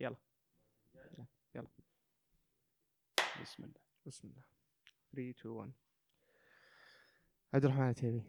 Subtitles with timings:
[0.00, 0.16] يلا.
[1.54, 1.68] يلا.
[3.42, 3.74] بسم الله.
[4.06, 4.42] بسم الله.
[5.12, 5.72] 3 2 1
[7.54, 8.22] عبد الرحمن العتيبي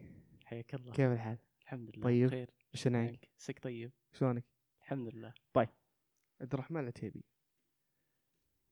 [0.44, 0.92] حياك الله.
[0.92, 2.04] كيف الحال؟ الحمد لله.
[2.04, 2.26] طيب.
[2.26, 2.50] بخير.
[2.74, 3.92] وش نعيك؟ سك طيب.
[4.12, 4.44] شلونك؟
[4.82, 5.34] الحمد لله.
[6.40, 7.24] عبد الرحمن العتيبي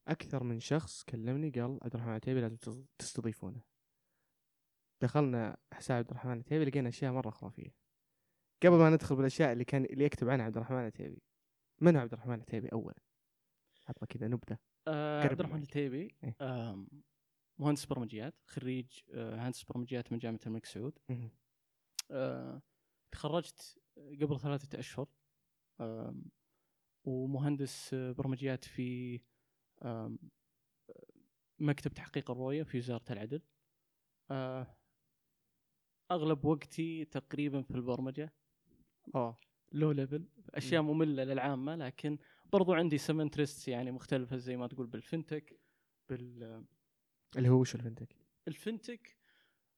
[0.09, 3.61] أكثر من شخص كلمني قال عبد الرحمن العتيبي لازم تس- تستضيفونه.
[5.01, 7.75] دخلنا حساب عبد الرحمن العتيبي لقينا أشياء مرة خرافية.
[8.63, 11.23] قبل ما ندخل بالأشياء اللي كان اللي يكتب عنها عبد الرحمن العتيبي
[11.81, 12.95] من هو عبد الرحمن العتيبي أولا؟
[13.89, 14.59] عطنا كذا نبذة
[14.89, 15.69] آه عبد الرحمن المايك.
[15.69, 16.37] التيبي إيه.
[16.41, 16.89] آم،
[17.59, 20.99] مهندس برمجيات خريج آه هندسه برمجيات من جامعة الملك سعود.
[22.11, 22.63] آه
[23.13, 25.09] تخرجت قبل ثلاثة أشهر
[25.81, 26.25] آم،
[27.05, 29.21] ومهندس آه، برمجيات في
[29.83, 30.19] آم،
[31.59, 33.43] مكتب تحقيق الرؤية في وزارة العدل
[34.31, 34.77] آه،
[36.11, 38.33] أغلب وقتي تقريبا في البرمجة
[39.15, 39.37] أو
[39.73, 42.19] low level أشياء مملة للعامة لكن
[42.53, 45.61] برضو عندي some interest يعني مختلفة زي ما تقول بال fintech
[46.09, 46.65] بال
[47.37, 48.17] اللي هو وش ال fintech؟
[48.49, 49.17] ال fintech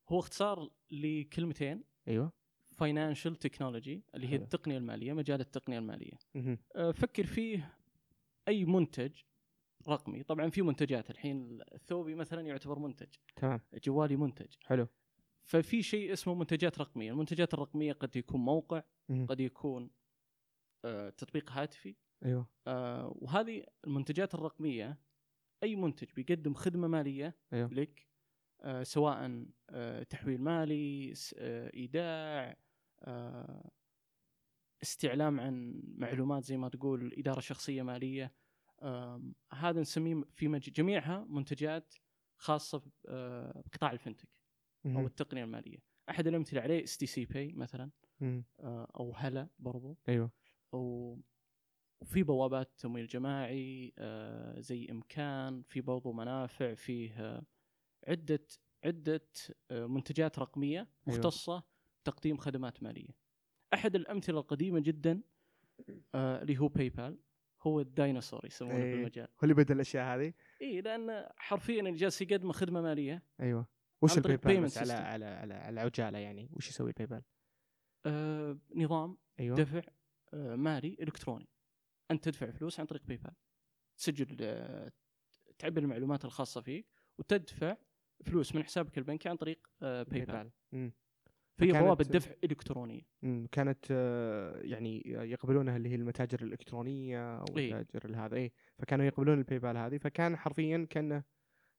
[0.08, 1.84] هو اختصار لكلمتين.
[2.08, 2.32] أيوه.
[2.72, 4.36] financial technology اللي هي.
[4.36, 6.18] التقنية المالية مجال التقنية المالية.
[6.76, 7.74] أه، فكر فيه
[8.48, 9.12] أي منتج
[9.88, 10.22] رقمي.
[10.22, 13.08] طبعا في منتجات الحين الثوبي مثلا يعتبر منتج.
[13.36, 13.60] تمام.
[13.84, 14.54] جوالي منتج.
[14.66, 14.86] حلو.
[15.42, 17.10] ففي شيء اسمه منتجات رقمية.
[17.12, 18.82] المنتجات الرقمية قد يكون موقع.
[19.28, 19.90] قد يكون
[21.16, 21.96] تطبيق هاتفي.
[22.24, 22.46] أيوه.
[22.66, 24.98] أه، وهذه المنتجات الرقمية
[25.62, 27.68] أي منتج بيقدم خدمة مالية أيوه.
[27.74, 28.06] لك
[28.60, 32.56] آه، سواء آه، تحويل مالي آه، إيداع
[33.02, 33.70] آه،
[34.82, 38.32] استعلام عن معلومات زي ما تقول إدارة شخصية مالية.
[39.52, 40.70] هذا نسميه في مج...
[40.70, 41.94] جميعها منتجات
[42.36, 44.28] خاصة آه، بقطاع ال fintech
[44.86, 45.06] أو.
[45.06, 45.78] التقنية المالية.
[46.10, 47.90] أحد الأمثلة عليه STC Pay مثلا.
[48.22, 48.44] آه،
[49.00, 49.96] أو Halala برضو.
[50.08, 50.28] و-
[50.72, 57.42] وفي بوابات تمويل جماعي آه، زي إمكان في برضو منافع فيه آه،
[58.08, 58.46] عدة
[58.84, 59.28] عدة
[59.70, 61.62] آه، منتجات رقمية مختصة
[62.02, 63.16] بتقديم خدمات مالية.
[63.74, 65.22] أحد الأمثلة القديمة جدا
[66.14, 67.18] اللي هو PayPal
[67.62, 68.92] هو الديناصور يسمونه إيه.
[68.92, 69.28] في المجال.
[69.28, 73.66] هو اللي بدل الأشياء هذه إي لأن حرفيا اللي جالس يقدم خدمة مالية أيوه
[74.02, 74.92] وش ال PayPal على.
[74.92, 77.22] على على عجالة يعني وش يسوي ال PayPal؟
[78.06, 79.82] آه، نظام أيوه دفع
[80.32, 81.48] مالي إلكتروني.
[82.10, 83.32] أنت تدفع فلوس عن طريق PayPal
[83.98, 84.92] تسجل آه،
[85.58, 86.86] تعبي المعلومات الخاصة فيك
[87.18, 87.76] وتدفع
[88.24, 90.50] فلوس من حسابك البنكي عن طريق آه، PayPal
[91.58, 93.02] فكانت- بوابه دفع الكترونيه.
[93.52, 97.74] كانت آه، يعني يقبلونها اللي هي المتاجر الإلكترونية أو إيه.
[97.74, 99.98] المتاجر هذا اي فكانوا يقبلون ال PayPal هذه.
[99.98, 101.24] فكان حرفيا كأنه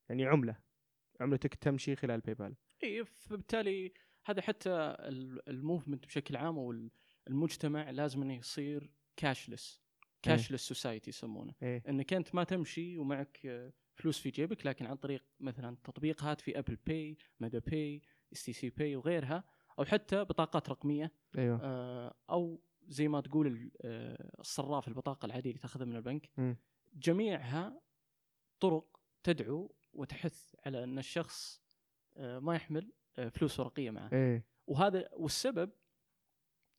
[0.10, 0.60] يعني عملة.
[1.22, 3.94] عملتك تمشي خلال الباي بال اي فبالتالي
[4.26, 4.70] هذا حتى
[5.00, 6.58] ال- movement بشكل عام
[7.28, 9.82] المجتمع لازم إنه يصير cashless
[10.22, 11.54] cashless society يسمونه.
[11.64, 11.84] إيه.
[11.90, 16.76] إنك أنت ما تمشي ومعك فلوس في جيبك لكن عن طريق مثلا تطبيقات في Apple
[16.76, 18.02] Pay مدى Pay
[18.34, 19.44] STC Pay وغيرها
[19.80, 21.12] أو حتى بطاقات رقمية.
[21.38, 21.60] أيوه.
[21.64, 26.30] آه، أو زي ما تقول آه، الصراف البطاقة العادية اللي تأخذها من البنك.
[26.38, 26.58] مم.
[26.94, 27.82] جميعها
[28.60, 31.62] طرق تدعو وتحث على إن الشخص
[32.18, 34.10] آه، ما يحمل آه، فلوس ورقية معه.
[34.14, 34.46] إيه.
[34.68, 35.72] وهذا والسبب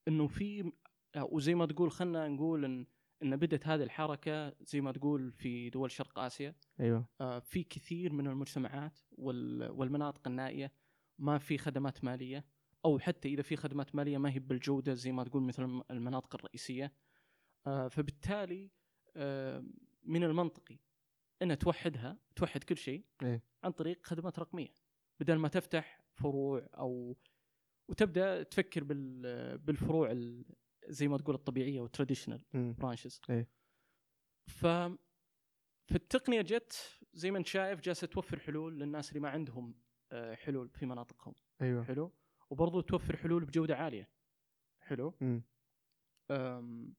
[0.09, 0.73] إنه في
[1.17, 2.87] وزي ما تقول خلينا نقول ان
[3.23, 6.55] إن بدأت هذه الحركة زي ما تقول في دول شرق آسيا.
[6.81, 7.09] أيوه.
[7.21, 10.73] آه، في كثير من المجتمعات وال- والمناطق النائية
[11.19, 12.45] ما في خدمات مالية
[12.85, 16.35] أو حتى إذا في خدمات مالية ما هي بالجودة زي ما تقول مثل الم- المناطق
[16.35, 16.93] الرئيسية.
[17.67, 18.71] آه، فبالتالي
[19.17, 19.65] آه،
[20.03, 20.79] من المنطقي
[21.43, 23.43] ان توحدها توحد كل شيء إيه.
[23.65, 24.75] عن طريق خدمات رقمية
[25.21, 27.17] بدل ما تفتح فروع أو
[27.89, 30.45] وتبدأ تفكر بال- بالفروع ال-
[30.89, 32.45] زي ما تقول الطبيعية وال traditional.
[32.55, 33.49] branches إيه.
[34.51, 34.67] ف
[35.91, 39.75] فالتقنيه جت زي ما انت شايف جالسة توفر حلول للناس اللي ما عندهم
[40.13, 41.35] آه، حلول في مناطقهم.
[41.63, 41.85] أيوه.
[41.85, 42.13] حلو؟
[42.51, 44.11] وبرضو توفر حلول بجودة عالية.
[44.81, 45.43] حلو؟ مم.
[46.31, 46.95] أم...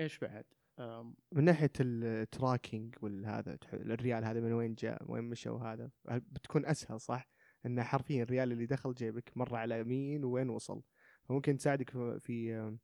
[0.00, 0.44] إيش بعد؟
[0.78, 1.16] أم...
[1.32, 7.00] من ناحية ال tracking والهذا الريال هذا من وين جاء؟ وين مشى وهذا بتكون أسهل
[7.00, 7.28] صح؟
[7.66, 10.82] انه حرفيا الريال اللي دخل جيبك مر على مين وين وصل.
[11.24, 12.78] فممكن تساعدك في في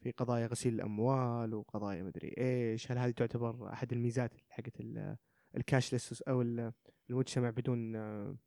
[0.00, 2.92] في قضايا غسيل الأموال وقضايا مدري إيش.
[2.92, 5.16] هل هذه تعتبر أحد الميزات حقت ال-
[5.56, 6.72] ال cashless أو ال-
[7.10, 7.92] المجتمع بدون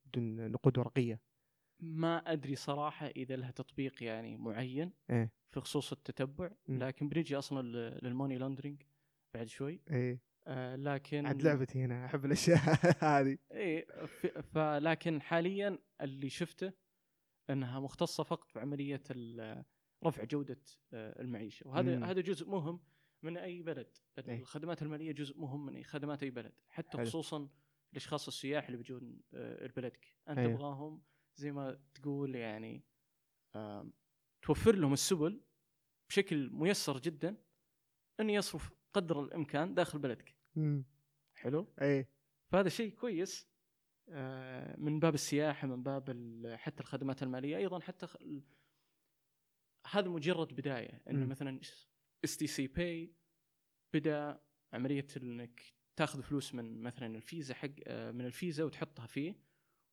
[0.06, 1.22] بدون نقود ورقية؟
[1.80, 5.32] ما أدري صراحة إذا لها تطبيق يعني معين إيه.
[5.52, 6.52] في خصوص التتبع.
[6.70, 8.82] لكن بنجي أصلا لل- لل money laundering
[9.34, 9.82] بعد شوي.
[9.92, 10.22] إيه.
[10.48, 12.58] آه لكن عاد لعبتي هنا أحب الأشياء
[13.04, 13.38] هذه
[14.08, 16.74] ف- فلكن حاليا اللي شفته
[17.50, 19.02] إنها مختصة فقط بعمليه
[20.06, 20.62] رفع جودة
[20.94, 22.04] آه، المعيشة وهذا مم.
[22.04, 22.80] هذا جزء مهم
[23.24, 23.98] من أي بلد.
[24.18, 27.06] الخدمات المالية جزء مهم من خدمات أي بلد حتى حلو.
[27.06, 27.50] خصوصا
[27.92, 30.52] الأشخاص السياح اللي بيجون آه، لبلدك أنت أيوه.
[30.54, 31.02] تبغاهم
[31.36, 32.84] زي ما تقول يعني
[34.42, 35.42] توفر لهم السبل
[36.10, 37.38] بشكل ميسر جدا
[38.20, 40.36] انه يصرف قدر الإمكان داخل بلدك.
[40.56, 40.86] مم.
[41.36, 42.10] حلو؟ إيه.
[42.52, 43.48] فهذا شيء كويس
[44.10, 46.10] آه، من باب السياحة من باب
[46.56, 48.18] حتى الخدمات المالية أيضا حتى خ-
[49.92, 51.02] هذا مجرد بداية.
[51.10, 51.30] ان مم.
[51.30, 51.60] مثلا
[52.24, 53.14] STC Pay
[53.94, 54.42] بدأ
[54.74, 55.62] عملية إنك
[55.96, 59.36] تاخذ فلوس من مثلا الفيزا حق آه، من الفيزا وتحطها فيه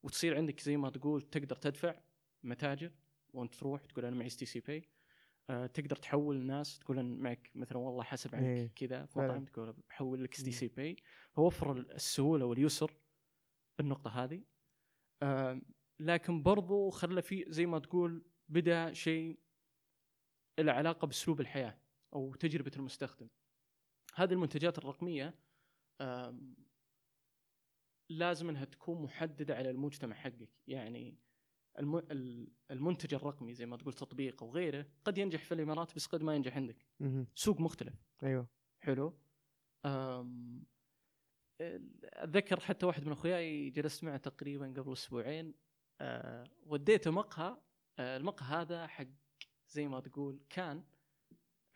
[0.02, 2.00] وتصير عندك زي ما تقول تقدر تدفع
[2.42, 2.92] متاجر
[3.34, 4.88] وأنت تروح تقول أنا معي STC Pay
[5.48, 9.18] تقدر تحول الناس تقول معك مثلا والله حسب إيه، عليك كذا في.
[9.18, 10.56] مطعم تقول بحول لك ST مم.
[10.56, 10.96] C Pay
[11.32, 12.96] فوفر السهولة واليسر
[13.78, 14.44] بالنقطة هذه
[16.00, 19.38] لكن برضو خلى في زي ما تقول بدأ شيء
[20.58, 21.78] له علاقة بأسلوب الحياة
[22.14, 23.28] أو تجربة المستخدم
[24.14, 25.34] هذه المنتجات الرقمية
[28.10, 31.18] لازم إنها تكون محددة على المجتمع حقك يعني
[32.70, 36.34] المنتج الرقمي زي ما تقول تطبيق أو غيره قد ينجح في الإمارات بس قد ما
[36.34, 36.86] ينجح عندك.
[37.34, 37.94] سوق مختلف.
[38.22, 38.48] أيوه.
[38.80, 39.18] حلو.
[39.86, 40.64] أم...
[42.04, 45.54] أتذكر حتى واحد من أخوياي جلست معه تقريبا قبل أسبوعين.
[46.00, 47.56] أه وديته مقهى.
[47.98, 49.06] أه المقهى هذا حق
[49.68, 50.84] زي ما تقول كان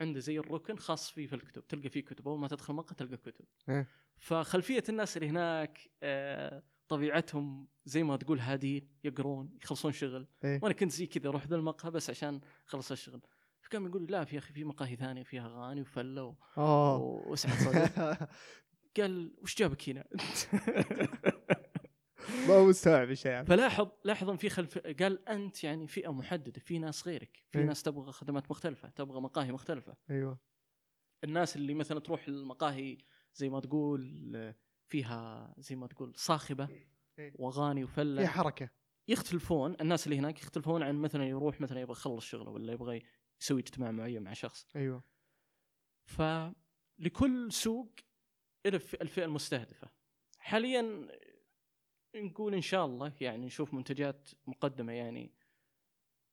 [0.01, 1.67] عنده زي الركن خاص فيه في الكتب.
[1.67, 2.29] تلقى فيه كتب.
[2.29, 3.45] أول ما تدخل مقهى تلقى كتب.
[3.69, 3.89] إيه.
[4.17, 6.63] فخلفية الناس اللي هناك أه
[6.97, 10.27] طبيعتهم زي ما تقول هادين يقرون يخلصون شغل.
[10.45, 10.61] إيه.
[10.63, 13.21] وأنا كنت زي كذا أروح ذا المقهى بس عشان خلص الشغل.
[13.61, 16.35] فكان يقول لا في أخي في مقاهي ثانية فيها أغاني وفلة و...
[17.31, 18.17] واسعد صدر
[18.97, 20.05] قال وش جابك هنا؟
[22.49, 26.79] ما هو مستوعب يعني فلاحظ لاحظ إن في خلف قال أنت يعني فئة محددة في
[26.79, 27.65] ناس غيرك في إيه.
[27.65, 29.97] ناس تبغى خدمات مختلفة تبغى مقاهي مختلفة.
[30.11, 30.39] أيوه.
[31.25, 32.99] الناس اللي مثلا تروح المقاهي
[33.35, 34.55] زي ما تقول آه،
[34.93, 36.69] فيها زي ما تقول صاخبة
[37.19, 37.33] إيه.
[37.35, 38.71] وأغاني في وفله حركة.
[39.09, 43.03] يختلفون الناس اللي هناك يختلفون عن مثلا يروح مثلا يبغى يخلص شغله ولا يبغى
[43.41, 44.67] يسوي اجتماع معين مع شخص.
[44.77, 45.05] أيوه.
[46.05, 47.95] فلكل سوق
[48.67, 49.91] له الفئة المستهدفة.
[50.39, 51.09] حاليا
[52.17, 55.35] نقول إن شاء الله يعني نشوف منتجات مقدمة يعني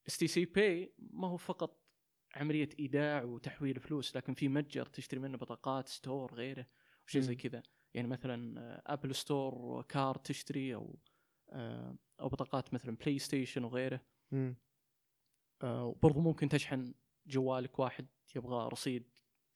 [0.08, 1.86] STC Pay ما هو فقط
[2.36, 6.66] عملية إيداع وتحويل فلوس لكن في متجر تشتري منه بطاقات store غيره
[7.08, 7.36] وشيء زي.
[7.36, 7.64] كذا.
[7.94, 11.00] يعني مثلا آه، Apple Store card تشتري أو
[11.50, 14.02] آه، أو بطاقات مثلا PlayStation وغيره.
[15.64, 16.94] آه، وبرضه ممكن تشحن
[17.28, 19.04] جوالك واحد يبغى رصيد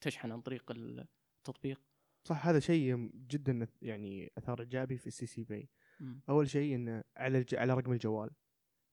[0.01, 1.81] تشحن عن طريق التطبيق.
[2.23, 5.69] صح هذا شيء جدا يعني أثار إيجابي في ال STC
[5.99, 6.21] مم.
[6.29, 7.55] أول شيء إنه على الج...
[7.55, 8.29] على رقم الجوال.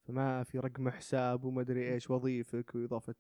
[0.03, 3.15] فما في رقم حساب ومدري إيش وأضيفك وإضافة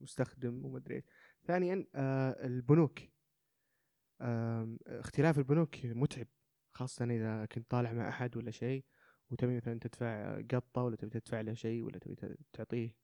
[0.00, 1.04] مستخدم ومدري إيش.
[1.44, 3.00] ثانيا آه البنوك.
[3.00, 3.11] آه
[4.86, 6.26] اختلاف البنوك متعب
[6.74, 8.84] خاصة إذا كنت طالع مع أحد ولا شيء
[9.30, 12.96] وتبي مثلا تدفع قطة ولا تبي تدفع له شيء ولا تبي تعطيه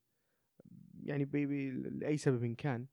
[1.03, 2.85] يعني بي بي لأي سبب كان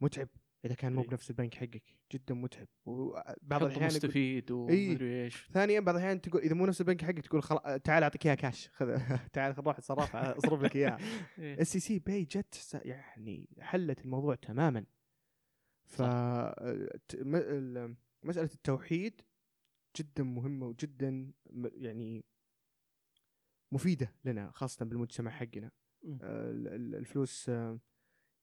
[0.00, 0.28] متعب
[0.64, 1.06] إذا كان مو إي.
[1.06, 1.82] بنفس البنك حقك
[2.12, 4.88] جدا متعب وبعض يقول- مستفيد إيه.
[4.90, 7.76] ومدري إيش ثانيا بعض الأحيان تقول إذا مو نفس البنك حقك تقول خلا...
[7.76, 8.98] تعال أعطيك إياها كاش خذ
[9.32, 10.98] تعال روح اتصرف أصرف لك إياها
[11.38, 11.60] إيه.
[11.60, 14.84] ال STC Pay جت يعني حلت الموضوع تماما
[15.86, 16.02] ف
[18.22, 19.20] مسألة التوحيد
[19.96, 21.32] جدا مهمة وجدا
[21.74, 22.24] يعني
[23.72, 25.70] مفيدة لنا خاصة بالمجتمع حقنا.
[26.22, 27.80] آه، ال- ال- الفلوس آه،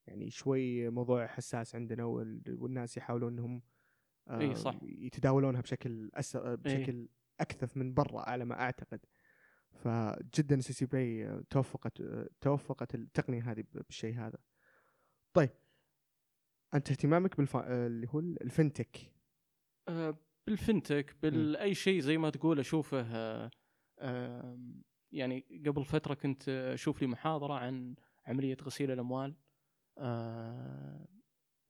[0.06, 3.62] يعني شوي موضوع حساس عندنا وال- والناس يحاولون انهم
[4.28, 4.78] آه، إي صح.
[4.82, 6.36] يتداولونها بشكل أس...
[6.36, 7.08] بشكل
[7.40, 9.00] أكثف من برا على ما أعتقد.
[9.72, 12.02] فجدا سي سي باي توفقت
[12.40, 14.38] توفقت التقنية هذه بالشيء هذا.
[15.32, 15.50] طيب
[16.74, 17.56] أنت اهتمامك بالف...
[17.56, 19.12] اللي هو ال fintech.
[19.88, 23.50] آه، بال fintech باي شيء زي ما تقول أشوفه آه،
[24.00, 27.94] آم، يعني قبل فترة كنت أشوف لي محاضرة عن
[28.26, 29.34] عملية غسيل الأموال.
[29.98, 31.06] آه،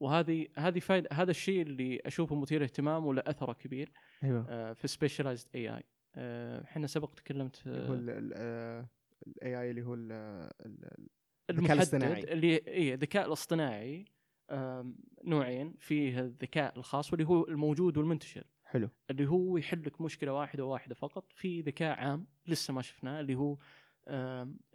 [0.02, 3.92] وهذه هذه فايدة هذا الشيء اللي أشوفه مثير اهتمام وله أثره كبير
[4.24, 4.46] أيوه.
[4.48, 5.82] آه، في specialized AI
[6.64, 7.94] إحنا سبق تكلمت هو
[8.34, 8.88] آه،
[9.26, 10.12] ال AI اللي هو ال-
[10.66, 11.08] ال-
[11.50, 12.22] المحدد الاصطناعي.
[12.32, 13.98] ال AI الذكاء الاصطناعي.
[13.98, 14.04] آم،
[15.24, 15.74] نوعين.
[15.78, 18.44] فيه الذكاء الخاص واللي هو الموجود والمنتشر.
[18.64, 18.88] حلو.
[19.10, 21.32] اللي هو يحل لك مشكلة واحدة واحدة فقط.
[21.32, 23.58] في ذكاء عام لسه ما شفناه اللي هو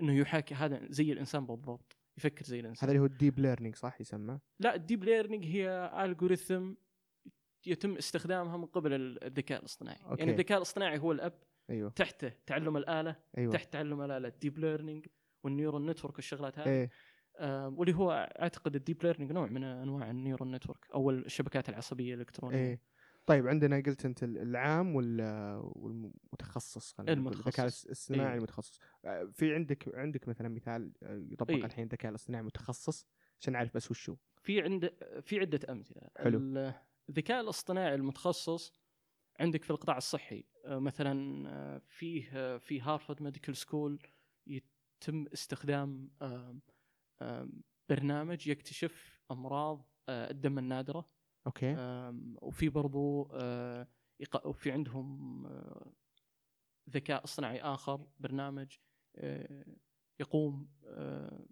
[0.02, 3.76] إنه يحاكي هذا زي الإنسان بالضبط يفكر زي هذا الانسان اللي هو ال deep learning
[3.76, 6.74] صح يسمى؟ لا ال deep learning هي algorithm
[7.68, 9.98] يتم استخدامها من قبل ال- الذكاء الاصطناعي.
[10.06, 10.20] okay.
[10.20, 11.34] يعني الذكاء الاصطناعي هو الأب
[11.70, 11.90] أيوه.
[11.90, 13.52] تحته تعلم الآلة أيوه.
[13.54, 15.06] تحت تعلم الآلة ال deep learning
[15.44, 16.68] وال neural network والشغلات هذه.
[16.84, 16.90] آه
[17.48, 22.14] واللي هو أعتقد ال deep learning نوع من أنواع ال neural network أو الشبكات العصبية
[22.14, 22.82] الإلكترونية إيه
[23.26, 27.48] طيب عندنا قلت أنت العام والمتخصص المتخصص.
[27.48, 28.38] الذكاء الاصطناعي إيه.
[28.38, 31.66] المتخصص آه، في عندك عندك مثلا مثال آه، يطبق إيه.
[31.66, 33.08] الحين الذكاء الاصطناعي متخصص
[33.40, 34.92] عشان نعرف بس وش هو في عند
[35.22, 36.40] في عدة أمثلة حلو.
[36.40, 36.74] ال-
[37.10, 38.74] الذكاء الاصطناعي المتخصص
[39.40, 44.00] عندك في القطاع الصحي آه، مثلا فيه في Harvard Medical School
[44.48, 46.10] يتم استخدام
[47.90, 51.10] برنامج يكتشف أمراض آه، الدم النادرة.
[51.48, 51.76] okay.
[52.42, 53.88] وفي برضو آه،
[54.46, 55.94] وفي عندهم آه،
[56.90, 58.78] ذكاء اصطناعي آخر برنامج
[60.20, 60.70] يقوم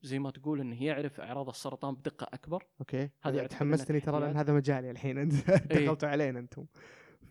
[0.02, 2.68] زي ما تقول إنه يعرف أعراض السرطان بدقة أكبر.
[2.80, 3.10] okay.
[3.26, 4.38] أعتقد تحمستني ترى لأن.
[4.38, 5.18] هذا مجالي الحين.
[5.22, 5.34] أنت
[5.74, 6.66] دخلتوا علينا أنتم.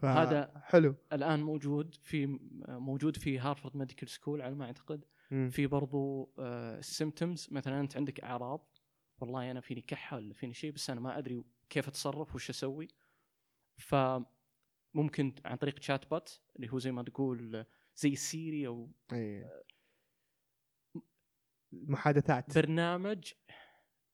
[0.03, 0.95] هذا- حلو.
[1.13, 2.39] الآن موجود في
[2.69, 5.05] موجود في Harvard Medical School على ما أعتقد.
[5.31, 5.51] مم.
[5.51, 8.79] في برضو ال symptoms مثلا أنت عندك أعراض.
[9.19, 12.89] والله أنا فيني كحة ولا فيني شيء بس أنا ما أدري كيف أتصرف وش أسوي.
[13.77, 17.67] فممكن عن طريق chatbot اللي هو زي ما تقول
[17.97, 19.51] زي Siri أو اي
[21.73, 22.59] محادثات.
[22.59, 23.33] برنامج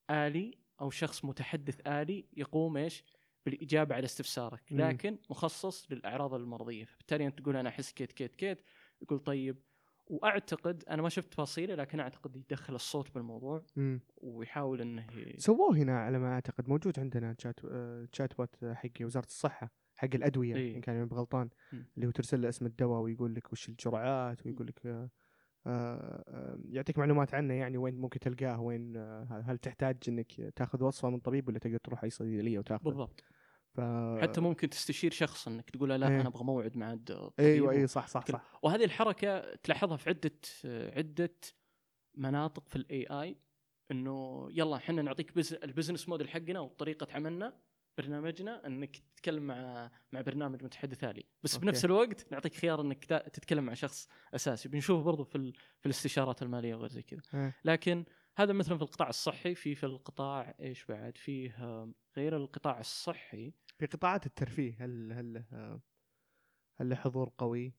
[0.09, 3.03] آلي أو شخص متحدث آلي يقوم إيش؟
[3.45, 4.63] بالإجابة على استفسارك.
[4.71, 6.85] لكن مخصص للأعراض المرضية.
[6.85, 8.61] فبالتالي أنت تقول أنا أحس كيت كيت كيت.
[9.01, 9.63] يقول طيب
[10.07, 13.99] وأعتقد أنا ما شفت تفاصيله لكن أعتقد يدخل الصوت بالموضوع مم.
[14.17, 19.25] ويحاول أنه ي- سووه هنا على ما أعتقد موجود عندنا تشات آه، chatbot حق وزارة
[19.25, 20.75] الصحة حق الأدوية إيه.
[20.75, 21.85] ان كان أنا بغلطان مم.
[21.95, 25.09] اللي هو ترسل له اسم الدواء ويقول لك وش الجرعات ويقول لك آه،
[25.67, 28.97] آه، آه، يعطيك معلومات عنه يعني وين ممكن تلقاه وين
[29.45, 33.23] هل تحتاج إنك تاخذ وصفة من طبيب ولا تقدر تروح أي صيدلية وتاخذ بالضبط
[33.73, 33.81] ف...
[34.21, 36.21] حتى ممكن تستشير شخص إنك تقول له لا إيه.
[36.21, 36.97] أنا أبغى موعد مع
[37.39, 40.39] أيوه اي صح صح كل- صح وهذه الحركة تلاحظها في عدة
[40.97, 41.35] عدة
[42.15, 43.37] مناطق في ال AI
[43.91, 45.53] إنه يلا إحنا نعطيك biz...
[45.53, 47.59] ال business model حقنا وطريقة عملنا
[47.97, 51.65] برنامجنا إنك تتكلم مع مع برنامج متحدث آلي بس okay.
[51.65, 55.53] بنفس الوقت نعطيك خيار إنك تتكلم مع شخص أساسي بنشوفه برضو في ال...
[55.79, 57.55] في الاستشارات المالية وغير زي كذا إيه.
[57.65, 58.05] لكن
[58.37, 61.55] هذا مثلا في القطاع الصحي في في القطاع إيش بعد فيه
[62.17, 63.53] غير القطاع الصحي
[63.83, 65.79] في قطاعات الترفيه هل هل له
[66.75, 67.73] هل له حضور قوي؟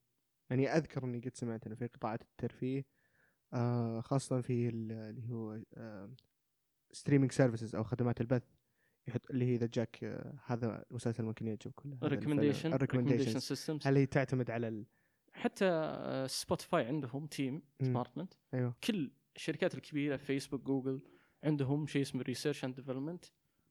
[0.50, 2.84] يعني أذكر إني قد سمعت إنه في قطاعات الترفيه
[3.52, 5.60] آه خاصة في ال- اللي هو
[6.92, 8.42] streaming services أو خدمات البث
[9.08, 12.20] يحط اللي هي إذا جاك آه هذا المسلسل ممكن يعجبك ولا هذا الفيلم.
[12.20, 13.38] recommendation recommendation recommendations.
[13.38, 14.86] systems هل هي تعتمد على ال...
[15.32, 17.62] حتى Spotify عندهم team.
[17.80, 21.00] department أيوه كل الشركات الكبيرة Facebook Google
[21.44, 23.24] عندهم شيء اسمه research and development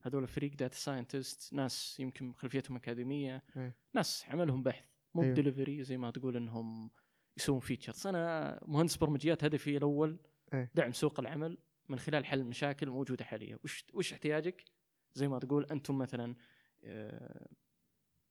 [0.05, 3.75] هذول فريق data scientist ناس يمكن خلفيتهم أكاديمية إيه.
[3.93, 5.33] ناس عملهم بحث مو أيوه.
[5.33, 6.91] دليفري زي ما تقول إنهم
[7.38, 10.19] يسوون features أنا مهندس برمجيات هدفي الأول
[10.53, 10.72] إيه.
[10.75, 11.57] دعم سوق العمل
[11.89, 13.60] من خلال حل مشاكل موجودة حاليا.
[13.63, 14.65] وش وش احتياجك؟
[15.13, 16.36] زي ما تقول أنتم مثلا
[16.83, 17.50] آه،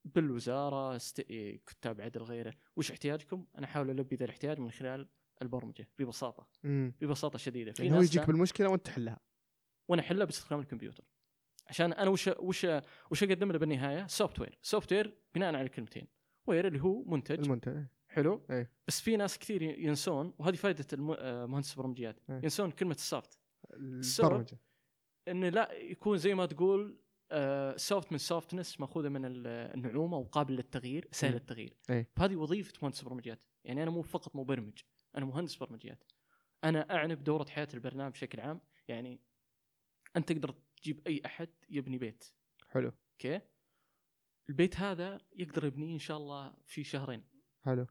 [0.05, 1.21] بالوزارة است...
[1.21, 2.55] إيه، كتاب عدل غيره.
[2.77, 5.09] وش احتياجكم؟ أنا أحاول ألبي ذا الاحتياج من خلال
[5.43, 6.49] البرمجة ببساطة.
[6.65, 7.73] امم ببساطة شديدة.
[7.73, 9.21] في يعني هو يجيك بالمشكلة وأنت تحلها.
[9.89, 11.05] وأنا أحلها باستخدام الكمبيوتر.
[11.73, 12.67] عشان أنا وش وش
[13.11, 16.07] وش أقدم له بالنهاية؟ software software بناء على كلمتين
[16.47, 17.39] ware اللي هو منتج.
[17.41, 17.85] المنتج.
[18.09, 18.47] حلو.
[18.51, 18.71] إيه.
[18.89, 20.87] بس في ناس كثير ينسون وهذه فائدة
[21.19, 22.21] آه، مهندس البرمجيات.
[22.31, 22.37] إيه.
[22.43, 23.39] ينسون كلمة ال soft
[23.75, 24.59] البرمجة.
[25.29, 26.99] إنه لا يكون زي ما تقول
[27.77, 31.37] soft من softness مأخوذة من ال- النعومة وقابل للتغيير سهل مم.
[31.37, 31.77] التغيير.
[31.91, 32.09] إيه.
[32.17, 34.79] فهذه وظيفة مهندس برمجيات يعني أنا مو فقط مبرمج
[35.17, 36.05] أنا مهندس برمجيات.
[36.65, 38.61] أنا أعنى بدورة حياة البرنامج بشكل عام.
[38.89, 39.21] يعني
[40.17, 42.25] أنت تقدر تجيب أي أحد يبني بيت.
[42.69, 42.93] حلو.
[43.13, 43.41] okay؟
[44.49, 47.25] البيت هذا يقدر يبنيه إن شاء الله في شهرين.
[47.61, 47.87] حلو.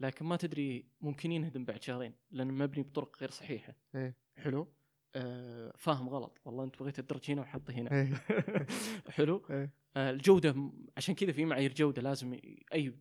[0.00, 3.74] لكن ما تدري ممكن ينهدم بعد شهرين لأنه مبني بطرق غير صحيحة.
[3.94, 4.16] إيه.
[4.36, 4.72] حلو؟
[5.14, 6.40] آه فاهم غلط.
[6.44, 7.92] والله أنت بغيت الدرج هنا وحطه هنا.
[7.92, 8.14] إيه.
[9.16, 9.72] حلو؟ إيه.
[9.96, 12.32] آه الجودة عشان كذا في معايير جودة لازم
[12.72, 12.94] أي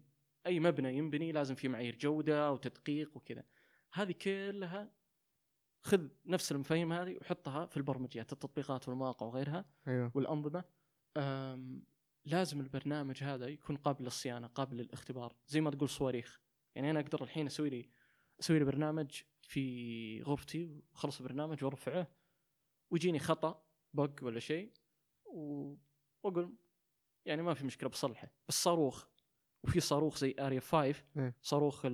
[0.45, 3.43] أي مبنى ينبني لازم في معايير جودة وتدقيق وكذا.
[3.93, 4.91] هذه كلها
[5.85, 10.11] خذ نفس المفاهيم هذه وحطها في البرمجيات التطبيقات والمواقع وغيرها أيوه.
[10.15, 10.63] والأنظمة.
[12.25, 15.35] لازم البرنامج هذا يكون قابل للصيانة قابل للاختبار.
[15.47, 16.41] زي ما تقول صواريخ.
[16.75, 17.89] يعني أنا أقدر الحين أسوي لي
[18.39, 22.07] أسوي لي برنامج في غرفتي وخلص البرنامج وأرفعه
[22.91, 24.73] ويجيني خطأ bug ولا شيء
[25.25, 26.55] وأقول
[27.25, 28.31] يعني ما في مشكلة بصلحه.
[28.47, 29.05] بس صاروخ.
[29.63, 31.35] وفي صاروخ زي Ariane 5 إيه.
[31.41, 31.85] صاروخ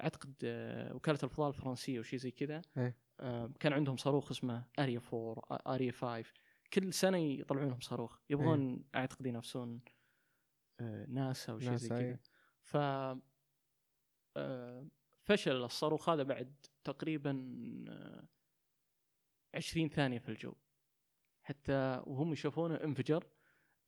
[0.00, 2.62] أعتقد آه، وكالة الفضاء الفرنسية وشي زي كذا.
[2.76, 3.03] إيه.
[3.60, 6.24] كان عندهم صاروخ اسمه اريا 4 اريا 5
[6.72, 9.80] كل سنة يطلعون لهم صاروخ يبغون أعتقد ينافسون
[10.80, 11.98] آه، ناسا أو شيء زي كذا.
[11.98, 12.20] إيه.
[12.62, 12.76] ف
[14.36, 14.86] آه،
[15.22, 17.30] فشل الصاروخ هذا بعد تقريبا
[17.88, 18.28] آه،
[19.54, 20.54] 20 ثانية في الجو.
[21.42, 23.26] حتى وهم يشوفونه انفجر.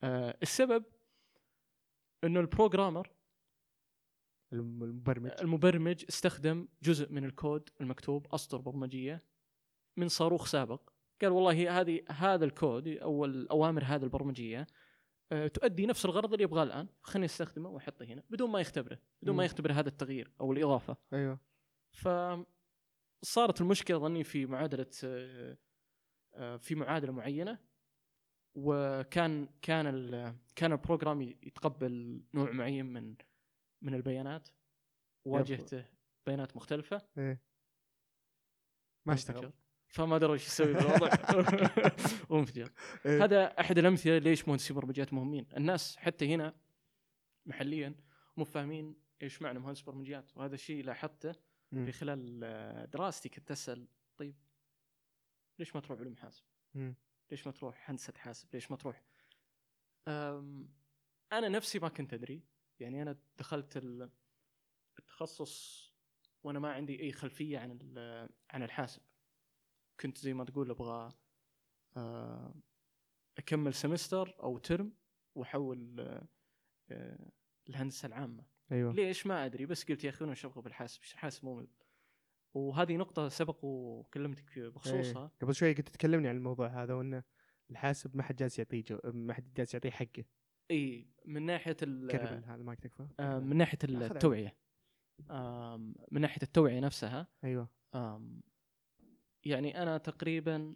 [0.02, 0.84] آه السبب
[2.24, 3.15] إنه ال programmer
[4.52, 5.30] المبرمج.
[5.40, 9.22] المبرمج استخدم جزء من الكود المكتوب أسطر برمجية
[9.96, 10.90] من صاروخ سابق.
[11.22, 14.66] قال والله هذه هذا الكود أو الأوامر هذه البرمجية
[15.32, 16.88] آه، تؤدي نفس الغرض اللي يبغاه الآن.
[17.02, 19.44] خليني أستخدمه وأحطه هنا بدون ما يختبره بدون ما.
[19.44, 20.96] يختبر هذا التغيير أو الإضافة.
[21.12, 21.40] أيوه.
[21.92, 27.58] فصارت المشكلة ظني في معادلة آه، في معادلة معينة
[28.54, 33.14] وكان كان ال- كان البروجرام يتقبل نوع معين من
[33.86, 34.48] من البيانات
[35.24, 35.84] واجهته
[36.26, 37.42] بيانات مختلفة إيه
[39.06, 39.52] ما اشتغل.
[39.88, 41.10] فما درى إيش يسوي بالوضع
[42.28, 42.72] وانفجر
[43.06, 43.24] إيه.
[43.24, 46.54] هذا أحد الأمثلة ليش مهندسين برمجيات مهمين الناس حتى هنا
[47.46, 47.94] محليا
[48.36, 51.32] مو فاهمين إيش معنى مهندس برمجيات وهذا الشيء لاحظته.
[51.70, 54.36] في خلال آه، دراستي كنت أسأل طيب
[55.58, 56.44] ليش ما تروح علوم حاسب؟
[57.30, 59.02] ليش ما تروح هندسة حاسب؟ ليش ما تروح؟
[61.32, 62.42] أنا نفسي ما كنت أدري
[62.80, 64.10] يعني أنا دخلت ال-
[64.98, 65.86] التخصص
[66.42, 67.78] وأنا ما عندي أي خلفية عن
[68.50, 69.02] عن الحاسب.
[70.00, 71.12] كنت زي ما تقول أبغى
[71.96, 72.54] آه،
[73.38, 74.92] أكمل سمستر أو ترم
[75.34, 76.28] وأحول آه،
[76.90, 77.32] آه،
[77.68, 78.44] الهندسة العامة.
[78.72, 78.92] أيوه.
[78.92, 79.66] ليش؟ ما أدري.
[79.66, 81.66] بس قلت يا أخي أنا إيش أبغى بالحاسب؟ الحاسب مو
[82.54, 85.22] وهذه نقطة سبق وكلمتك بخصوصها.
[85.22, 85.32] إيه.
[85.42, 87.22] قبل شوي كنت تكلمني عن الموضوع هذا وإنه
[87.70, 88.98] الحاسب ما حد جالس يعطيه جو...
[89.04, 90.24] ما حد جالس يعطيه حقه.
[90.70, 93.08] إي من ناحية ال- هذا ما تكفى.
[93.20, 94.06] آه، من ناحية عليه.
[94.06, 94.56] التوعية.
[96.10, 97.26] من ناحية التوعية نفسها.
[97.44, 97.68] أيوه.
[99.44, 100.74] يعني أنا تقريبا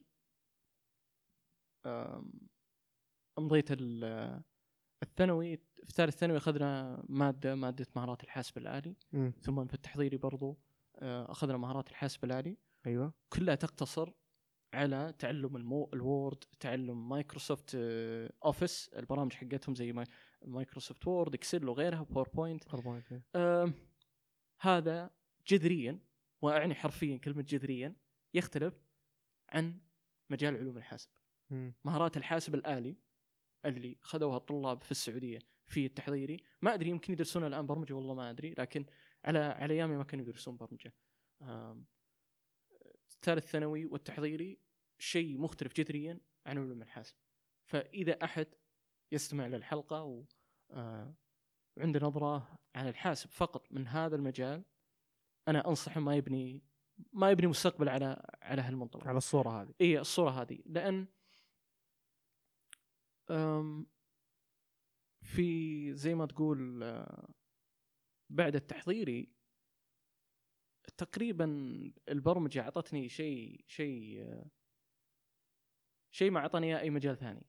[3.38, 4.42] امضيت ال-
[5.02, 5.56] الثانوي.
[5.56, 8.96] في ثالث ثانوي أخذنا مادة مادة مهارات الحاسب الآلي.
[9.12, 9.32] مم.
[9.40, 10.58] ثم في التحضيري برضو
[10.98, 12.56] آه، أخذنا مهارات الحاسب الآلي.
[12.86, 13.12] أيوه.
[13.32, 14.12] كلها تقتصر
[14.72, 15.90] على تعلم المو...
[15.94, 20.04] ال Word تعلم مايكروسوفت آه، Office البرامج حقتهم زي ماي...
[20.44, 22.64] Microsoft Word Excel وغيرها PowerPoint.
[23.36, 23.74] آم،
[24.60, 25.10] هذا
[25.46, 25.98] جذريا
[26.42, 27.96] وأعني حرفيا كلمة جذريا
[28.34, 28.84] يختلف
[29.48, 29.80] عن
[30.30, 31.10] مجال علوم الحاسب
[31.50, 31.74] مم.
[31.84, 32.96] مهارات الحاسب الآلي
[33.64, 38.30] اللي خذوها الطلاب في السعودية في التحضيري ما أدري يمكن يدرسون الآن برمجة والله ما
[38.30, 38.86] أدري لكن
[39.24, 40.92] على على أيامي ما كانوا يدرسون برمجة
[41.42, 41.84] آم،
[43.12, 44.58] الثالث ثانوي والتحضيري
[45.00, 47.14] شيء مختلف جذريا عن علوم الحاسب
[47.66, 48.46] فإذا أحد
[49.12, 50.24] يستمع للحلقه و
[50.70, 51.14] آه،
[51.76, 54.64] وعنده نظرة عن الحاسب فقط من هذا المجال
[55.48, 56.62] أنا أنصحه ما يبني
[57.12, 59.08] ما يبني مستقبل على على هالمنطلق.
[59.08, 59.74] على الصورة هذه.
[59.80, 60.58] اي الصورة هذه.
[60.66, 61.06] لأن
[65.22, 67.28] في زي ما تقول آه،
[68.30, 69.32] بعد التحضيري
[70.96, 71.44] تقريبا
[72.08, 74.50] البرمجة أعطتني شيء شيء آه،
[76.10, 77.46] شيء ما أعطاني إياه أي مجال ثاني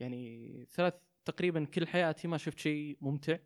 [0.00, 3.38] يعني ثلاث تقريبا كل حياتي ما شفت شيء ممتع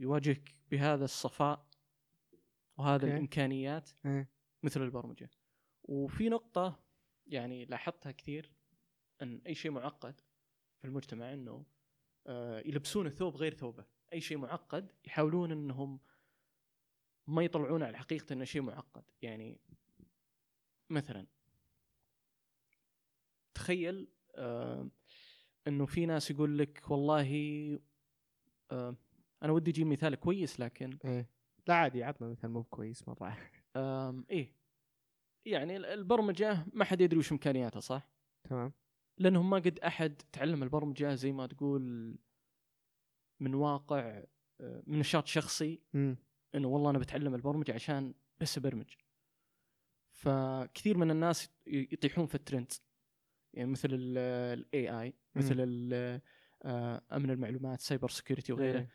[0.00, 1.68] يواجهك بهذا الصفاء
[2.76, 3.14] وهذا أوكي.
[3.14, 4.30] الإمكانيات إيه.
[4.62, 5.30] مثل البرمجة
[5.82, 6.80] وفي نقطة
[7.26, 8.52] يعني لاحظتها كثير
[9.22, 10.20] إن أي شيء معقد
[10.78, 11.64] في المجتمع إنه
[12.26, 16.00] آه، يلبسون الثوب غير ثوبه أي شيء معقد يحاولون إنهم
[17.26, 19.60] ما يطلعون على حقيقة إنه شيء معقد يعني
[20.90, 21.26] مثلا
[23.58, 24.88] تخيل آه،
[25.68, 27.28] إنه في ناس يقول لك والله
[28.70, 28.96] آه،
[29.42, 31.30] أنا ودي أجيب مثال كويس لكن إيه
[31.66, 33.36] لا عادي عطنا مثال مو كويس مرة
[34.30, 34.54] إيه
[35.46, 38.08] يعني ال- البرمجة ما حد يدري وش إمكانياتها صح؟
[38.44, 38.72] تمام
[39.18, 42.16] لأنهم ما قد أحد تعلم البرمجة زي ما تقول
[43.40, 44.24] من واقع
[44.60, 45.80] آه، من نشاط شخصي.
[46.54, 48.90] إنه والله أنا بتعلم البرمجة عشان بس أبرمج.
[50.10, 52.72] فكثير من الناس يطيحون في الترند
[53.58, 55.90] يعني مثل ال AI مثل
[56.62, 58.78] آه، أمن المعلومات cyber security وغيره.
[58.78, 58.90] إيه.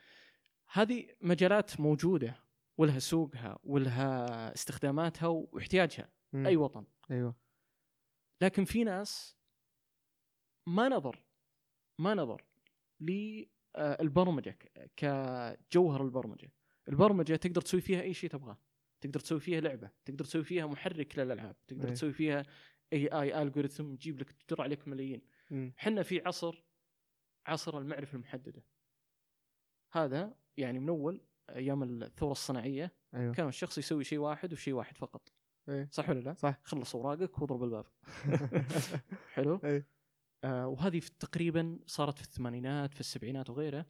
[0.72, 2.36] هذه مجالات موجودة
[2.78, 6.10] ولها سوقها ولها استخداماتها واحتياجها.
[6.34, 6.46] مم.
[6.46, 6.86] أي وطن.
[7.12, 7.36] أيوه.
[8.42, 9.38] لكن في ناس
[10.68, 11.24] ما نظر
[12.00, 12.44] ما نظر
[13.00, 14.58] للبرمجه
[14.96, 16.52] كجوهر البرمجة.
[16.90, 18.58] البرمجة تقدر تسوي فيها أي شيء تبغاه.
[19.02, 21.94] تقدر تسوي فيها لعبة تقدر تسوي فيها محرك للألعاب تقدر إيه.
[21.94, 22.46] تسوي فيها
[22.94, 25.22] اي اي الجوريثم يجيب لك تدر عليك ملايين.
[25.80, 26.64] إحنا في عصر
[27.48, 28.64] عصر المعرفة المحددة
[29.92, 34.98] هذا يعني من أول أيام الثورة الصناعية أيوه كان الشخص يسوي شيء واحد وشيء واحد
[34.98, 35.34] فقط
[35.70, 35.90] إيه.
[35.92, 36.60] صح ولا لا؟ صح.
[36.64, 37.86] خلص أوراقك واضرب الباب
[39.36, 39.88] حلو؟ إيه.
[40.44, 43.86] آه وهذه في تقريبا صارت في الثمانينات في السبعينات وغيره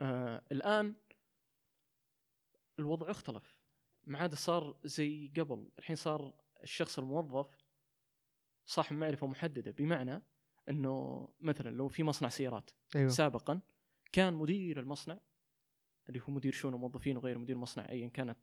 [0.00, 0.94] آه الآن
[2.78, 3.58] الوضع اختلف
[4.04, 7.63] ما عاد صار زي قبل الحين صار الشخص الموظف
[8.66, 10.22] صاحب معرفة محددة بمعنى
[10.68, 13.08] إنه مثلا لو في مصنع سيارات أيوه.
[13.08, 13.60] سابقا
[14.12, 15.20] كان مدير المصنع
[16.08, 18.38] اللي هو مدير شؤون الموظفين وغير مدير المصنع ايا كانت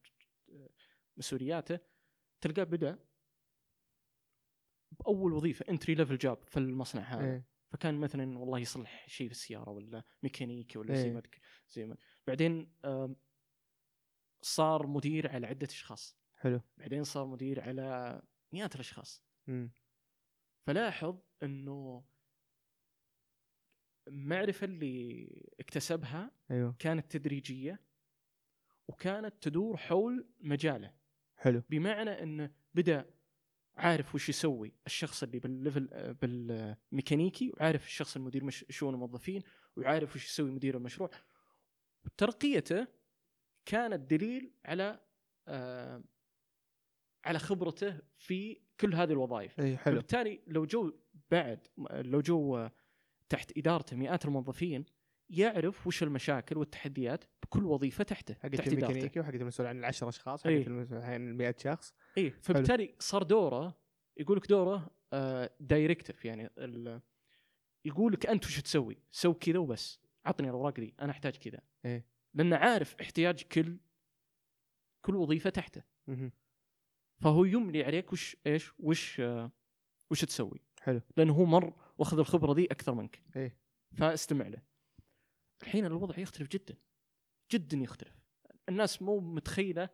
[0.50, 0.70] آه،
[1.18, 1.80] مسؤولياته
[2.42, 3.00] تلقاه بدأ
[4.92, 7.26] بأول وظيفة entry level job في المصنع هذا.
[7.26, 7.46] إيه.
[7.72, 11.14] فكان مثلا والله يصلح شيء في السيارة ولا ميكانيكي ولا زي إيه.
[11.14, 11.22] ما
[11.70, 12.74] زي ما بعدين
[14.42, 16.18] صار مدير على عدة أشخاص.
[16.34, 16.62] حلو.
[16.78, 18.22] بعدين صار مدير على
[18.54, 19.24] مئات الأشخاص.
[19.48, 19.72] مم.
[20.68, 22.04] فلاحظ إنه
[24.08, 25.28] المعرفه اللي
[25.60, 26.76] اكتسبها أيوه.
[26.80, 27.80] كانت تدريجية
[28.88, 30.94] وكانت تدور حول مجاله.
[31.36, 31.64] حلو.
[31.70, 33.06] بمعنى انه بدأ
[33.76, 39.44] عارف وش يسوي الشخص اللي بال level آه، بالميكانيكي وعارف الشخص المدير مش شؤون الموظفين
[39.78, 41.10] وعارف وش يسوي مدير المشروع.
[42.18, 42.88] ترقيته
[43.66, 45.00] كانت دليل على
[45.48, 46.04] آه
[47.26, 50.92] على خبرته في كل هذه الوظائف اي حلو فبالتالي لو جو
[51.32, 52.72] بعد لو جو آه،
[53.30, 54.86] تحت إدارته مئات الموظفين
[55.30, 60.44] يعرف وش المشاكل والتحديات بكل وظيفة تحته حقت تحت الميكانيكي وحقت المسؤول عن العشر أشخاص
[60.44, 60.68] حقت إيه.
[60.68, 63.82] المسؤول عن 100 شخص اي فبالتالي صار دوره
[64.18, 64.90] يقول لك دوره
[65.60, 66.50] directive يعني
[67.86, 72.06] يقول لك أنت وش تسوي؟ سوي كذا وبس عطني الأوراق ذي أنا أحتاج كذا إيه.
[72.34, 73.78] لأنه عارف احتياج كل
[75.02, 76.32] كل وظيفة تحته مم.
[77.22, 79.52] فهو يملي عليك وش إيش وش آه،
[80.12, 80.62] وش تسوي.
[80.82, 81.02] حلو.
[81.18, 83.24] لأنه هو مر وأخذ الخبرة ذي أكثر منك.
[83.36, 83.58] إيه.
[83.98, 84.62] فاستمع له.
[85.62, 86.78] الحين الوضع يختلف جدا.
[87.52, 88.22] جدا يختلف.
[88.70, 89.90] الناس مو متخيلة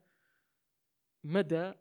[1.23, 1.73] مدى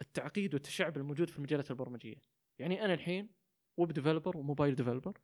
[0.00, 2.22] التعقيد والتشعب الموجود في المجالات البرمجية.
[2.58, 3.28] يعني أنا الحين
[3.76, 5.20] web developer و mobile developer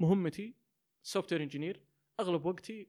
[0.00, 0.54] مهمتي
[1.02, 1.84] software engineer
[2.20, 2.88] أغلب وقتي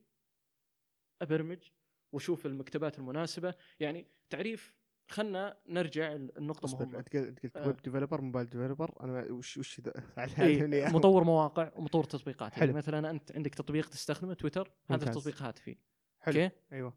[1.22, 1.70] أبرمج
[2.12, 3.54] وأشوف المكتبات المناسبة.
[3.80, 4.74] يعني تعريف
[5.12, 7.56] خلنا نرجع النقطة مهمة أنت قلت.
[7.66, 9.80] web developer mobile developer أنا وش وش؟
[10.38, 10.88] إيه.
[10.88, 12.76] مطور مواقع ومطور تطبيقات يعني حلو.
[12.76, 15.04] مثلا أنت عندك تطبيق تستخدمه تويتر هذا.
[15.10, 15.76] التطبيق هاتفي
[16.20, 16.94] حلو okay أيوه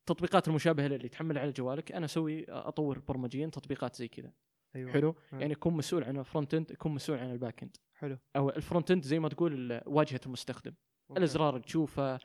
[0.00, 4.32] التطبيقات المشابهة اللي تحملها على جوالك أنا أسوي أطور برمجيا تطبيقات زي كذا
[4.76, 5.38] أيوه حلو آه.
[5.38, 8.50] يعني اكون مسؤول عن ال front end اكون مسؤول عن ال back end حلو أو
[8.50, 10.74] ال front end زي ما تقول واجهة المستخدم
[11.10, 11.16] ممتاز.
[11.22, 12.18] الإزرار اللي تشوفها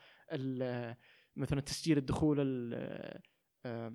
[1.36, 3.20] مثلا تسجيل الدخول ال-
[3.66, 3.94] آه،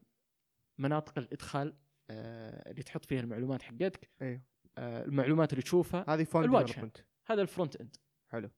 [0.79, 1.73] مناطق الإدخال
[2.09, 4.41] آه، اللي تحط فيها المعلومات حقتك أيوه
[4.77, 6.41] آه، المعلومات اللي تشوفها هذه front.
[6.41, 7.95] development هذا ال front end
[8.27, 8.49] حلو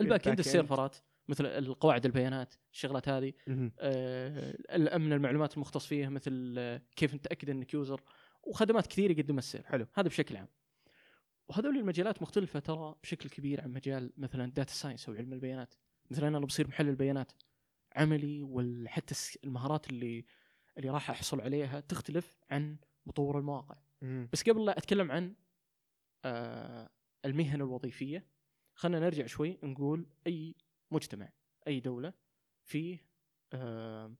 [0.00, 0.38] ال back end.
[0.38, 0.96] السيرفرات
[1.28, 3.32] مثل القواعد البيانات الشغلات هذه.
[3.48, 8.02] آه، الأمن المعلومات المختص فيها مثل آه، كيف نتأكد إنك user
[8.42, 9.68] وخدمات كثيرة يقدمها ال server.
[9.68, 9.86] حلو.
[9.94, 10.48] هذا بشكل عام.
[11.48, 15.74] وهذول المجالات مختلفة ترى بشكل كبير عن مجال مثلا data science أو علم البيانات.
[16.10, 17.32] مثلا أنا بصير محلل بيانات
[17.96, 20.24] عملي وحتى المهارات اللي
[20.78, 24.28] اللي راح أحصل عليها تختلف عن مطور المواقع مم.
[24.32, 25.34] بس قبل لا أتكلم عن
[26.24, 26.90] آه
[27.24, 28.26] المهن الوظيفية
[28.74, 30.54] خلينا نرجع شوي نقول أي
[30.90, 31.32] مجتمع
[31.68, 32.12] أي دولة
[32.62, 33.06] فيه
[33.52, 34.14] آه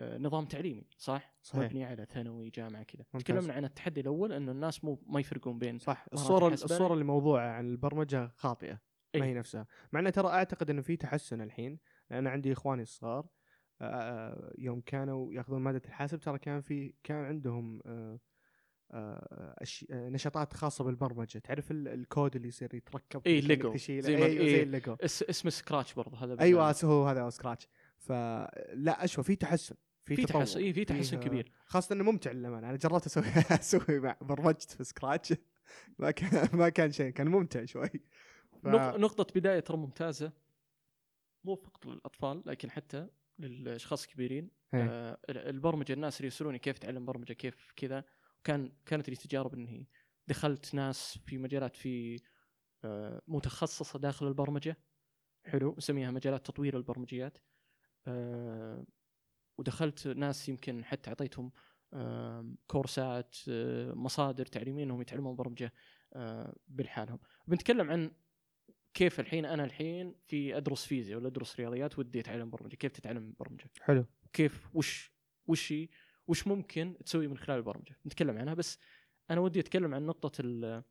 [0.00, 1.64] آه نظام تعليمي صح؟ صحيح.
[1.64, 3.04] مبني على ثانوي جامعة كذا.
[3.18, 6.48] تكلمنا عن التحدي الأول إنه الناس مو ما يفرقون بين صح الصورة.
[6.48, 8.80] الصورة اللي موضوعة عن البرمجة خاطئة ما
[9.14, 9.22] إيه.
[9.30, 11.78] هي نفسها مع إنه ترى أعتقد إنه في تحسن الحين
[12.10, 13.26] لأن عندي إخواني الصغار
[14.58, 18.20] يوم كانوا ياخذون مادة الحاسب ترى كان في كان عندهم آه،
[18.90, 19.54] آه،
[19.90, 23.72] آه، نشاطات خاصة بالبرمجة تعرف ال- الكود اللي يصير يتركب إيه، كأنك ليجو.
[23.72, 24.00] تشيله.
[24.00, 24.56] زي ما- أيوه إيه.
[24.56, 26.74] زي الليجو اس اسمه Scratch برضه هذا أيوه.
[26.84, 30.16] هو هذا Scratch فلا أشوف في تحسن في.
[30.24, 33.24] تحسن اي في تحسن كبير خاصة إنه ممتع للأمانة أنا جربت أسوي
[33.60, 35.34] أسوي مع برمجت في Scratch
[35.98, 37.88] ما كان ما كان شيء كان ممتع شوي
[38.62, 38.66] ف...
[38.66, 40.32] نق- نقطة بداية ترى ممتازة
[41.44, 43.06] مو فقط للأطفال لكن حتى
[43.38, 44.50] للأشخاص الكبيرين.
[44.74, 44.88] إيه.
[44.90, 48.04] آه البرمجة الناس اللي يسألوني كيف تعلم برمجة كيف كذا
[48.44, 49.88] كان كانت لي تجارب إني
[50.26, 52.22] دخلت ناس في مجالات في
[52.84, 54.76] آه متخصصة داخل البرمجة.
[55.44, 55.74] حلو.
[55.78, 57.38] نسميها مجالات تطوير البرمجيات.
[58.06, 58.86] آه
[59.58, 61.52] ودخلت ناس يمكن حتى أعطيتهم
[61.92, 65.72] آه كورسات آه مصادر تعليمية إنهم يتعلمون برمجة
[66.12, 67.18] آه بالحالهم.
[67.46, 68.10] بنتكلم عن
[68.94, 73.34] كيف الحين أنا الحين في أدرس فيزياء ولا أدرس رياضيات ودي أتعلم برمجة؟ كيف تتعلم
[73.40, 74.04] برمجة؟ حلو.
[74.32, 75.12] كيف؟ وش
[75.46, 75.74] وش
[76.26, 78.78] وش ممكن تسوي من خلال البرمجة؟ نتكلم عنها بس
[79.30, 80.84] أنا ودي أتكلم عن نقطة ال-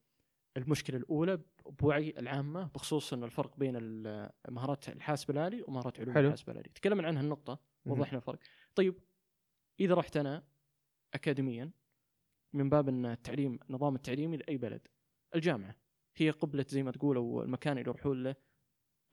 [0.58, 3.74] المشكلة الأولى بوعي العامة بخصوص إن الفرق بين
[4.50, 6.28] مهارات الحاسب الآلي ومهارات علوم حلو.
[6.28, 6.70] الحاسب الآلي.
[6.76, 7.60] تكلمنا عن هالنقطة.
[7.86, 8.40] وضحنا الفرق.
[8.76, 9.00] طيب
[9.80, 10.44] إذا رحت أنا
[11.14, 11.72] اكاديميا
[12.54, 14.88] من باب إن التعليم النظام التعليمي لأي بلد؟
[15.36, 15.76] الجامعة.
[16.16, 18.36] هي قبلة زي ما تقول أو المكان اللي يروحون له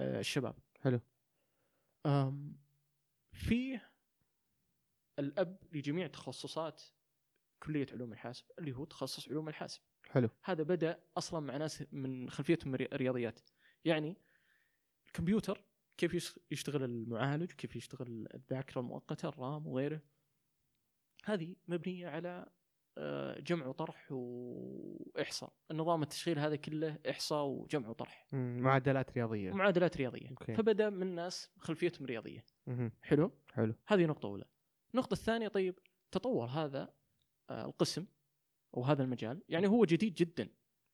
[0.00, 0.54] آه، الشباب.
[0.80, 1.00] حلو.
[2.06, 2.56] أم،
[3.32, 3.90] فيه
[5.18, 6.82] الأب لجميع تخصصات
[7.62, 9.80] كلية علوم الحاسب اللي هو تخصص علوم الحاسب.
[10.10, 10.28] حلو.
[10.44, 13.40] هذا بدأ أصلا مع ناس من خلفيتهم ري- رياضيات
[13.84, 14.16] يعني
[15.06, 15.64] الكمبيوتر
[15.96, 20.00] كيف يش- يشتغل المعالج كيف يشتغل الذاكرة المؤقتة الرام وغيره.
[21.24, 22.46] هذه مبنية على
[23.38, 25.52] جمع وطرح وإحصاء.
[25.70, 28.26] النظام التشغيل هذا كله إحصاء وجمع وطرح.
[28.32, 29.50] مم، معادلات رياضية.
[29.52, 30.28] معادلات رياضية.
[30.30, 30.54] أوكي.
[30.54, 32.44] فبدأ من ناس خلفيتهم رياضية.
[32.66, 32.92] مهم.
[33.02, 33.74] حلو؟ حلو.
[33.86, 34.44] هذه نقطة أولى.
[34.94, 35.78] النقطة الثانية طيب
[36.12, 36.92] تطور هذا
[37.50, 38.06] آه، القسم
[38.76, 39.42] أو هذا المجال.
[39.48, 40.48] يعني هو جديد جدا.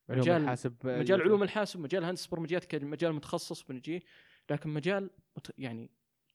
[0.09, 0.77] علوم مجال- الحاسب.
[0.87, 4.01] مجال علوم الحاسب مجال هندسة برمجيات كمجال متخصص بنجيه
[4.51, 5.11] لكن مجال
[5.59, 5.91] يعني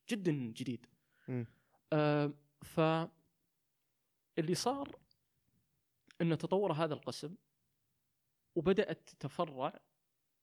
[0.08, 0.86] جدا جديد.
[1.28, 1.46] مم.
[1.92, 2.80] آه ف
[4.38, 4.96] اللي صار
[6.22, 7.34] انه تطور هذا القسم
[8.56, 9.80] وبدأت تتفرع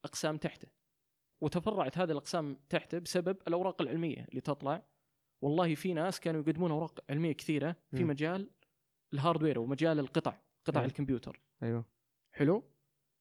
[0.06, 0.68] أقسام تحته
[1.42, 4.86] وتفرعت هذه الأقسام تحته بسبب الأوراق العلمية اللي تطلع
[5.42, 8.10] والله في ناس كانوا يقدمون أوراق علمية كثيرة في مم.
[8.10, 8.50] مجال
[9.14, 10.90] ال hardware ومجال القطع قطع أيوة.
[10.90, 11.86] الكمبيوتر أيوه
[12.32, 12.64] حلو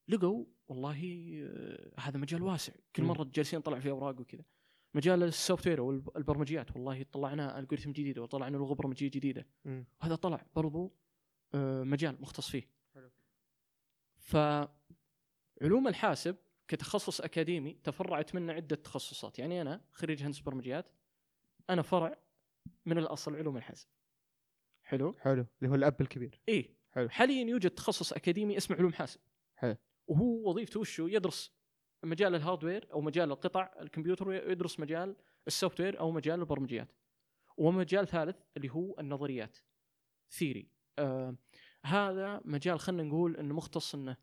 [0.09, 3.03] لقوا والله آه، هذا مجال واسع كل.
[3.03, 4.45] مرة جالسين نطلع فيه أوراق وكذا
[4.95, 9.47] مجال ال software والبرمجيات والله طلعنا algorithm جديدة وطلعنا لغة برمجية جديدة.
[10.03, 10.93] هذا طلع برضو
[11.55, 12.69] مجال مختص فيه.
[12.95, 13.11] حلو.
[14.17, 16.37] فعلوم الحاسب
[16.69, 19.39] كتخصص أكاديمي تفرعت منه عدة تخصصات.
[19.39, 20.91] يعني أنا خريج هندسة برمجيات
[21.71, 22.19] أنا فرع
[22.87, 23.89] من الأصل علوم الحاسب.
[24.83, 25.47] حلو؟ حلو.
[25.59, 26.41] اللي هو الأب الكبير.
[26.49, 27.09] إيه حلو.
[27.09, 29.21] حاليا يوجد تخصص أكاديمي اسمه علوم حاسب
[29.57, 29.77] حلو.
[30.07, 31.59] وهو وظيفته وشو؟ يدرس
[32.05, 36.93] مجال ال hardware أو مجال القطع الكمبيوتر ويدرس مجال ال software أو مجال البرمجيات.
[37.57, 39.59] ومجال ثالث اللي هو النظريات.
[40.31, 41.37] theory آه
[41.85, 44.17] هذا مجال خلينا نقول إنه مختص إنه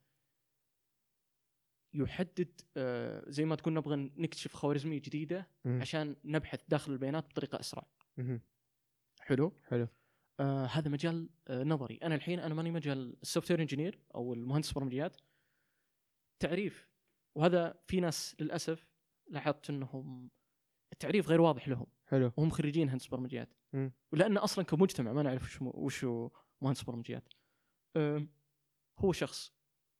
[1.94, 5.82] يحدد آه زي ما تقول نبغى نكتشف خوارزمية جديدة مم.
[5.82, 7.88] عشان نبحث داخل البيانات بطريقة أسرع.
[8.18, 8.42] مهم.
[9.20, 9.88] حلو؟ حلو.
[10.40, 12.00] آه هذا مجال آه نظري.
[12.04, 15.18] أنا الحين أنا ماني مجال ال software engineer أو المهندس برمجيات.
[16.40, 16.90] تعريف
[17.36, 18.88] وهذا في ناس للأسف
[19.28, 20.30] لاحظت إنهم
[20.94, 21.88] التعريف غير واضح لهم.
[22.06, 22.32] حلو.
[22.38, 23.54] وهم خريجين هندسه برمجيات.
[23.74, 23.92] مم.
[24.12, 26.06] ولان أصلا كمجتمع ما نعرف وش وش
[26.62, 27.34] مهندس برمجيات
[29.00, 29.54] هو شخص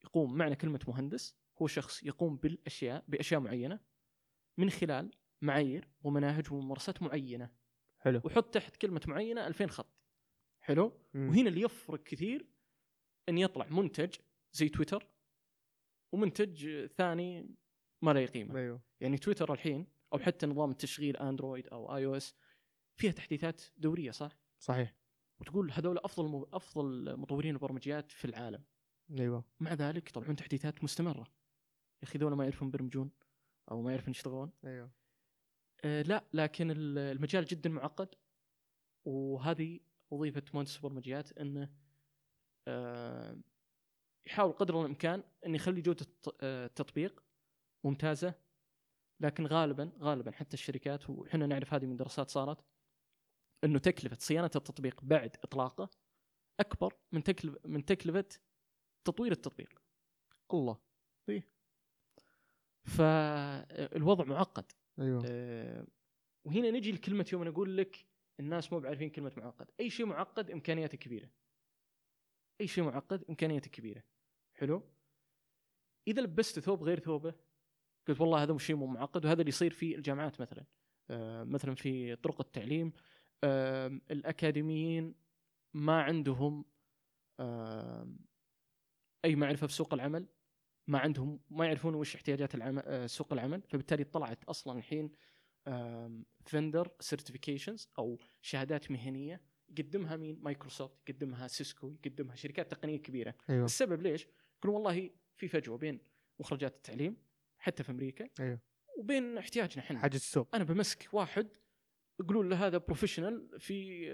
[0.04, 3.80] يقوم معنى كلمة مهندس هو شخص يقوم بالأشياء بأشياء معينة
[4.58, 7.52] من خلال معايير ومناهج وممارسات معينة.
[8.00, 8.22] حلو.
[8.24, 9.88] وحط تحت كلمة معينة 2000 خط.
[10.60, 11.30] حلو؟ مم.
[11.30, 12.48] وهنا اللي يفرق كثير
[13.30, 14.16] إن يطلع منتج
[14.54, 15.08] زي تويتر
[16.12, 17.56] ومنتج ثاني
[18.02, 18.60] ما له قيمة.
[18.60, 18.82] أيوه.
[19.00, 22.36] يعني تويتر الحين أو حتى نظام التشغيل اندرويد أو اي أو اس
[22.98, 24.96] فيها تحديثات دورية صح؟ صحيح.
[25.46, 26.46] وتقول هذول أفضل م...
[26.54, 28.64] أفضل مطورين البرمجيات في العالم.
[29.20, 29.44] أيوه.
[29.60, 31.28] مع ذلك يطلعون تحديثات مستمرة.
[32.02, 33.12] يا أخي ذولا ما يعرفون يبرمجون
[33.72, 34.52] أو ما يعرفون يشتغلون.
[34.66, 34.92] أيوه.
[35.86, 38.10] آه لا لكن ال- المجال جدا معقد.
[39.06, 39.80] وهذه
[40.12, 41.70] وظيفة مهندس البرمجيات إنه
[42.68, 43.38] آه
[44.28, 46.06] يحاول قدر الإمكان انه يخلي جوده
[46.42, 47.24] آه، التطبيق
[47.84, 48.34] ممتازة.
[49.20, 52.66] لكن غالبا غالبا حتى الشركات وحنا نعرف هذه من دراسات صارت
[53.64, 55.90] إنه تكلفة صيانة التطبيق بعد إطلاقه
[56.60, 58.26] أكبر من تكلفه من تكلفة
[59.06, 59.82] تطوير التطبيق.
[60.54, 60.86] الله.
[62.86, 64.72] فالوضع معقد.
[65.00, 65.24] أيوه.
[65.26, 65.88] آه،
[66.46, 68.06] وهنا نجي لكلمة يوم أقول لك
[68.40, 69.72] الناس مو بعارفين كلمة معقد.
[69.80, 71.30] أي شيء معقد إمكانياته كبيرة.
[72.62, 74.04] أي شيء معقد إمكانياته كبيرة.
[74.54, 74.84] حلو؟
[76.08, 77.34] إذا لبست ثوب غير ثوبه
[78.08, 80.66] قلت والله هذا شيء مو معقد وهذا اللي يصير في الجامعات مثلا.
[81.10, 82.94] آه، مثلا في طرق التعليم
[84.12, 85.16] الأكاديميين
[85.74, 86.66] ما عندهم
[89.26, 90.28] أي معرفة بسوق العمل
[90.88, 95.12] ما عندهم ما يعرفون وش احتياجات العمل آه، سوق العمل فبالتالي طلعت أصلا الحين
[96.46, 103.36] vendor certifications أو شهادات مهنية يقدمها مين؟ مايكروسوفت يقدمها سيسكو يقدمها شركات تقنية كبيرة.
[103.50, 103.66] أيوه.
[103.66, 106.00] السبب ليش؟ يقولون والله في فجوة بين
[106.40, 107.18] مخرجات التعليم
[107.58, 108.60] حتى في أمريكا أيوه.
[108.98, 110.00] وبين احتياجنا إحنا.
[110.00, 110.56] حاجة السوق.
[110.56, 111.48] أنا بمسك واحد
[112.20, 114.06] يقولون له هذا professional في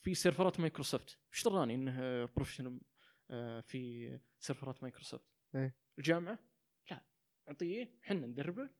[0.00, 1.18] في سيرفرات مايكروسوفت.
[1.34, 2.80] إيش دراني إنه professional
[3.62, 5.76] في سيرفرات مايكروسوفت؟ إيه.
[5.98, 6.38] الجامعة؟
[6.90, 7.04] لا.
[7.48, 8.70] نعطيه إحنا ندربه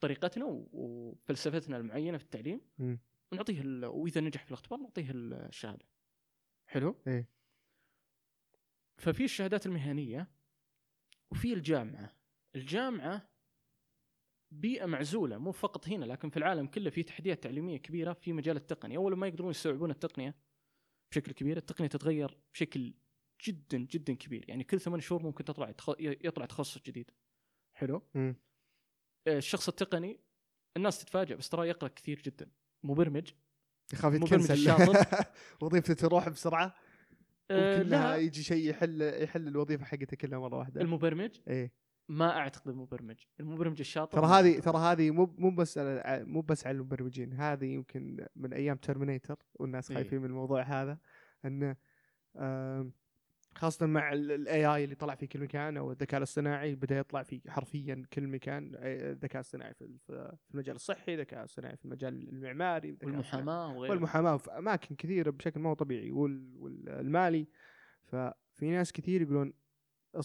[0.00, 2.60] طريقتنا و- وفلسفتنا المعينة في التعليم.
[2.78, 2.98] مم.
[3.32, 5.86] ونعطيه ال- وإذا نجح في الاختبار نعطيه الشهادة.
[6.66, 7.28] حلو؟ إيه.
[8.98, 10.30] ففي الشهادات المهنية
[11.30, 12.16] وفي الجامعة.
[12.54, 13.28] الجامعة
[14.50, 18.56] بيئة معزولة مو فقط هنا لكن في العالم كله في تحديات تعليمية كبيرة في مجال
[18.56, 18.96] التقنية.
[18.96, 20.34] أول ما يقدرون يستوعبون التقنية
[21.12, 22.94] بشكل كبير التقنية تتغير بشكل
[23.46, 24.44] جدا جدا كبير.
[24.48, 25.74] يعني كل ثمان شهور ممكن تطلع.
[25.98, 27.10] يطلع تخصص جديد.
[27.76, 28.02] حلو.
[28.16, 28.34] آه،
[29.28, 30.20] الشخص التقني
[30.76, 32.50] الناس تتفاجئ بس ترى يقرأ كثير جدا.
[32.84, 33.30] مبرمج.
[33.92, 34.70] يخاف يتكنسل.
[35.62, 36.74] وظيفته تروح بسرعة؟
[37.50, 38.16] آه، ممكن لا.
[38.16, 40.80] يجي شيء يحل يحل الوظيفة حقته كلها مرة واحدة.
[40.80, 41.72] المبرمج؟ إيه.
[42.08, 43.16] ما أعتقد المبرمج.
[43.40, 44.60] المبرمج الشاطر ترى هذه.
[44.60, 47.32] ترى هذه مو مو بس مو بس على المبرمجين.
[47.32, 49.96] هذه يمكن من أيام ترمينيتر والناس إيه.
[49.96, 50.98] خايفين من الموضوع هذا
[51.44, 51.76] إنه
[52.36, 52.92] آم،
[53.54, 57.40] خاصة مع ال AI اللي طلع في كل مكان أو الذكاء الاصطناعي بدأ يطلع في
[57.48, 58.72] حرفيا كل مكان.
[58.74, 59.98] الذكاء الاصطناعي في
[60.54, 63.90] المجال الصحي، الذكاء الاصطناعي في المجال المعماري، والمحاماة وغيره.
[63.92, 67.46] والمحاماة في أماكن كثيرة بشكل ما هو طبيعي وال- والمالي.
[68.04, 69.52] ففي ناس كثير يقولون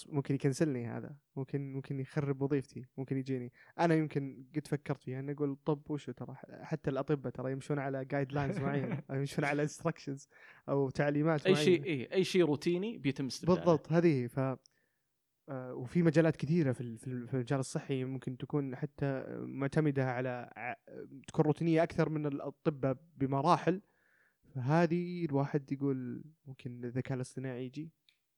[0.07, 3.51] ممكن يكنسلني هذا ممكن ممكن يخرب وظيفتي ممكن يجيني.
[3.79, 8.05] أنا يمكن قد فكرت فيها إني أقول طب وشو ترى؟ حتى الأطباء ترى يمشون على
[8.05, 10.27] guidelines معينه أو يمشون على instructions
[10.69, 11.55] أو تعليمات أي.
[11.55, 13.59] شيء اي أي شيء روتيني بيتم استبداله.
[13.59, 14.39] بالضبط هذه ف
[15.49, 20.49] آه، وفي مجالات كثيرة في في ال- في المجال الصحي ممكن تكون حتى معتمدة على
[21.27, 23.81] تكون روتينية أكثر من الأطباء بمراحل.
[24.55, 27.91] فهذه الواحد يقول ممكن الذكاء الاصطناعي يجي.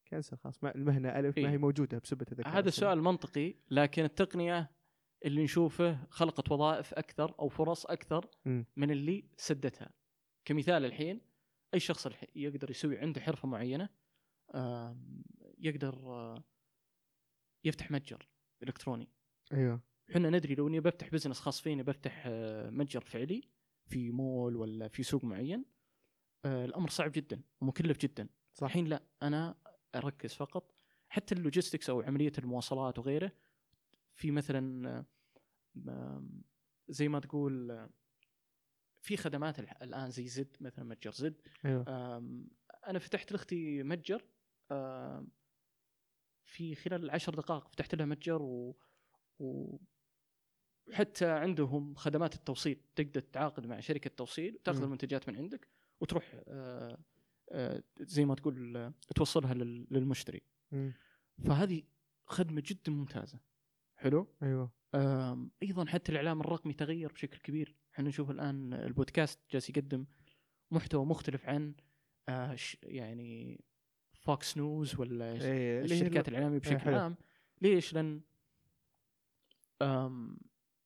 [0.07, 1.49] كنسل خلاص المهنة ألف ما إيه.
[1.49, 2.69] هي موجودة بسبة الذكاء هذا.
[2.69, 4.71] سؤال منطقي لكن التقنية
[5.25, 8.65] اللي نشوفه خلقت وظائف أكثر أو فرص أكثر مم.
[8.75, 9.89] من اللي سدتها
[10.45, 11.21] كمثال الحين
[11.73, 13.89] أي شخص الحين يقدر يسوي عنده حرفة معينة
[15.57, 15.95] يقدر
[17.63, 18.29] يفتح متجر
[18.63, 19.09] إلكتروني
[19.53, 22.27] أيوه إحنا ندري لو إني بفتح بزنس خاص فيني بفتح
[22.69, 23.41] متجر فعلي
[23.89, 25.65] في مول ولا في سوق معين
[26.45, 29.55] الأمر صعب جدا ومكلف جدا صح الحين لا أنا
[29.95, 30.75] أركز فقط.
[31.09, 33.31] حتى ال logistics أو عملية المواصلات وغيره
[34.13, 35.05] في مثلا
[36.87, 37.87] زي ما تقول
[39.01, 41.41] في خدمات الآن زي زد مثلا متجر زد.
[41.87, 42.49] آم،
[42.87, 44.25] أنا فتحت لأختي متجر
[46.43, 48.77] في خلال العشر دقائق فتحت لها متجر و,
[49.39, 49.77] و
[50.87, 54.83] وحتى عندهم خدمات التوصيل تقدر تتعاقد مع شركة توصيل وتاخذ.
[54.83, 55.67] المنتجات من عندك
[56.01, 56.99] وتروح آه،
[57.99, 60.41] زي ما تقول آه، توصلها لل- للمشتري.
[61.45, 61.83] فهذه
[62.27, 63.39] خدمة جدا ممتازة
[63.95, 64.71] حلو أيوه
[65.63, 70.05] أيضا حتى الإعلام الرقمي تغير بشكل كبير إحنا نشوف الآن البودكاست جالس يقدم
[70.71, 71.73] محتوى مختلف عن
[72.29, 73.63] آه، يعني
[74.13, 76.99] فوكس نيوز ولا إيه، اللي هي الشركات ال- الإعلامية بشكل حلو.
[76.99, 77.15] عام
[77.61, 78.21] ليش؟ لأن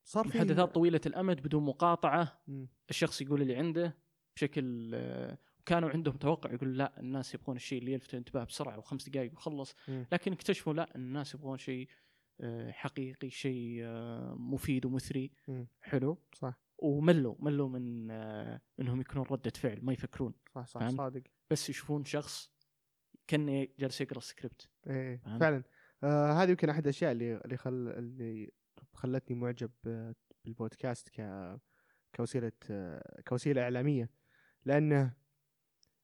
[0.04, 2.68] صار في محادثات طويلة الأمد بدون مقاطعة مم.
[2.90, 3.98] الشخص يقول اللي عنده
[4.36, 5.38] بشكل آه،
[5.70, 9.76] كانوا عندهم توقع يقول لا الناس يبغون الشيء اللي يلفت الانتباه بسرعة وخمس دقائق وخلص.
[9.88, 11.90] لكن اكتشفوا لا الناس يبغون شيء
[12.42, 15.32] آه، حقيقي شيء آه، مفيد ومثري.
[15.82, 16.18] حلو.
[16.34, 16.60] صح.
[16.78, 20.34] وملوا ملوا من آه، انهم يكونون ردة فعل ما يفكرون.
[20.56, 21.22] صح صح؟ صادق.
[21.50, 22.52] بس يشوفون شخص
[23.28, 24.70] كأنه جالس يقرأ السكريبت.
[24.88, 25.64] إيه فهمت؟ فعلا.
[26.04, 28.52] آه هذه يمكن أحد الأشياء اللي اللي خل اللي
[28.94, 29.72] خلتني معجب
[30.46, 31.22] بالبودكاست ك
[32.16, 32.52] كوسيلة
[33.28, 34.10] كوسيلة إعلامية.
[34.66, 35.19] لأنه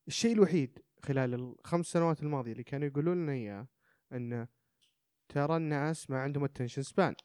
[0.08, 3.68] الشيء الوحيد خلال الخمس سنوات الماضية اللي كانوا يقولون لنا إياه
[4.14, 4.48] انه
[5.30, 7.16] ترى الناس ما عندهم attention span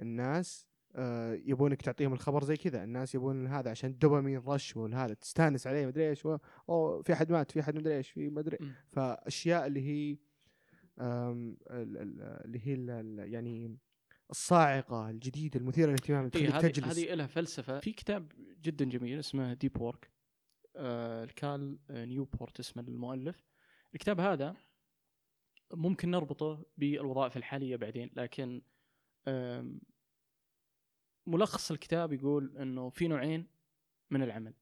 [0.00, 2.84] الناس آه يبونك تعطيهم الخبر زي كذا.
[2.84, 6.36] الناس يبون هذا عشان ال dopamine rush وهذا تستانس عليه مدري إيش و-
[6.68, 8.58] أوه في أحد مات في أحد مدري إيش في مدري.
[8.88, 10.16] فأشياء اللي هي
[12.44, 12.74] اللي هي
[13.32, 13.78] يعني
[14.30, 16.98] الصاعقة الجديدة المثيرة للاهتمام اللي إيه تخليك هذه تجلس.
[16.98, 17.78] هذه لها فلسفة.
[17.80, 18.32] في كتاب
[18.62, 20.10] جدا جميل اسمه Deep Work
[20.76, 23.44] ال Cal آه، Newport اسمه المؤلف.
[23.94, 24.56] الكتاب هذا
[25.72, 28.62] ممكن نربطه بالوظائف الحالية بعدين لكن
[31.26, 33.46] ملخص الكتاب يقول إنه في نوعين
[34.10, 34.54] من العمل.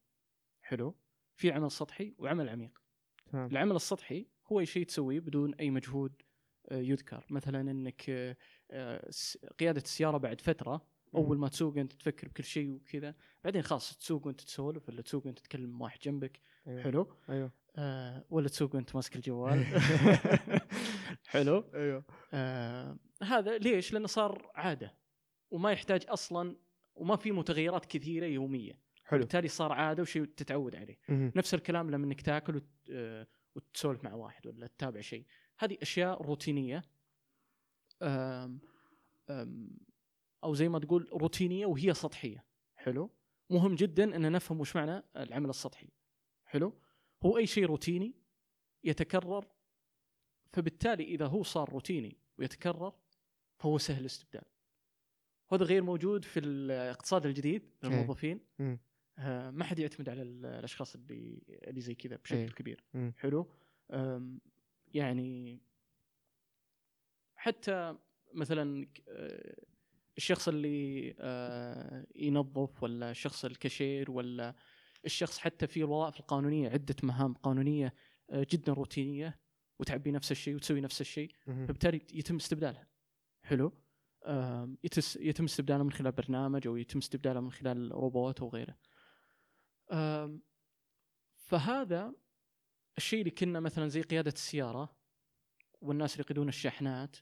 [0.61, 0.95] حلو؟
[1.35, 2.81] في عمل سطحي وعمل عميق.
[3.25, 3.51] تمام.
[3.51, 6.21] العمل السطحي هو شيء تسويه بدون أي مجهود
[6.71, 7.25] آه، يذكر.
[7.29, 8.37] مثلا إنك آه،
[8.71, 9.09] آه،
[9.59, 14.27] قيادة السيارة بعد فترة أول ما تسوق أنت تفكر بكل شيء وكذا بعدين خلاص تسوق
[14.27, 16.41] وأنت تسولف ولا تسوق وأنت تتكلم مع واحد جنبك.
[16.67, 16.83] أيوه.
[16.83, 17.07] حلو.
[17.29, 17.51] أيوه.
[17.75, 19.65] آه ولا تسوق وأنت ماسك الجوال.
[21.33, 21.69] حلو.
[21.73, 22.03] أيوه.
[22.33, 24.93] آه هذا ليش؟ لأنه صار عادة
[25.51, 26.55] وما يحتاج أصلا
[26.95, 28.79] وما في متغيرات كثيرة يومية.
[29.03, 29.19] حلو.
[29.19, 30.97] بالتالي صار عادة وشيء تتعود عليه.
[31.09, 31.31] مهم.
[31.35, 32.67] نفس الكلام لما إنك تاكل وت...
[32.91, 35.25] آه، وتسولف مع واحد ولا تتابع شيء.
[35.57, 36.83] هذه أشياء روتينية.
[38.01, 38.59] آم...
[39.29, 39.69] آم...
[40.43, 43.09] أو زي ما تقول روتينية وهي سطحية حلو
[43.49, 45.87] مهم جدا إن نفهم وش معنى العمل السطحي
[46.45, 46.73] حلو
[47.25, 48.13] هو أي شيء روتيني
[48.83, 49.45] يتكرر
[50.53, 52.93] فبالتالي إذا هو صار روتيني ويتكرر
[53.59, 54.43] فهو سهل الاستبدال
[55.51, 57.89] هذا غير موجود في الاقتصاد الجديد إيه.
[57.89, 58.79] للموظفين مم.
[59.17, 62.49] آه، ما حد يعتمد على ال- الأشخاص اللي اللي زي كذا بشكل إيه.
[62.49, 63.13] كبير مم.
[63.17, 63.47] حلو
[64.93, 65.61] يعني
[67.35, 67.97] حتى
[68.33, 69.55] مثلا آه،
[70.17, 74.55] الشخص اللي آه، ينظف ولا الشخص الكاشير ولا
[75.05, 77.93] الشخص حتى في الوظائف القانونية عدة مهام قانونية
[78.29, 79.39] آه، جدا روتينية
[79.79, 81.35] وتعبي نفس الشيء وتسوي نفس الشيء.
[81.45, 82.87] فبالتالي يتم استبدالها.
[83.43, 83.73] حلو؟
[85.19, 88.77] يتم استبدالها من خلال برنامج أو يتم استبدالها من خلال روبوت أو غيره.
[91.35, 92.13] فهذا
[92.97, 94.97] الشيء اللي كنا مثلا زي قيادة السيارة
[95.81, 97.17] والناس اللي يقودون الشاحنات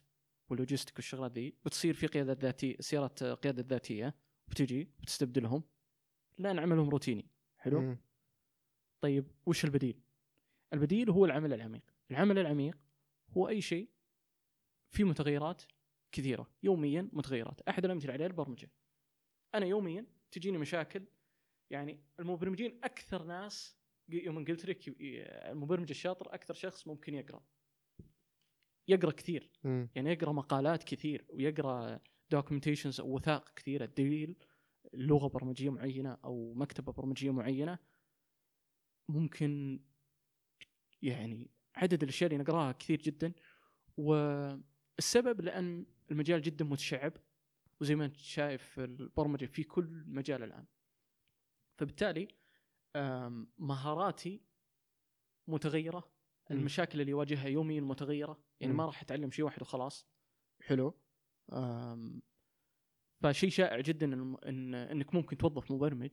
[0.50, 4.14] وال logistics والشغلات ذي بتصير في قيادة ذاتية سيارات قيادة ذاتية
[4.48, 5.62] بتجي بتستبدلهم
[6.38, 7.26] لا نعملهم روتيني
[7.58, 7.98] حلو مم.
[9.00, 10.00] طيب وش البديل؟
[10.72, 12.78] البديل هو العمل العميق، العمل العميق
[13.30, 13.88] هو أي شيء
[14.90, 15.62] فيه متغيرات
[16.12, 18.70] كثيرة، يوميا متغيرات، أحد الأمثلة عليها البرمجة.
[19.54, 21.04] أنا يوميا تجيني مشاكل
[21.70, 23.76] يعني المبرمجين أكثر ناس
[24.08, 24.94] يوم قلت لك
[25.50, 27.44] المبرمج الشاطر أكثر شخص ممكن يقرأ.
[28.88, 29.88] يقرأ كثير، مم.
[29.94, 33.86] يعني يقرأ مقالات كثير ويقرأ دوكيومنتيشنز أو وثائق كثيرة.
[33.86, 34.36] تدليل
[34.94, 37.78] لغة برمجية معينة أو مكتبة برمجية معينة؟
[39.08, 39.80] ممكن
[41.02, 43.32] يعني عدد الأشياء اللي نقراها كثير جدا.
[43.96, 47.12] والسبب لأن المجال جدا متشعب
[47.80, 50.66] وزي ما أنت شايف البرمجة في كل مجال الآن.
[51.78, 52.28] فبالتالي
[53.58, 54.40] مهاراتي
[55.48, 56.12] متغيرة.
[56.50, 58.44] المشاكل اللي يواجهها يوميا متغيرة.
[58.62, 58.78] يعني مم.
[58.78, 60.06] ما راح اتعلم شيء واحد وخلاص.
[60.60, 60.94] حلو.
[63.22, 66.10] فشيء شائع جدا إن, إن إنك ممكن توظف مبرمج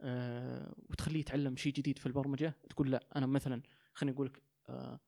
[0.00, 2.54] آه، وتخليه يتعلم شيء جديد في البرمجة.
[2.70, 3.62] تقول لا أنا مثلا
[3.94, 5.00] خليني أقول لك آه،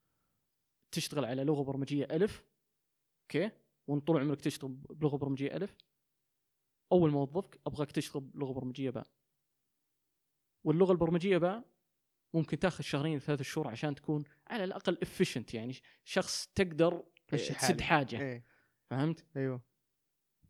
[0.91, 2.45] تشتغل على لغة برمجية ألف
[3.21, 3.51] أوكي؟
[3.87, 5.77] وأنت طول عمرك تشتغل بلغة برمجية ألف.
[6.91, 9.07] أول ما أوظفك أبغاك تشتغل بلغة برمجية باء.
[10.63, 11.63] واللغة البرمجية باء
[12.35, 17.81] ممكن تاخذ شهرين ثلاث شهور عشان تكون على الأقل efficient يعني شخص تقدر تسد.
[17.81, 18.45] حاجة إيه
[18.89, 19.61] فهمت؟ أيوه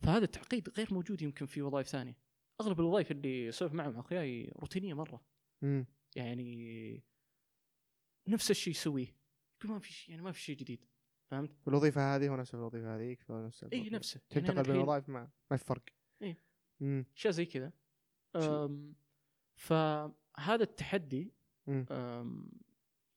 [0.02, 2.18] فهذا التعقيد غير موجود يمكن في وظائف ثانية
[2.62, 5.22] أغلب الوظائف اللي اسولف معهم أخوياي روتينية مرة
[5.62, 5.86] مم.
[6.16, 7.04] يعني
[8.28, 9.16] نفس الشيء يسويه
[9.64, 10.86] ما في شيء يعني ما في شيء جديد
[11.32, 13.20] فهمت؟ الوظيفه هذه هو نفس الوظيفة هذيك
[13.74, 13.90] إي.
[13.90, 15.84] نفسه يعني تنتقل بين الحين الوظائف ما ما في فرق.
[16.80, 17.06] مم.
[17.16, 17.72] اشياء زي كذا
[19.56, 21.34] فهذا التحدي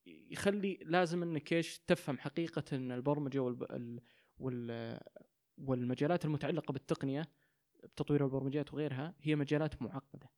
[0.07, 3.63] يخلي لازم إنك إيش تفهم حقيقة إن البرمجة والب...
[3.63, 4.01] ال...
[4.39, 5.01] وال...
[5.59, 7.23] والمجالات المتعلقة بالتقنية
[7.85, 10.31] بتطوير البرمجيات وغيرها هي مجالات معقدة.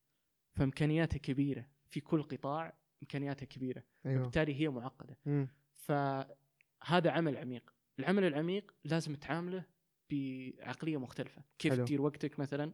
[0.52, 1.66] فإمكانياتها كبيرة.
[1.88, 3.82] في كل قطاع إمكانياتها كبيرة.
[4.06, 4.22] أيوه.
[4.22, 5.18] بالتالي هي معقدة.
[5.26, 5.48] مم.
[5.74, 7.74] فهذا عمل عميق.
[7.98, 9.64] العمل العميق لازم تعامله
[10.10, 11.42] بعقلية مختلفة.
[11.58, 11.84] كيف حلو.
[11.84, 12.72] تدير وقتك مثلا؟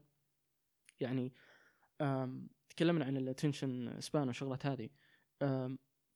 [1.00, 1.32] يعني
[2.68, 4.88] تكلمنا عن الاتنشن سبان والشغلات هذه.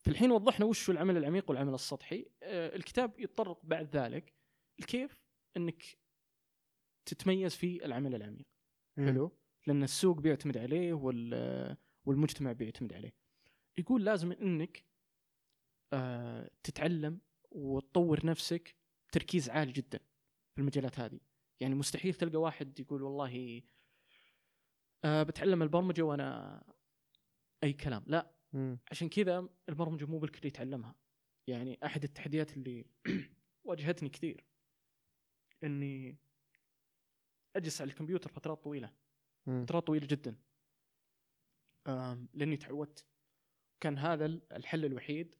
[0.03, 2.25] في الحين وضحنا وش هو العمل العميق والعمل السطحي.
[2.43, 4.33] آه، الكتاب يتطرق بعد ذلك
[4.79, 5.17] الكيف
[5.57, 5.83] إنك
[7.05, 8.45] تتميز في العمل العميق.
[8.97, 13.13] حلو؟ لأن السوق بيعتمد عليه وال والمجتمع بيعتمد عليه.
[13.77, 14.85] يقول لازم إنك
[15.93, 18.75] آه، تتعلم وتطور نفسك
[19.09, 19.99] بتركيز عالي جدا
[20.55, 21.19] في المجالات هذه.
[21.59, 23.61] يعني مستحيل تلقى واحد يقول والله
[25.05, 26.63] آه، بتعلم البرمجة وأنا
[27.63, 28.03] أي كلام.
[28.07, 28.40] لا.
[28.53, 28.79] مم.
[28.91, 30.95] عشان كذا البرمجة مو بالكل يتعلمها.
[31.47, 32.85] يعني أحد التحديات اللي
[33.67, 34.45] واجهتني كثير
[35.63, 36.17] إني
[37.55, 38.93] أجلس على الكمبيوتر فترات طويلة.
[39.47, 39.65] مم.
[39.65, 40.35] فترات طويلة جدا.
[42.33, 43.05] لأني تعودت.
[43.79, 45.35] كان هذا ال- الحل الوحيد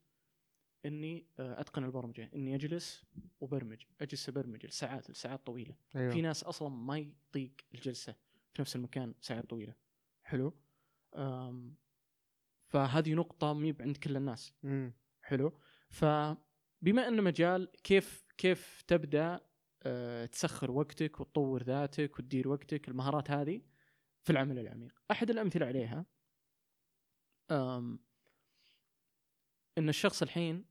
[0.86, 2.30] إني آه، أتقن البرمجة.
[2.36, 3.04] إني أجلس
[3.42, 3.84] وبرمج.
[4.02, 5.76] أجلس أبرمج لساعات لساعات طويلة.
[5.96, 6.12] أيوه.
[6.14, 8.16] في ناس أصلا ما يطيق الجلسة
[8.54, 9.76] في نفس المكان ساعات طويلة.
[10.24, 10.54] حلو.
[12.72, 14.54] فهذه نقطة ميب عند كل الناس.
[14.64, 14.94] مم.
[15.22, 15.60] حلو.
[15.90, 19.40] فبما إنه مجال كيف كيف تبدأ
[19.84, 23.62] آه، تسخر وقتك وتطور ذاتك وتدير وقتك؟ المهارات هذه
[24.24, 25.04] في العمل العميق.
[25.12, 26.06] أحد الأمثلة عليها
[29.78, 30.66] إن الشخص الحين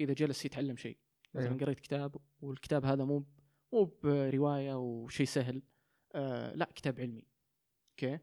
[0.00, 0.98] إذا جلس يتعلم شيء.
[1.34, 1.60] مثلا أيوه.
[1.60, 3.26] قريت كتاب والكتاب هذا مو
[3.72, 5.62] مو برواية وشيء سهل
[6.14, 7.26] آه لا كتاب علمي.
[7.90, 8.18] أوكي؟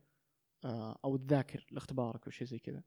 [0.66, 2.84] أو تذاكر لاختبارك وشيء زي كذا.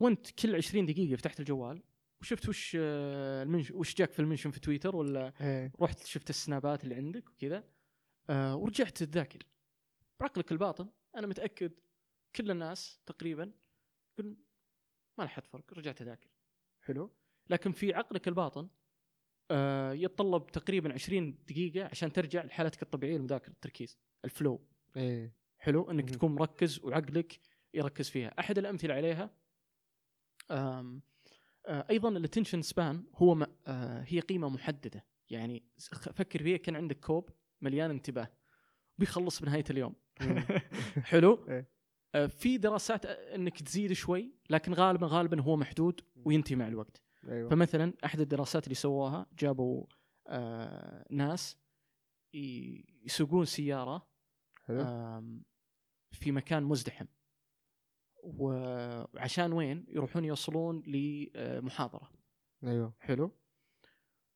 [0.00, 1.82] وأنت كل 20 دقيقة فتحت الجوال
[2.20, 5.72] وشفت وش آه، المنشن وش جاك في المنشنن في تويتر ولا إيه.
[5.80, 7.64] رحت شفت السنابات اللي عندك وكذا
[8.30, 9.38] آه ورجعت تذاكر.
[10.20, 10.88] بعقلك الباطن.
[11.16, 11.72] أنا متأكد
[12.36, 13.52] كل الناس تقريبا
[14.18, 14.36] يقول
[15.18, 16.30] ما لحد فرق رجعت أذاكر.
[16.80, 17.12] حلو.
[17.50, 18.68] لكن في عقلك الباطن
[19.50, 24.66] آه يتطلب تقريبا 20 دقيقة عشان ترجع لحالتك الطبيعية لمذاكرة التركيز ال flow.
[24.96, 25.34] إيه.
[25.58, 26.10] حلو إنك.
[26.10, 27.40] تكون مركز وعقلك
[27.74, 29.30] يركز فيها أحد الأمثلة عليها
[30.50, 31.02] آم
[31.66, 35.62] آه أيضا ال attention span هو م- آه هي قيمة محددة يعني
[36.14, 37.30] فكر فيها كان عندك كوب
[37.60, 38.28] مليان انتباه
[38.98, 39.94] بيخلص بنهاية اليوم.
[41.10, 41.68] حلو إيه.
[42.14, 47.48] آه في دراسات إنك تزيد شوي لكن غالبا غالبا هو محدود وينتهي مع الوقت أيوه
[47.50, 49.84] فمثلا أحد الدراسات اللي سووها جابوا
[50.28, 51.56] آه ناس
[53.04, 54.08] يسوقون سيارة
[56.12, 57.06] في مكان مزدحم.
[58.24, 62.10] وعشان وين؟ يروحون يوصلون لمحاضرة.
[62.64, 62.94] أيوه.
[63.00, 63.30] حلو.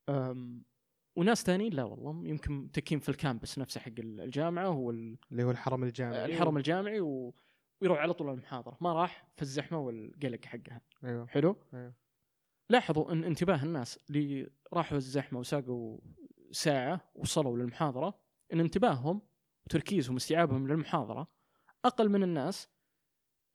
[0.09, 0.65] أم
[1.17, 5.51] وناس ثانيين لا والله يمكن متكين في الكامبس نفسه حق الجامعة هو ال- اللي هو
[5.51, 6.25] الحرم الجامعي.
[6.25, 7.35] الحرم الجامعي و...
[7.83, 8.79] ويروح على طول المحاضرة.
[8.81, 10.81] ما راح في الزحمة والقلق حقها.
[11.05, 11.27] أيوه.
[11.27, 11.57] حلو.
[11.75, 11.95] أيوه.
[12.71, 16.01] لاحظوا إن انتباه الناس اللي راحوا الزحمة وساقوا
[16.51, 18.21] ساعة وصلوا للمحاضرة
[18.53, 19.23] إن انتباههم
[19.67, 21.29] وتركيزهم واستيعابهم للمحاضرة
[21.85, 22.69] أقل من الناس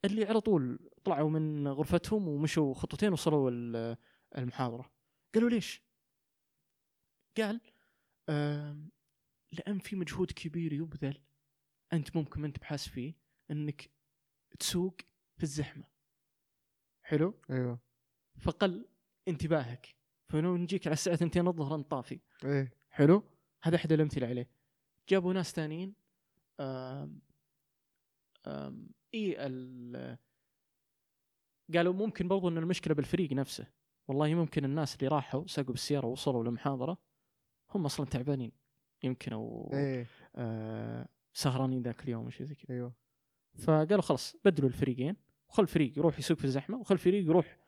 [0.04, 3.96] اللي على طول طلعوا من غرفتهم ومشوا خطوتين وصلوا ال-
[4.38, 4.92] المحاضرة.
[5.34, 5.82] قالوا ليش؟
[7.36, 7.60] قال
[8.28, 8.90] آم،
[9.52, 11.22] لأن في مجهود كبير يبذل
[11.92, 13.14] أنت ممكن انت بحاس فيه
[13.50, 13.90] إنك
[14.58, 14.96] تسوق
[15.36, 15.84] في الزحمة.
[17.02, 17.80] حلو؟ أيوه.
[18.40, 18.88] فقل
[19.28, 19.96] انتباهك.
[20.28, 22.20] فلو نجيك على الساعة 2 الظهر انت طافي.
[22.44, 22.72] إيه.
[22.90, 23.22] حلو؟
[23.62, 24.50] هذا أحد الأمثلة عليه.
[25.08, 25.94] جابوا ناس ثانيين
[29.14, 30.18] إي ال-
[31.74, 33.66] قالوا ممكن برضو إن المشكلة بالفريق نفسه.
[34.08, 36.98] والله ممكن الناس اللي راحوا ساقوا بالسيارة ووصلوا للمحاضرة
[37.74, 38.52] هم أصلا تعبانين.
[39.02, 40.06] يمكن أو إيه.
[40.36, 42.74] آه سهرانين ذاك اليوم أو شيء زي كذا.
[42.76, 42.94] أيوه.
[43.58, 45.16] فقالوا خلاص بدلوا الفريقين
[45.48, 47.58] وخل فريق يروح يسوق في الزحمة وخل فريق يروح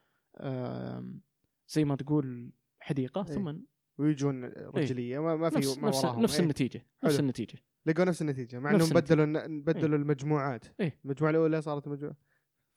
[0.41, 1.21] آم،
[1.69, 3.35] زي ما تقول حديقة إيه.
[3.35, 3.61] ثم
[4.01, 5.19] ويجون رجلية.
[5.19, 6.23] ما, ما في نفس ما نفس, وراهم.
[6.23, 6.43] نفس إيه.
[6.43, 7.11] النتيجة حلو.
[7.11, 7.59] نفس النتيجة.
[7.87, 10.65] لقوا نفس النتيجة مع إنهم بدلوا بدلوا المجموعات.
[10.81, 10.99] إيه.
[11.05, 12.17] المجموعة الأولى صارت مجموعة.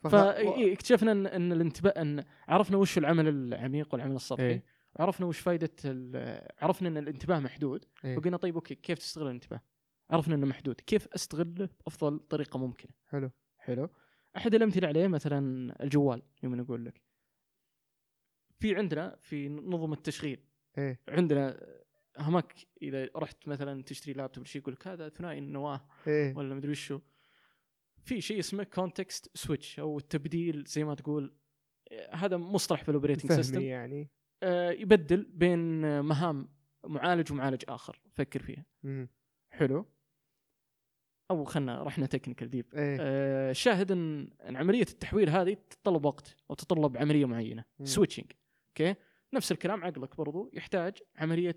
[0.04, 4.44] فاكتشفنا ان إن الانتباه إن عرفنا وش العمل العميق والعمل السطحي.
[4.44, 4.64] إيه.
[5.00, 5.70] عرفنا وش فائده
[6.62, 7.86] عرفنا إن الانتباه محدود.
[8.06, 8.18] إيه.
[8.18, 9.62] وقلنا طيب أوكي كيف تستغل الانتباه؟
[10.10, 10.82] عرفنا إنه محدود.
[10.82, 13.32] كيف استغله بأفضل طريقة ممكنة؟ حلو.
[13.58, 13.90] حلو.
[14.38, 17.02] أحد الأمثلة عليه مثلا الجوال يوم نقول لك.
[18.60, 20.40] في عندنا في نظم التشغيل.
[20.78, 21.00] إيه.
[21.08, 21.68] عندنا
[22.18, 26.36] أهمك إذا رحت مثلا تشتري لابتوب شيء يقول لك هذا ثنائي النواة إيه.
[26.38, 27.00] ولا مدري وشو.
[28.04, 31.36] في شيء اسمه context switch أو التبديل زي ما تقول.
[31.92, 34.10] آه، هذا مصطلح في ال operating system يعني.
[34.82, 36.50] يبدل بين آه، مهام
[36.86, 38.02] معالج ومعالج آخر.
[38.14, 38.66] فكر فيها.
[38.84, 39.10] مم.
[39.50, 39.86] حلو.
[41.32, 42.98] أو خلنا رحنا technical deep إيه.
[43.02, 47.64] آه، الشاهد إن عملية التحويل هذه تتطلب وقت أو تتطلب عملية معينة.
[47.84, 48.32] switching
[48.70, 48.96] أوكي؟
[49.34, 51.56] نفس الكلام عقلك برضو يحتاج عملية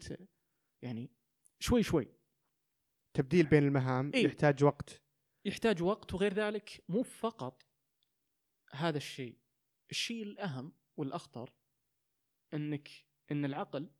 [0.82, 1.10] يعني
[1.58, 2.08] شوي شوي.
[3.14, 4.24] تبديل بين المهام إيه.
[4.24, 5.02] يحتاج وقت.
[5.44, 7.66] يحتاج وقت وغير ذلك مو فقط
[8.72, 9.38] هذا الشيء.
[9.90, 11.52] الشيء الأهم والأخطر
[12.54, 12.88] إنك
[13.30, 13.90] إن العقل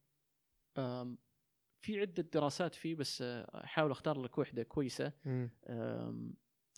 [1.81, 5.13] في عدة دراسات فيه بس آه، أحاول أختار لك واحدة كويسة.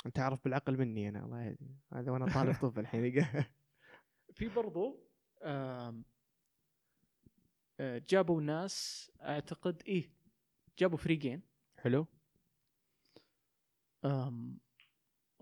[0.06, 3.24] أنت تعرف بالعقل مني أنا الله يهدي هذا وأنا طالب طب الحين.
[4.36, 5.08] في برضو
[7.80, 10.10] جابوا ناس أعتقد إيه
[10.78, 11.42] جابوا فريقين
[11.78, 12.06] حلو.
[14.04, 14.58] آم،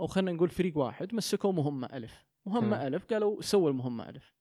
[0.01, 2.26] أو خلينا نقول فريق واحد مسكوا مهمة ألف.
[2.47, 2.87] مهمة.
[2.87, 4.34] ألف قالوا سووا المهمة ألف.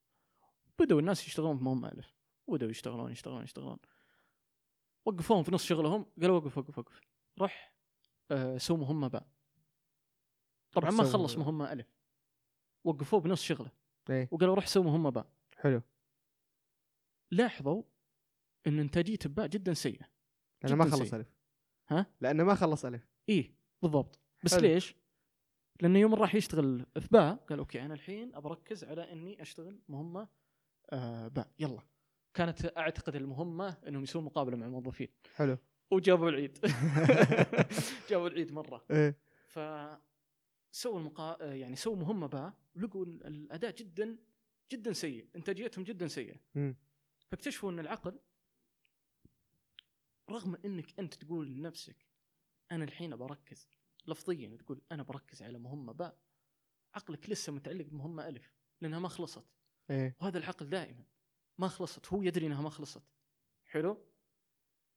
[0.80, 2.16] بدأوا الناس يشتغلون في مهمه ألف.
[2.48, 3.78] بدأوا يشتغلون يشتغلون يشتغلون.
[5.06, 7.02] وقفوهم في نص شغلهم قالوا وقف وقف وقف.
[7.40, 7.76] روح
[8.32, 9.28] آه سو مهمة باء
[10.72, 11.72] طبعا ما سووا- خلص مهمة.
[11.72, 11.88] ألف.
[12.84, 13.72] وقفوه بنص شغله.
[14.10, 14.30] إيه.
[14.32, 15.28] وقالوا روح سو مهمة باء
[15.58, 15.82] حلو.
[17.32, 17.84] لاحظوا
[18.68, 20.06] إن إنتاجية باء جدا سيئة
[20.64, 21.20] لأنه ما خلص شيء.
[21.20, 21.28] ألف.
[21.90, 23.08] ها؟ لأنه ما خلص ألف.
[23.30, 24.20] إيه بالضبط.
[24.44, 24.62] بس حلو.
[24.68, 24.96] ليش؟
[25.82, 29.80] لأنه يوم راح يشتغل في باء قال أوكي أنا الحين ابى اركز على إني أشتغل
[29.90, 30.28] مهمة
[30.90, 31.52] آه باء.
[31.60, 31.80] يلا.
[32.34, 35.08] كانت أعتقد المهمة إنهم يسوون مقابلة مع الموظفين.
[35.36, 35.58] حلو.
[35.92, 36.58] وجابوا العيد.
[38.10, 38.86] جابوا العيد مرة.
[38.92, 39.18] إيه.
[39.48, 39.60] ف
[40.72, 41.54] سووا المقا...
[41.54, 44.18] يعني سووا مهمة باء ولقوا ال- الأداء جدا
[44.72, 45.28] جدا سيء.
[45.36, 46.36] إنتاجيتهم جدا سيئة.
[47.36, 48.20] فاكتشفوا أن العقل
[50.30, 52.06] رغم أنك أنت تقول لنفسك
[52.72, 53.68] أنا الحين بركز
[54.08, 56.18] لفظيا تقول أنا بركز على مهمة باء
[56.94, 59.46] عقلك لسه متعلق بمهمة ألف لأنها ما خلصت.
[59.90, 60.16] إيه.
[60.22, 61.06] وهذا العقل دائما
[61.58, 63.04] ما خلصت هو يدري إنها ما خلصت.
[63.66, 64.06] حلو؟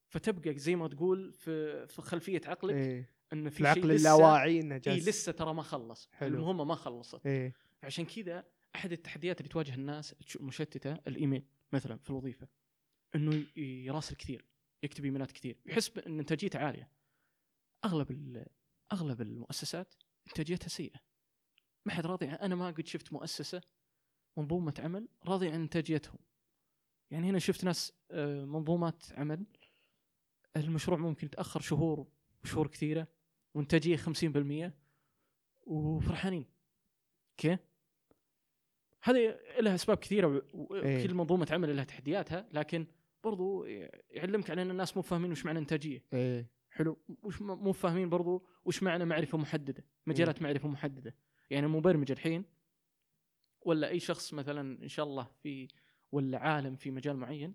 [0.08, 3.14] فتبقى زي ما تقول في في خلفية عقلك إيه.
[3.32, 5.08] أن في العقل شيء اللاواعي إنه اي جالس.
[5.08, 6.08] لسه ترى ما خلص.
[6.12, 6.36] حلو.
[6.36, 7.26] المهمة ما خلصت.
[7.26, 7.54] إيه.
[7.82, 11.57] عشان كذا أحد التحديات اللي تواجه الناس المشتته الإيميل.
[11.72, 12.48] مثلا في الوظيفة
[13.14, 14.44] إنه يراسل كثير
[14.82, 16.90] يكتب إيميلات كثير يحس إن إنتاجيته عالية.
[17.84, 18.46] أغلب
[18.92, 19.94] أغلب المؤسسات
[20.28, 21.00] إنتاجيتها سيئة.
[21.86, 23.62] ما حد راضي أنا ما قد شفت مؤسسة
[24.36, 26.18] منظومة عمل راضي عن إنتاجيتهم.
[27.10, 29.46] يعني هنا شفت ناس آه، منظومات عمل
[30.56, 32.12] المشروع ممكن يتأخر شهور
[32.44, 33.08] شهور كثيرة
[33.54, 34.72] وإنتاجية 50%
[35.66, 36.46] وفرحانين.
[37.30, 37.58] أوكي
[39.10, 40.42] هذه لها أسباب كثيرة إيه.
[40.54, 42.86] وكل منظومة عمل لها تحدياتها لكن
[43.24, 43.64] برضو
[44.10, 46.04] يعلمك على إن الناس مو فاهمين وش معنى إنتاجية.
[46.12, 46.50] إيه.
[46.70, 46.98] حلو.
[47.22, 51.14] وش مو فاهمين برضو وش معنى معرفة محددة مجالات معرفة محددة.
[51.50, 52.44] يعني مبرمج الحين
[53.60, 55.68] ولا أي شخص مثلا إن شاء الله في
[56.12, 57.54] ولا عالم في مجال معين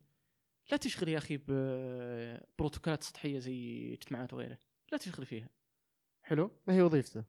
[0.72, 4.58] لا تشغل يا أخي ببروتوكولات سطحية زي اجتماعات وغيره
[4.92, 5.50] لا تشغل فيها.
[6.22, 7.24] حلو؟ ما هي وظيفته.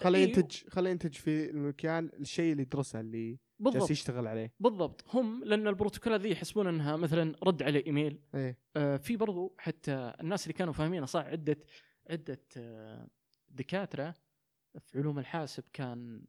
[0.00, 0.24] خليه إيه.
[0.26, 3.40] ينتج خليه ينتج في المكان الشيء اللي يدرسه اللي جالس
[3.74, 3.90] بالضبط.
[3.90, 4.52] يشتغل عليه.
[4.60, 5.04] بالضبط.
[5.14, 8.20] هم لأن البروتوكولات ذي يحسبون أنها مثلا رد على إيميل.
[8.34, 8.58] إيه.
[8.76, 11.56] آه، في برضو حتى الناس اللي كانوا فاهمينها صح عدة
[12.10, 13.08] عدة آه،
[13.48, 14.14] دكاترة
[14.80, 16.24] في علوم الحاسب كان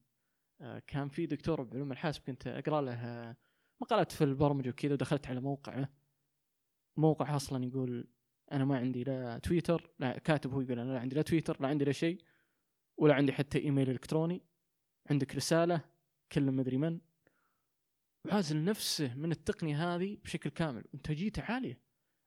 [0.61, 3.35] آه، كان في دكتور بعلوم الحاسب كنت أقرأ له آه،
[3.81, 5.89] مقالات في البرمجة وكذا ودخلت على موقعه.
[6.97, 8.07] موقع أصلا يقول
[8.51, 11.67] أنا ما عندي لا تويتر لا كاتب هو يقول أنا لا عندي لا تويتر لا
[11.67, 12.21] عندي لا شيء.
[12.99, 14.41] ولا عندي حتى إيميل إلكتروني
[15.09, 15.85] عندك رسالة
[16.31, 16.99] كلم مدري من.
[18.31, 20.85] عازل نفسه من التقنية هذه بشكل كامل.
[20.93, 21.79] وانتاجيته عالية.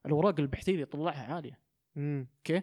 [0.07, 1.61] الأوراق البحثية اللي طلعها عالية.
[1.97, 2.63] أوكي؟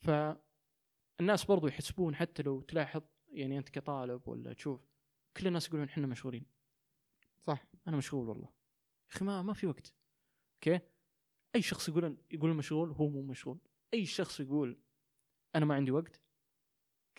[0.00, 4.80] فالناس برضو يحسبون حتى لو تلاحظ يعني أنت كطالب ولا تشوف
[5.36, 6.46] كل الناس يقولون إحنا مشغولين.
[7.46, 7.66] صح.
[7.88, 8.48] أنا مشغول والله.
[9.10, 9.94] يا أخي ما ما في وقت.
[10.54, 10.80] أوكي؟
[11.54, 13.58] أي شخص يقول يقول مشغول هو مو مشغول.
[13.94, 14.78] أي شخص يقول
[15.54, 16.20] أنا ما عندي وقت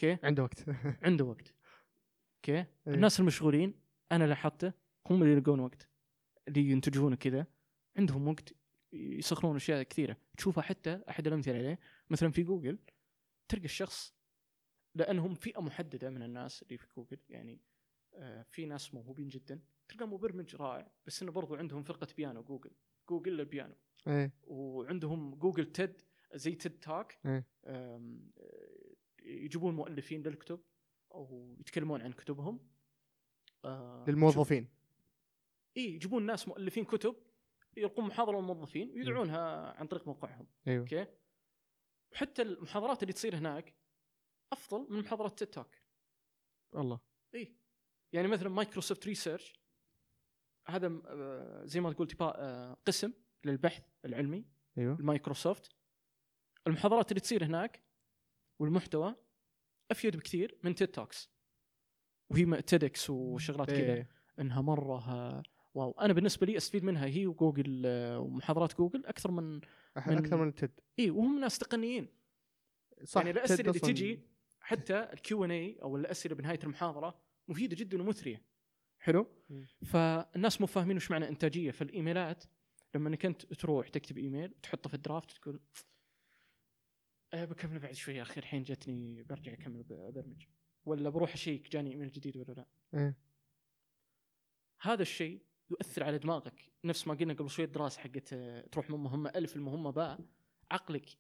[0.03, 0.17] أوكي.
[0.23, 0.65] عنده وقت.
[1.07, 1.53] عنده وقت.
[2.35, 2.51] أوكي.
[2.57, 2.67] إيه.
[2.87, 3.73] الناس المشغولين
[4.11, 4.73] أنا لاحظته
[5.09, 5.89] هم اللي يلقون وقت
[6.47, 7.47] اللي ينتجون كذا
[7.97, 8.53] عندهم وقت
[8.93, 10.17] يسخرون أشياء كثيرة.
[10.37, 11.79] تشوفها حتى أحد الأمثلة عليه.
[12.09, 12.79] مثلا في جوجل
[13.47, 14.15] تلقى الشخص
[14.95, 17.61] لأنهم فئة محددة من الناس اللي في جوجل يعني
[18.13, 19.59] آه، في ناس موهوبين جدا.
[19.87, 22.71] تلقى مبرمج رائع بس إنه برضو عندهم فرقه بيانو جوجل.
[23.09, 23.75] جوجل للبيانو.
[24.07, 24.33] إيه.
[24.43, 26.01] وعندهم جوجل تيد
[26.33, 27.11] زي تيد talk.
[27.25, 27.45] إيه.
[29.27, 30.59] يجيبون مؤلفين للكتب
[31.11, 32.59] أو يتكلمون عن كتبهم.
[33.65, 34.67] آه، للموظفين.
[35.77, 37.15] اي يجيبون ناس مؤلفين كتب
[37.77, 40.47] يلقون محاضرة للموظفين ويذاعونها عن طريق موقعهم.
[40.67, 40.81] أيوه.
[40.81, 41.07] أوكي؟
[42.11, 43.73] وحتى المحاضرات اللي تصير هناك
[44.51, 45.75] أفضل من محاضرات تيد talk
[46.75, 46.99] والله.
[47.35, 47.55] اي
[48.13, 49.59] يعني مثلا مايكروسوفت research
[50.67, 53.13] هذا آه، زي ما تقول آه، قسم
[53.45, 54.45] للبحث العلمي.
[54.77, 54.99] أيوه.
[54.99, 55.71] المايكروسوفت.
[56.67, 57.86] المحاضرات اللي تصير هناك
[58.59, 59.15] والمحتوى
[59.91, 61.29] افيد بكثير من تيد talks
[62.29, 63.93] وهي تيدكس وشغلات كذا.
[63.93, 64.09] إيه.
[64.39, 65.43] إنها مرة
[65.73, 65.91] wow.
[65.91, 67.05] أنا بالنسبة لي أستفيد منها.
[67.05, 69.61] هي وجوجل آه، ومحاضرات جوجل أكثر من من-
[70.17, 72.07] أكثر من التد إي وهم ناس تقنيين.
[73.03, 74.19] صح يعني الاسئله اللي تجي
[74.59, 78.41] حتى ال Q and A أو الاسئله بنهاية المحاضرة مفيدة جدا ومثرية.
[78.99, 79.27] حلو.
[79.85, 81.71] فالناس مو فاهمين وش معنى إنتاجية.
[81.71, 82.43] فالإيميلات
[82.95, 85.59] لما إنك أنت تروح تكتب إيميل تحطه في الدرافت تقول
[87.33, 88.39] أه بكمل بعد شوي يا أخي.
[88.39, 90.45] الحين جتني برجع أكمل أبرمج.
[90.85, 93.17] ولا بروح أشيك جاني إيميل جديد ولا لا؟ إيه.
[94.81, 96.71] هذا الشيء يؤثر على دماغك.
[96.83, 100.19] نفس ما قلنا قبل شوي الدراسة حقت آه، تروح من مهمة ألف المهمة باء.
[100.71, 101.17] عقلك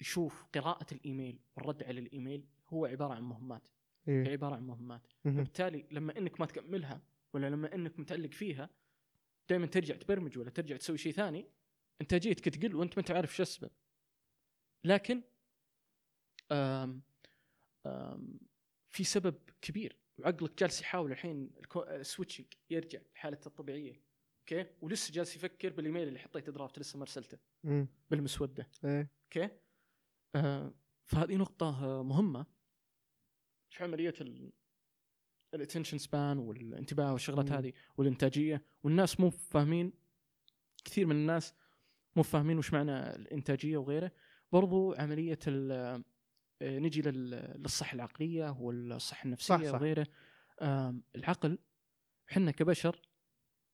[0.00, 3.68] يشوف قراءة الإيميل والرد على الإيميل هو عبارة عن مهمات.
[4.04, 4.32] هي إيه.
[4.32, 5.06] عبارة عن مهمات.
[5.24, 5.34] مهم.
[5.34, 8.70] فبالتالي لما إنك ما تكملها ولا لما إنك متعلق فيها
[9.48, 11.46] دائما ترجع تبرمج ولا ترجع تسوي شيء ثاني
[12.00, 13.70] انتاجيتك تقل وأنت ما أنت عارف شو السبب.
[14.84, 15.22] لكن
[16.52, 17.02] آم
[17.86, 18.38] آم
[18.90, 19.96] في سبب كبير.
[20.18, 24.02] وعقلك جالس يحاول الحين ال switching يرجع لحالته الطبيعية.
[24.40, 27.38] أوكي؟ ولسه جالس يفكر بالإيميل اللي حطيته draft لسه ما أرسلته.
[28.10, 28.68] بالمسودة.
[28.84, 29.10] إيه.
[29.24, 29.48] أوكي؟
[30.34, 30.74] آه
[31.04, 32.46] فهذه نقطة آه، مهمة.
[33.70, 34.14] في عملية
[35.54, 37.56] الاتنشن سبان والانتباه والشغلات مم.
[37.56, 39.92] هذه والإنتاجية؟ والناس مو فاهمين
[40.84, 41.54] كثير من الناس
[42.16, 44.12] مو فاهمين وش معنى الإنتاجية وغيره.
[44.52, 44.92] برضو
[45.48, 46.02] ال- آه،
[46.62, 49.74] نجي لل- للصحة العقلية والصحة النفسية صح، صح.
[49.74, 50.06] وغيره
[51.16, 51.58] العقل
[52.32, 53.02] إحنا كبشر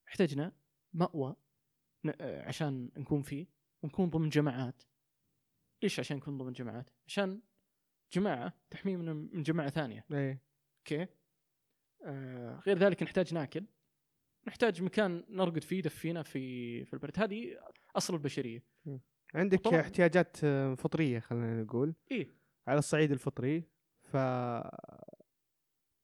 [0.09, 0.53] احتجنا
[0.93, 1.37] مأوى
[2.21, 3.47] آه، عشان نكون فيه
[3.83, 4.83] ونكون ضمن جماعات
[5.83, 7.41] ليش عشان نكون ضمن جماعات؟ عشان
[8.13, 10.43] جماعة تحميه من من جماعة ثانية، إيه
[10.79, 11.07] أوكي؟
[12.05, 13.67] آه غير ذلك نحتاج ناكل
[14.47, 17.59] نحتاج مكان نرقد فيه يدفينا في في البرد، هذه
[17.97, 18.65] أصل البشرية.
[19.35, 19.67] عندك.
[19.67, 22.38] احتياجات آه، فطرية خلينا نقول إيه
[22.69, 23.65] على الصعيد الفطري
[24.03, 24.17] ف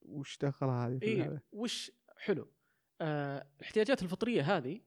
[0.03, 2.53] وش دخلها هذه هذا؟ وش حلو.
[3.01, 4.81] آه الاحتياجات الفطرية هذه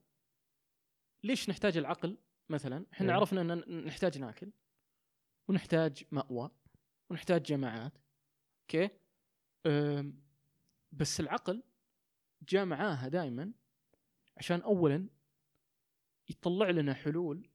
[1.24, 2.18] ليش نحتاج العقل
[2.48, 3.18] مثلا؟ إحنا إيه.
[3.18, 4.52] عرفنا إن نحتاج ناكل
[5.48, 6.50] ونحتاج مأوى
[7.10, 7.98] ونحتاج جماعات
[8.62, 8.90] أوكي؟
[9.66, 10.22] أم،
[10.92, 11.62] بس العقل
[12.48, 13.52] جاء معاها دائما
[14.36, 15.08] عشان اولا
[16.30, 17.50] يطلع لنا حلول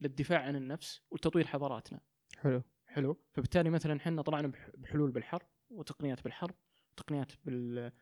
[0.00, 2.00] للدفاع عن النفس وتطوير حضاراتنا
[2.36, 2.62] حلو
[2.98, 6.54] حلو فبالتالي مثلا إحنا طلعنا بح- بحلول بالحرب وتقنيات بالحرب
[6.92, 7.92] وتقنيات بال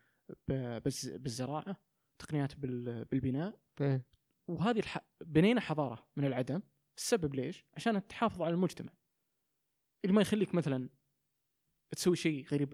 [1.17, 1.77] بالزراعة
[2.19, 4.05] تقنيات بال- بالبناء إيه
[4.47, 4.97] وهذه الح...
[5.25, 6.61] بنينا حضارة من العدم
[6.97, 8.93] السبب ليش؟ عشان تحافظ على المجتمع
[10.05, 10.89] اللي ما يخليك مثلا
[11.91, 12.73] تسوي شيء غريب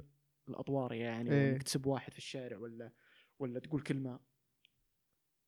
[0.50, 1.36] الاطوار يعني إيه.
[1.38, 2.92] إيه؟ انك تسب واحد في الشارع ولا
[3.40, 4.20] ولا تقول كلمة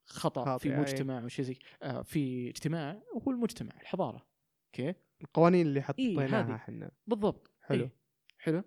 [0.05, 0.79] خطأ في إيه.
[0.79, 4.27] مجتمع أو شيء زي آه في اجتماع وهو المجتمع الحضارة
[4.67, 6.55] أوكي القوانين اللي إيه، حطيناها هذه.
[6.55, 6.91] إحنا.
[7.07, 7.51] بالضبط.
[7.61, 7.83] حلو.
[7.83, 7.91] إيه.
[8.37, 8.63] حلو.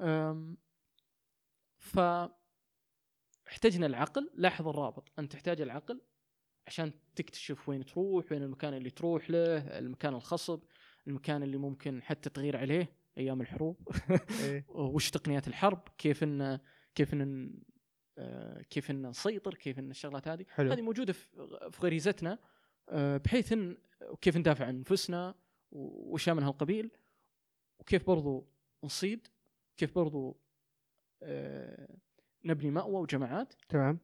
[0.00, 0.56] أم
[1.78, 1.98] ف
[3.48, 4.30] احتجنا العقل.
[4.34, 5.12] لاحظ الرابط.
[5.18, 6.00] أنت تحتاج العقل
[6.66, 10.60] عشان تكتشف وين تروح وين المكان اللي تروح له المكان الخصب
[11.06, 13.88] المكان اللي ممكن حتى تغير عليه أيام الحروب.
[14.40, 14.64] إيه.
[14.94, 16.58] وش تقنيات الحرب؟ كيف ان
[16.94, 17.54] كيف إن
[18.18, 20.44] آه، كيف ان نسيطر كيف إن الشغلات هذه.
[20.50, 20.72] حلو.
[20.72, 22.38] هذه موجودة في غريزتنا
[22.88, 23.76] آه، بحيث إن
[24.20, 25.34] كيف ندافع عن أنفسنا
[25.70, 26.90] واشياء من هالقبيل
[27.80, 28.48] وكيف برضو
[28.84, 29.28] نصيد
[29.76, 30.40] كيف برضو
[31.22, 31.98] آه،
[32.44, 33.54] نبني مأوى وجماعات.
[33.68, 33.98] تمام.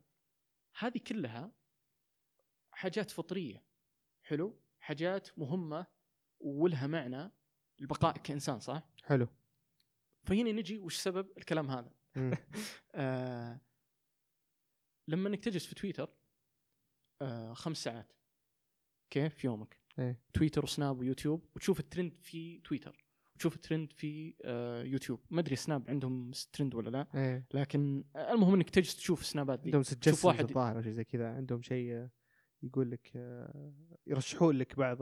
[0.79, 1.53] هذه كلها
[2.73, 3.65] حاجات فطرية.
[4.23, 5.87] حلو؟ حاجات مهمة
[6.41, 7.31] ولها معنى
[7.79, 9.29] لبقائك كإنسان صح؟ حلو.
[10.25, 11.95] فهنا نجي وش سبب الكلام هذا.
[12.95, 13.61] آه
[15.09, 16.11] لما انك تجلس في تويتر
[17.23, 18.13] آه خمس ساعات
[19.05, 20.21] أوكي في يومك؟ إيه.
[20.35, 25.21] تويتر وسناب ويوتيوب وتشوف الترند في تويتر وتشوف الترند في آه يوتيوب.
[25.31, 27.45] ما أدري سناب عندهم ترند ولا لا إيه.
[27.55, 31.29] لكن المهم إنك تجلس تشوف السنابات دي عندهم suggestions واحد- الظاهر شيء زي كذا.
[31.35, 32.11] عندهم شيء آه،
[32.63, 33.73] يقول لك آه،
[34.07, 34.99] يرشحون لك بعض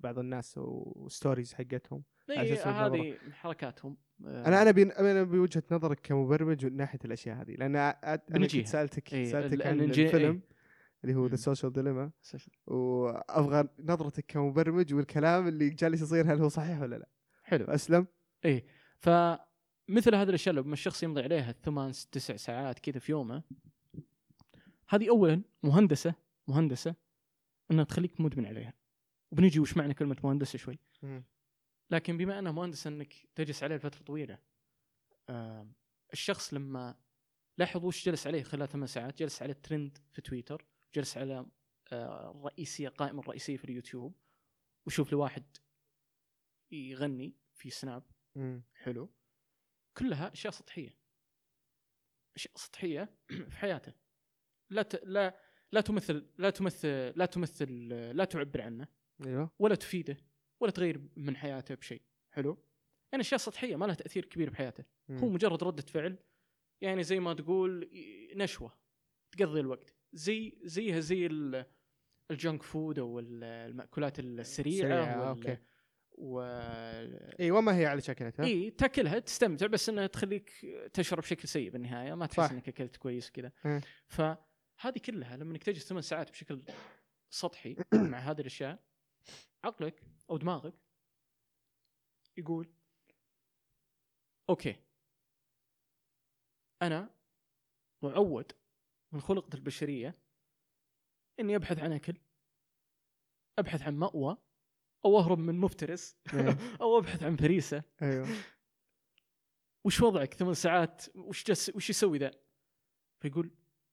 [0.00, 3.96] بعض الناس و stories حقتهم إيه، هذه من حركاتهم.
[4.26, 4.46] آه.
[4.46, 8.16] أنا أنا بين أنا بوجهة نظرك كمبرمج من ناحية الأشياء هذه لأن أنا.
[8.32, 10.40] كنت سألتك إيه، سألتك ال- عن النجي- الفيلم.
[11.04, 11.26] اللي هو.
[11.26, 12.10] The Social Dilemma
[12.66, 17.08] وأبغى نظرتك كمبرمج والكلام اللي جالس يصير هل هو صحيح ولا لا؟
[17.42, 17.64] حلو.
[17.64, 18.06] أسلم.
[18.44, 18.64] إيه
[18.98, 23.42] فمثل هذه الأشياء لما الشخص يمضي عليها ثمان تسع ساعات كذا في يومه
[24.88, 26.14] هذه اولا مهندسة
[26.48, 26.94] مهندسة
[27.70, 28.74] إنها تخليك مدمن عليها.
[29.30, 30.78] وبنجي وش معنى كلمة مهندسة شوي؟
[31.90, 34.38] لكن بما إنها مهندسة إنك تجلس عليه لفترة طويلة
[35.28, 35.66] آه
[36.12, 36.94] الشخص لما
[37.58, 41.46] لاحظ وش جلس عليه خلال ثمان ساعات جلس على الترند في تويتر جلس على
[41.92, 44.16] آه الرئيسيه القائمه الرئيسية في اليوتيوب
[44.86, 45.56] وشوف لي واحد
[46.72, 48.02] يغني في سناب.
[48.36, 48.62] مم.
[48.74, 49.14] حلو.
[49.96, 50.98] كلها أشياء سطحية.
[52.36, 53.92] أشياء سطحية في حياته.
[54.70, 55.04] لا ت...
[55.04, 55.40] لا
[55.72, 58.88] لا تمثل لا تمثل لا تمثل لا تعبر عنه.
[59.26, 59.50] أيوه.
[59.58, 60.16] ولا تفيده
[60.60, 62.02] ولا تغير من حياته بشيء.
[62.30, 62.64] حلو.
[63.12, 64.84] يعني أشياء سطحية ما لها تأثير كبير بحياته.
[65.10, 65.34] هو مم.
[65.34, 66.18] مجرد ردة فعل.
[66.80, 67.90] يعني زي ما تقول
[68.34, 68.78] نشوة.
[69.32, 69.94] تقضي الوقت.
[70.12, 71.66] زي زيها زي ال-
[72.30, 75.28] ال junk food أو ال- المأكولات السريعة سريعة، وال...
[75.28, 75.58] okay.
[76.12, 76.40] و
[77.40, 80.50] أيوه ما هي على شكلتها إي تاكلها تستمتع بس إنها تخليك
[80.92, 82.50] تشعر بشكل سيء بالنهاية ما تحس.
[82.50, 83.80] إنك أكلت كويس كذا مم.
[84.06, 86.62] فهذه كلها لما إنك تجلس ثمان ساعات بشكل
[87.30, 87.76] سطحي
[88.12, 88.78] مع هذه الأشياء
[89.64, 90.74] عقلك أو دماغك
[92.36, 92.68] يقول
[94.50, 94.76] okay
[96.82, 97.10] أنا
[98.02, 98.52] معود
[99.12, 100.18] من خلقة البشرية
[101.40, 102.16] إني أبحث عن أكل
[103.58, 104.36] أبحث عن مأوى
[105.04, 106.58] أو أهرب من مفترس إيه.
[106.82, 108.28] أو أبحث عن فريسة أيوه
[109.84, 112.30] وش وضعك ثمان ساعات وش جس وش يسوي ذا؟
[113.20, 113.50] فيقول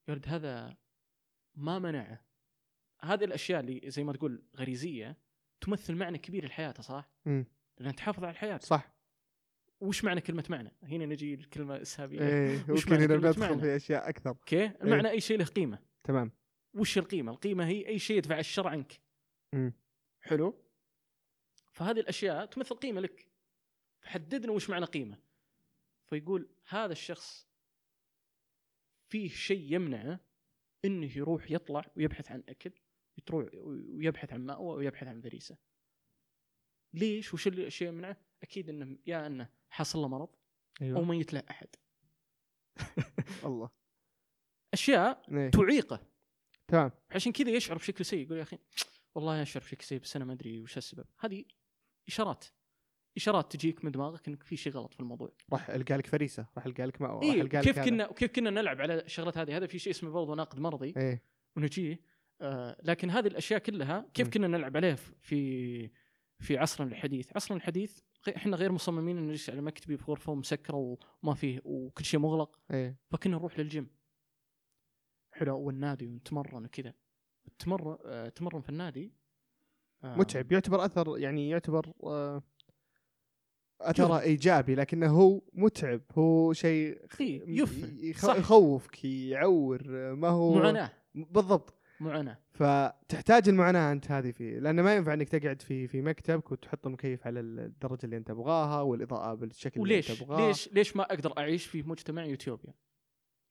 [0.08, 0.76] يا ولد هذا
[1.54, 2.24] ما منعه
[3.00, 5.18] هذه الأشياء اللي زي ما تقول غريزية
[5.60, 7.46] تمثل معنى كبير لحياته صح؟ مم.
[7.78, 8.97] لأن تحافظ على الحياة صح
[9.80, 14.30] وش معنى كلمة معنى؟ هنا نجي الكلمة الإسهابية إيه وش معنى هنا؟ في أشياء أكثر
[14.30, 16.32] أوكي؟ المعنى أي شيء له قيمة تمام
[16.74, 19.00] وش القيمة؟ القيمة هي أي شيء يدفع الشر عنك
[19.54, 19.72] مم.
[20.20, 20.64] حلو؟
[21.72, 23.28] فهذه الأشياء تمثل قيمة لك
[24.00, 25.18] فحددنا وش معنى قيمة
[26.06, 27.48] فيقول هذا الشخص
[29.08, 30.20] فيه شيء يمنعه
[30.84, 32.72] إنه يروح يطلع ويبحث عن أكل
[33.28, 35.58] يروح ويبحث عن مأوى ويبحث عن فريسة
[36.94, 41.04] ليش وش الشيء يمنعه أكيد إنه يا إنه حصل له مرض أو أيوه.
[41.04, 41.68] ميت له أحد.
[43.44, 43.70] الله.
[44.74, 45.50] أشياء إيه.
[45.50, 46.00] تعيقه.
[46.68, 46.90] تمام.
[47.10, 48.58] عشان كذا يشعر بشكل سيء يقول يا أخي
[49.14, 51.04] والله اشعر بشكل سيء بس أنا ما أدري وش السبب.
[51.18, 51.44] هذه
[52.08, 52.44] إشارات.
[53.16, 55.32] إشارات تجيك من دماغك إنك في شيء غلط في الموضوع.
[55.52, 57.78] راح ألقى لك فريسة راح ألقى لك مأوى راح اي ألقى لك كيف.
[57.78, 60.94] كنا كيف كنا نلعب على الشغلات هذه؟ هذا في شيء اسمه برضه ناقد مرضي.
[60.96, 61.22] إيه.
[61.56, 62.00] ونجيه.
[62.40, 64.30] آه لكن هذه الأشياء كلها كيف م.
[64.30, 65.90] كنا نلعب عليها في
[66.40, 68.00] في عصرنا الحديث؟ عصرنا الحديث
[68.36, 72.60] إحنا غير مصممين ان نجلس على مكتبي في غرفة مسكره وما فيه وكل شيء مغلق.
[72.70, 72.96] إيه.
[73.10, 73.90] فكنا نروح للجيم.
[75.32, 76.94] حلو والنادي ونتمرن وكذا.
[77.58, 79.12] تمرن آه تمرن في النادي.
[80.04, 82.42] آه متعب يعتبر اثر يعني يعتبر آه
[83.80, 86.00] اثره إيجابي لكنه هو متعب.
[86.12, 87.60] هو شيء إيه،.
[87.62, 88.24] يخ-.
[88.24, 89.82] يخوفك يعور
[90.14, 90.92] ما هو معاناة.
[91.14, 91.77] بالضبط.
[92.00, 96.86] معاناه فتحتاج المعاناه أنت هذه فيه لأنه ما ينفع إنك تقعد في في مكتبك وتحط
[96.86, 101.38] المكيف على الدرجة اللي أنت تبغاها والإضاءة بالشكل اللي أنت تبغاه ليش؟ ليش ما أقدر
[101.38, 102.74] أعيش في مجتمع يوتيوبيا؟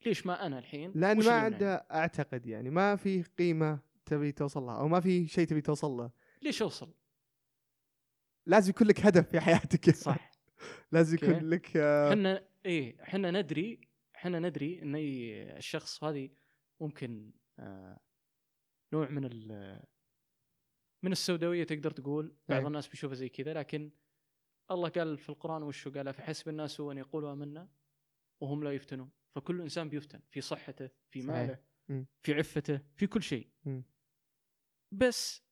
[0.06, 4.80] ليش ما أنا الحين؟ لأن ما عنده أعتقد يعني ما في قيمة تبي توصل لها
[4.80, 6.12] أو ما في شيء تبي توصل له.
[6.42, 6.94] ليش أوصل؟
[8.46, 9.96] لازم يكون لك هدف في حياتك.
[9.96, 10.32] صح.
[10.92, 11.16] لازم.
[11.16, 13.82] يكون لك آه، إحنا إيه إحنا ندري
[14.16, 16.30] إحنا ندري إن الشخص هذه
[16.80, 18.00] ممكن آه
[18.94, 19.84] نوع من ال
[21.04, 22.68] من السوداوية تقدر تقول بعض أي.
[22.68, 23.92] الناس بيشوفها زي كذا لكن
[24.72, 27.70] الله قال في القرآن وشو قال فحسب الناس أن يقولوا آمنا
[28.42, 31.36] وهم لا يفتنون فكل إنسان بيفتن في صحته في صحيح.
[31.36, 32.06] ماله مم.
[32.24, 33.50] في عفته في كل شيء.
[34.92, 35.44] بس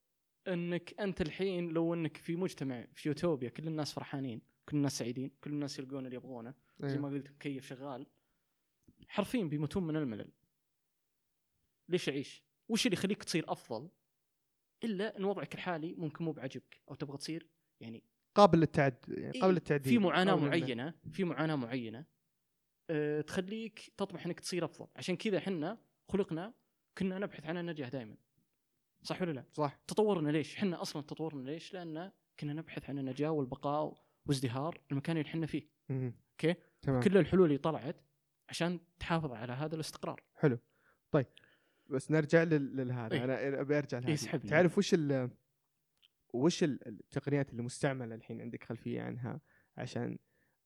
[0.48, 5.30] إنك أنت الحين لو إنك في مجتمع في يوتوبيا كل الناس فرحانين كل الناس سعيدين
[5.44, 7.02] كل الناس يلقون اللي يبغونه زي أيوه.
[7.02, 8.08] ما قلت مكيف شغال
[9.08, 10.32] حرفيا بيموتون من الملل
[11.90, 13.90] ليش أعيش؟ وش اللي يخليك تصير أفضل؟
[14.84, 17.50] إلا إن وضعك الحالي ممكن مو بعجبك أو تبغى تصير
[17.80, 18.04] يعني
[18.36, 22.06] قابل للتعد يعني قابل للتعديل في معاناة معينة في معاناة معينة
[22.90, 25.78] أه تخليك تطمح إنك تصير أفضل عشان كذا إحنا
[26.12, 26.54] خلقنا
[26.98, 28.18] كنا نبحث عن النجاح دائما
[29.04, 33.30] صح ولا لا؟ صح تطورنا ليش؟ إحنا أصلا تطورنا ليش؟ لأن كنا نبحث عن النجاة
[33.30, 33.94] والبقاء
[34.26, 35.70] وازدهار المكان اللي إحنا فيه.
[35.92, 36.56] okay؟
[36.86, 38.02] كل الحلول اللي طلعت
[38.50, 40.60] عشان تحافظ على هذا الاستقرار حلو
[41.12, 41.26] طيب
[41.90, 43.14] بس نرجع لل- للهذا.
[43.16, 43.24] إيه.
[43.24, 44.50] أنا أنا أبي أرجع لهذا يسحبني.
[44.50, 45.30] تعرف وش ال
[46.34, 49.42] وش ال- التقنيات اللي مستعملة الحين عندك خلفية عنها
[49.78, 50.18] عشان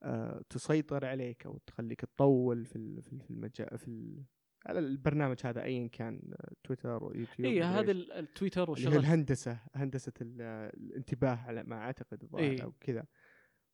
[0.04, 4.24] آه تسيطر عليك أو تخليك تطول في في ال- في المجال في
[4.66, 10.42] على البرنامج هذا ايا كان تويتر ويوتيوب اي هذا التويتر والشغل الهندسة هندسة ال-
[10.74, 12.64] الانتباه على ما أعتقد الظاهر إيه.
[12.64, 13.06] أو كذا.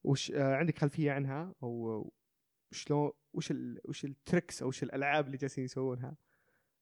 [0.03, 2.13] وش آه عندك خلفية عنها؟ أو
[2.71, 6.17] شلون وش ال وش ال tricks أو وش الألعاب اللي جالسين يسوونها؟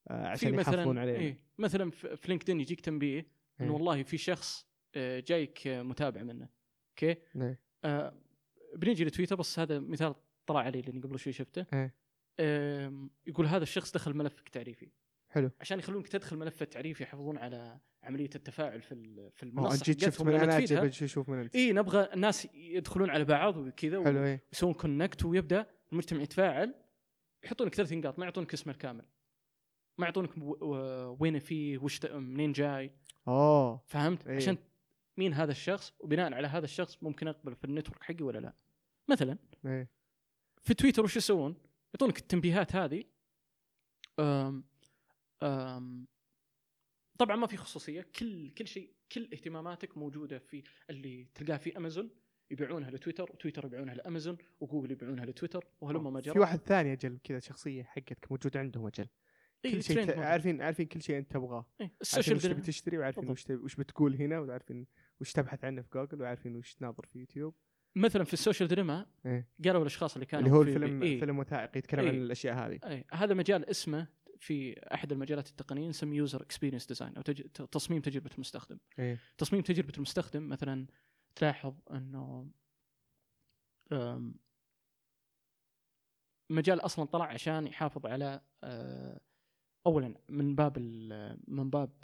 [0.07, 1.19] عشان في يحافظون مثلا علينا.
[1.19, 3.27] إيه مثلا في لينكدين يجيك تنبيه إيه.
[3.61, 6.49] انه والله في شخص آه، جايك آه، متابع منه.
[6.89, 7.59] okay؟ إيه.
[7.83, 8.13] آه
[8.75, 11.65] بنيجي لتويتر بس هذا مثال طلع علي لأني قبل شوي شفته.
[11.73, 11.95] إيه.
[12.39, 14.89] آم، يقول هذا الشخص دخل ملفك تعريفي
[15.29, 15.51] حلو.
[15.61, 20.33] عشان يخلونك تدخل ملف التعريفي يحافظون على عملية التفاعل في في المنصة جيت شفت من
[20.33, 24.43] أنا أشوف من انت اي نبغى الناس يدخلون على بعض وكذا حلو إيه.
[24.53, 26.75] ويسوون connect ويبدأ المجتمع يتفاعل.
[27.43, 29.05] يحطونك ثلاث نقاط ما يعطونك اسمه الكامل.
[29.97, 30.29] ما يعطونك
[31.21, 32.91] وين فيه وش منين جاي.
[33.27, 34.35] اوه فهمت؟ إيه.
[34.35, 34.57] عشان
[35.17, 38.53] مين هذا الشخص وبناء على هذا الشخص ممكن أقبل في ال network حقي ولا لا.
[39.09, 39.89] مثلا إيه.
[40.61, 41.55] في تويتر وش يسوون؟
[41.93, 43.03] يعطونك التنبيهات هذه.
[44.19, 44.63] أم
[45.43, 46.07] أم
[47.19, 48.01] طبعا ما في خصوصية.
[48.01, 52.09] كل كل شيء كل اهتماماتك موجودة في اللي تلقاها في امازون
[52.51, 56.33] يبيعونها لتويتر وتويتر يبيعونها لامازون وجوجل يبيعونها لتويتر وهلم ما جرى.
[56.33, 59.03] في واحد ثاني أجل كذا شخصية حقتك موجود عندهم أجل.
[59.03, 59.09] إيه،
[59.63, 60.09] كل شيء ت-.
[60.09, 63.29] عارفين عارفين كل شيء أنت تبغاه إيه، السوشيال وش تبي دينا- تشتري وعارفين.
[63.29, 64.87] وش وش بتقول هنا وعارفين
[65.21, 67.55] وش تبحث عنه في جوجل وعارفين وش تناظر في يوتيوب
[67.95, 69.49] مثلا في ال Social Dilemma إيه.
[69.65, 72.21] قالوا الأشخاص اللي كانوا اللي هو في الفيلم إيه فيلم وثائقي يتكلم عن إيه.
[72.21, 74.07] الأشياء هذه هذا مجال اسمه
[74.39, 77.41] في أحد المجالات التقنية نسميه user experience design أو تج...
[77.71, 80.87] تصميم تجربة المستخدم إيه تصميم تجربة المستخدم مثلا
[81.35, 82.49] تلاحظ إنه
[86.49, 89.19] مجال أصلا طلع عشان يحافظ على أه،
[89.85, 90.77] اولا من باب
[91.47, 92.03] من باب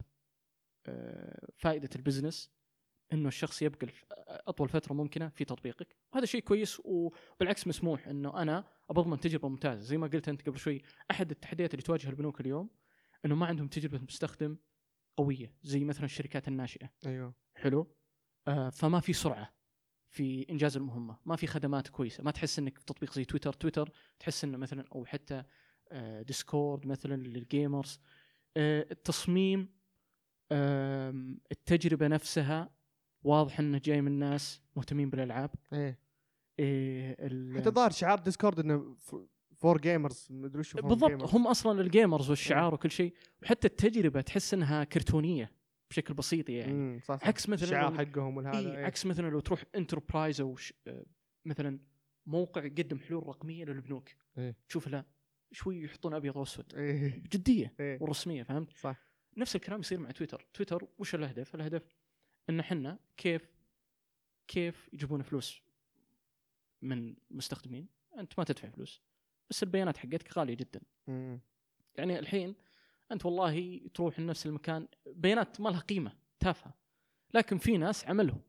[0.85, 2.51] أه، فائدة البزنس
[3.13, 3.87] إنه الشخص يبقى
[4.29, 5.95] أطول فترة ممكنة في تطبيقك.
[6.13, 9.81] وهذا شيء كويس وبالعكس مسموح إنه أنا بضمن تجربة ممتازة.
[9.81, 12.69] زي ما قلت أنت قبل شوي أحد التحديات اللي تواجه البنوك اليوم
[13.25, 14.57] إنه ما عندهم تجربة مستخدم
[15.17, 16.89] قوية زي مثلا الشركات الناشئة.
[17.05, 17.33] أيوه.
[17.55, 17.95] حلو؟
[18.47, 19.53] آه فما في سرعة
[20.09, 21.17] في إنجاز المهمة.
[21.25, 22.23] ما في خدمات كويسة.
[22.23, 23.53] ما تحس إنك في تطبيق زي تويتر.
[23.53, 25.45] تويتر تحس إنه مثلا أو حتى آه
[26.27, 27.99] ديسكورد مثلا لل gamers
[28.57, 29.69] آه التصميم
[30.51, 31.09] آه
[31.51, 32.69] التجربة نفسها
[33.23, 35.51] واضح إنه جاي من ناس مهتمين بالألعاب.
[35.73, 35.99] إيه.
[36.59, 37.15] إيه
[37.57, 38.95] حتى ظهر شعار ديسكورد إنه
[39.57, 43.13] for gamers مدري وش بالضبط هم أصلا ال gamers والشعار وكل شيء.
[43.43, 45.51] وحتى التجربة تحس إنها كرتونية
[45.89, 46.99] بشكل بسيط يعني.
[46.99, 47.27] صح, صح.
[47.27, 48.85] عكس مثلا الشعار حقهم والهذا إيه إيه.
[48.85, 50.73] عكس مثلا لو تروح enterprise أو ش...
[50.87, 51.05] آه،
[51.45, 51.79] مثلا
[52.25, 54.09] موقع يقدم حلول رقمية للبنوك.
[54.37, 54.55] إيه.
[54.67, 55.05] تشوف لا.
[55.51, 56.75] شوي يحطون أبيض وأسود.
[56.75, 57.23] إيه.
[57.31, 57.97] جدية إيه.
[58.01, 58.97] ورسمية فهمت؟ صح.
[59.37, 61.95] نفس الكلام يصير مع تويتر، تويتر وش الهدف؟ الهدف
[62.49, 63.49] إن إحنا كيف
[64.47, 65.61] كيف يجيبون فلوس
[66.81, 67.87] من مستخدمين؟
[68.17, 69.01] أنت ما تدفع فلوس
[69.49, 71.39] بس البيانات حقتك غالية جدا، مم.
[71.95, 72.55] يعني الحين
[73.11, 76.73] أنت والله تروح لنفس المكان بيانات ما لها قيمة تافهة.
[77.33, 78.41] لكن في ناس عملهم.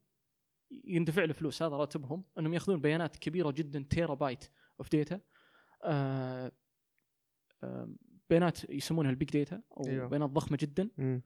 [0.85, 4.45] يندفع له فلوس هذا راتبهم إنهم يأخذون بيانات كبيرة جدا terabyte
[4.81, 5.21] of data
[5.83, 6.53] آه
[8.31, 10.09] بيانات يسمونها ال big data أو أيوه.
[10.09, 11.23] بيانات ضخمة جدا مم.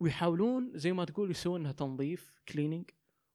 [0.00, 2.90] ويحاولون زي ما تقول يسوون لها تنظيف cleaning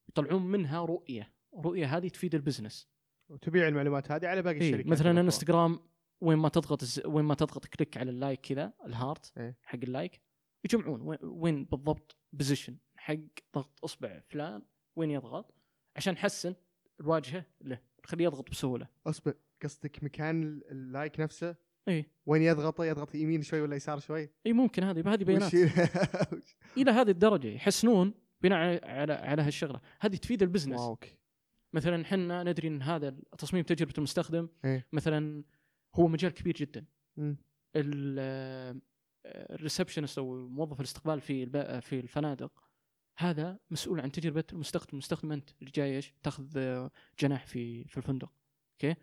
[0.10, 2.90] ويطلعون منها رؤية رؤية هذه تفيد ال business
[3.30, 5.20] وتبيع المعلومات هذه على باقي إيه الشركات مثلا.
[5.22, 5.80] إنستغرام
[6.22, 9.58] وين ما تضغط الز- وين ما تضغط click على ال like كذا ال heart إيه.
[9.64, 10.22] حق ال like
[10.66, 13.16] يجمعون وين- بالضبط position حق
[13.56, 14.62] ضغط أصبع فلان
[14.96, 15.54] وين يضغط
[15.96, 16.56] عشان نحسن
[17.00, 19.34] الواجهة له نخليه يضغط بسهولة اصبر
[19.64, 21.56] قصدك مكان ال- ال like نفسه
[21.88, 25.54] اي وين يضغط يضغط يمين شوي ولا يسار شوي؟ إي ممكن هذه هذه بيانات.
[26.78, 28.58] إلى هذه الدرجة يحسنون بناء
[28.88, 29.82] على على, هالشغلة.
[30.00, 30.80] هذه تفيد ال business.
[30.80, 31.18] wow okay.
[31.74, 34.88] مثلا إحنا ندري إن هذا تصميم تجربه المستخدم إيه.
[34.94, 35.44] مثلا
[35.96, 36.86] هو مجال كبير جدا.
[39.26, 41.46] ال receptionist أو موظف الاستقبال في
[41.82, 42.52] في الفنادق
[43.18, 44.90] هذا مسؤول عن تجربة المستخدم.
[44.94, 48.32] المستخدم أنت اللي جاي إيش؟ تأخذ آه، جناح في في الفندق.
[48.74, 48.96] okay؟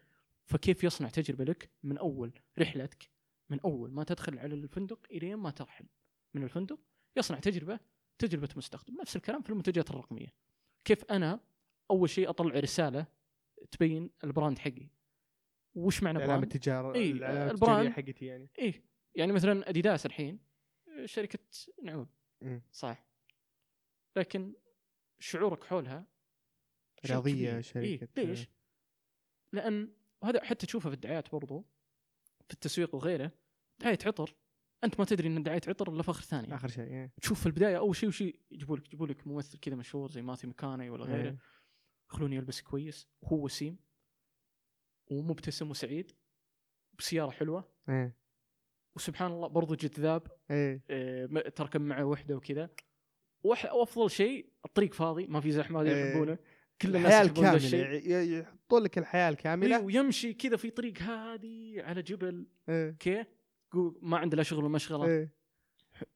[0.46, 3.10] فكيف يصنع تجربة لك من أول رحلتك
[3.50, 5.86] من أول ما تدخل على الفندق إلين ما ترحل
[6.34, 6.80] من الفندق
[7.16, 7.80] يصنع تجربة
[8.18, 10.34] تجربة مستخدم نفس الكلام في المنتجات الرقمية
[10.84, 11.40] كيف أنا
[11.90, 13.06] أول شيء أطلع رسالة
[13.70, 14.88] تبين ال brand حقي
[15.74, 17.12] وش معنى brand؟ التجاره إيه،
[17.50, 17.88] ال brand.
[17.88, 18.84] حقتي يعني إيه
[19.14, 20.40] يعني مثلا أديداس الحين
[21.04, 21.38] شركة
[21.82, 22.08] نعول
[22.40, 22.62] مم.
[22.72, 23.06] صح
[24.16, 24.54] لكن
[25.18, 26.06] شعورك حولها
[27.06, 27.60] رياضية.
[27.60, 28.48] شركة إيه ليش؟
[29.52, 29.92] لأن
[30.22, 31.64] وهذا حتى تشوفه في الدعايات برضو
[32.48, 33.32] في التسويق وغيره
[33.80, 34.36] دعاية عطر.
[34.84, 36.54] أنت ما تدري إن دعاية عطر إلا في آخر ثانية.
[36.54, 37.12] آخر شيء إيه.
[37.22, 40.46] تشوف في البداية أول شيء وشيء يجيبوا لك يجيبوا لك ممثل كذا مشهور زي ماثيو
[40.46, 41.28] ماكونهي ولا غيره.
[41.28, 41.38] إيه.
[42.10, 43.08] يخلونه يلبس كويس.
[43.22, 43.78] وهو وسيم.
[45.10, 46.12] ومبتسم وسعيد.
[46.98, 47.72] بسيارة حلوة.
[47.88, 48.16] إيه.
[48.96, 50.26] وسبحان الله برضو جذاب.
[50.50, 52.70] آه، تركب معه وحدة وكذا.
[53.44, 56.10] وأفضل شيء الطريق فاضي ما في زحمة هذا.
[56.10, 56.38] يحبونه.
[56.82, 62.02] كل الناس الحياة الكاملة يحطون لك الحياة إيه، الكامله ويمشي كذا في طريق هادي على
[62.02, 62.46] جبل.
[62.68, 62.90] إيه.
[62.90, 63.24] أوكي؟
[63.68, 65.06] يقول ما عنده لا شغل ولا مشغلة.
[65.06, 65.32] إيه.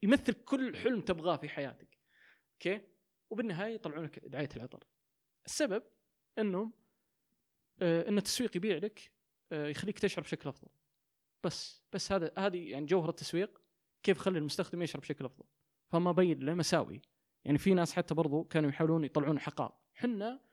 [0.02, 1.98] يمثل كل حلم تبغاه في حياتك.
[2.52, 2.80] okay؟
[3.30, 4.84] وبالنهاية يطلعون لك دعاية العطر.
[5.46, 5.82] السبب
[6.38, 6.72] انه
[7.82, 9.10] آه إن التسويق يبيع لك
[9.52, 10.68] آه يخليك تشعر بشكل أفضل.
[11.44, 13.60] بس بس هذا هذه يعني جوهر التسويق
[14.02, 15.44] كيف خلي المستخدم يشعر بشكل أفضل.
[15.88, 17.02] فما بين له مساوي.
[17.44, 19.72] يعني في ناس حتى برضو كانوا يحاولون يطلعون حقائق.
[19.94, 20.45] حنا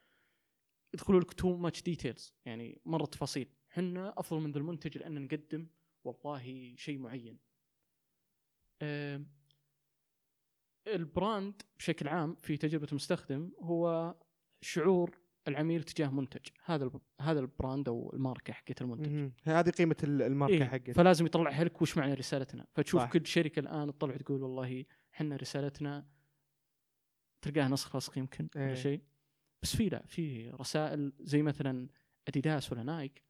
[0.94, 5.68] يدخلوا لك too much details يعني مرة تفاصيل حنا أفضل من ذا المنتج لأن نقدم
[6.04, 7.39] والله شيء معين
[10.88, 14.16] ال brand بشكل عام في تجربة المستخدم هو
[14.62, 15.18] شعور
[15.48, 16.91] العميل تجاه منتج هذا
[17.22, 19.30] هذا ال brand أو الماركة حقت المنتج.
[19.44, 23.08] هذه قيمة ال- الماركة إيه حقتك فلازم يطلعها لك وش معنى رسالتنا فتشوف صح.
[23.08, 23.14] صح.
[23.14, 26.08] كل شركة الآن تطلع تقول والله إحنا رسالتنا
[27.41, 28.66] تلقاها نسخ لصق يمكن إيه.
[28.66, 29.02] ولا شيء
[29.64, 31.88] بس في لا في رسائل زي مثلا
[32.28, 33.24] أديداس ولا نايك.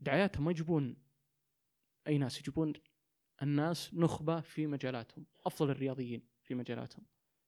[0.00, 0.96] دعاياتهم ما يجيبون
[2.06, 2.72] أي ناس يجيبون
[3.42, 7.06] الناس نخبة في مجالاتهم أفضل الرياضيين في مجالاتهم.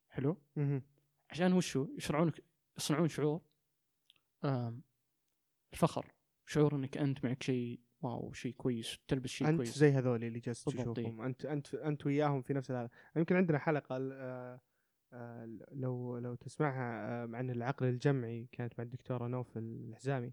[0.08, 0.82] حلو؟ مهم.
[1.30, 2.32] عشان وشو يشرعون
[2.78, 3.42] يصنعون شعور
[5.72, 6.12] الفخر.
[6.46, 9.78] شعور إنك أنت معك شيء واو شيء كويس تلبس شيء أنت كويس.
[9.78, 11.20] زي هذول اللي جالس بالضبط، تشوفهم.
[11.20, 13.96] أنت أنت أنت وياهم في نفس هذا يمكن عندنا حلقة
[15.72, 20.32] لو لو تسمعها آه، عن العقل الجمعي كانت مع الدكتورة نوف الحزامي.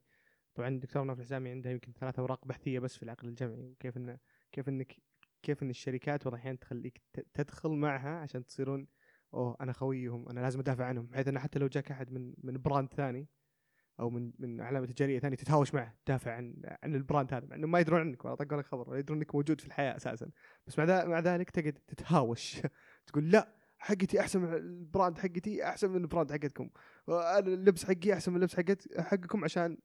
[0.56, 4.20] طبعا الدكتورة نوف الحزامي عندها يمكن ثلاث أوراق بحثية بس في العقل الجمعي وكيف انه
[4.52, 4.96] كيف إنك
[5.44, 7.02] كيف إن الشركات بعض الاحيان تخليك
[7.34, 8.88] تدخل معها عشان تصيرون
[9.34, 11.06] أوه أنا خويهم أنا لازم أدافع عنهم.
[11.06, 13.28] بحيث انه حتى لو جاك أحد من من brand ثاني
[14.00, 17.56] أو من من علامة تجارية ثانية تتهاوش معه تدافع عن عن ال brand هذا مع
[17.56, 20.30] إنه ما يدرون عنك ولا طقوا لك خبر ولا يدرون إنك موجود في الحياة أساسا.
[20.68, 22.62] بس مع ذلك تقعد تتهاوش.
[23.08, 26.70] تقول لا حقتي أحسن من ال brand حقتي أحسن من ال brand حقتكم.
[27.10, 29.78] أنا اللبس حقي أحسن من اللبس حقت حقكم عشان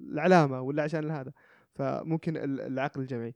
[0.00, 1.32] العلامة ولا عشان هذا.
[1.74, 3.34] فممكن ال- العقل الجمعي.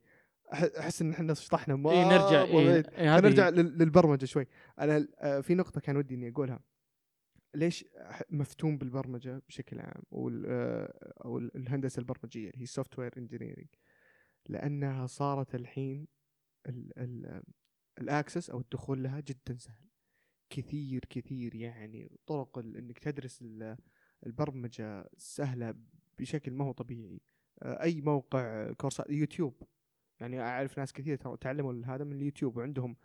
[0.53, 2.79] أحس إن إحنا شطحنا ما إي نرجع إيه
[3.17, 4.47] هذه- نرجع لل- للبرمجة شوي.
[4.79, 6.59] أنا آه، في نقطة كان ودي إني أقولها.
[7.55, 7.85] ليش
[8.29, 10.03] مفتون بالبرمجة بشكل عام؟
[10.45, 13.67] آه، أو ال- الهندسة البرمجية اللي هي software engineering
[14.49, 16.07] لأنها صارت الحين
[16.67, 17.43] ال- ال-
[18.01, 19.83] الأكسس أو الدخول لها جدا سهل.
[20.49, 23.77] كثير كثير يعني طرق إنك تدرس ال-
[24.25, 25.75] البرمجة سهلة
[26.19, 27.21] بشكل ما هو طبيعي.
[27.61, 29.63] آه، أي موقع كورسات يوتيوب.
[30.19, 32.95] يعني أعرف ناس كثير تعلموا هذا من اليوتيوب وعندهم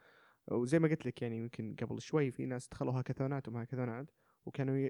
[0.50, 4.10] وزي ما قلت لك يعني يمكن قبل شوي في ناس دخلوا هاكاثونات وما هاكاثونات
[4.46, 4.88] وكانوا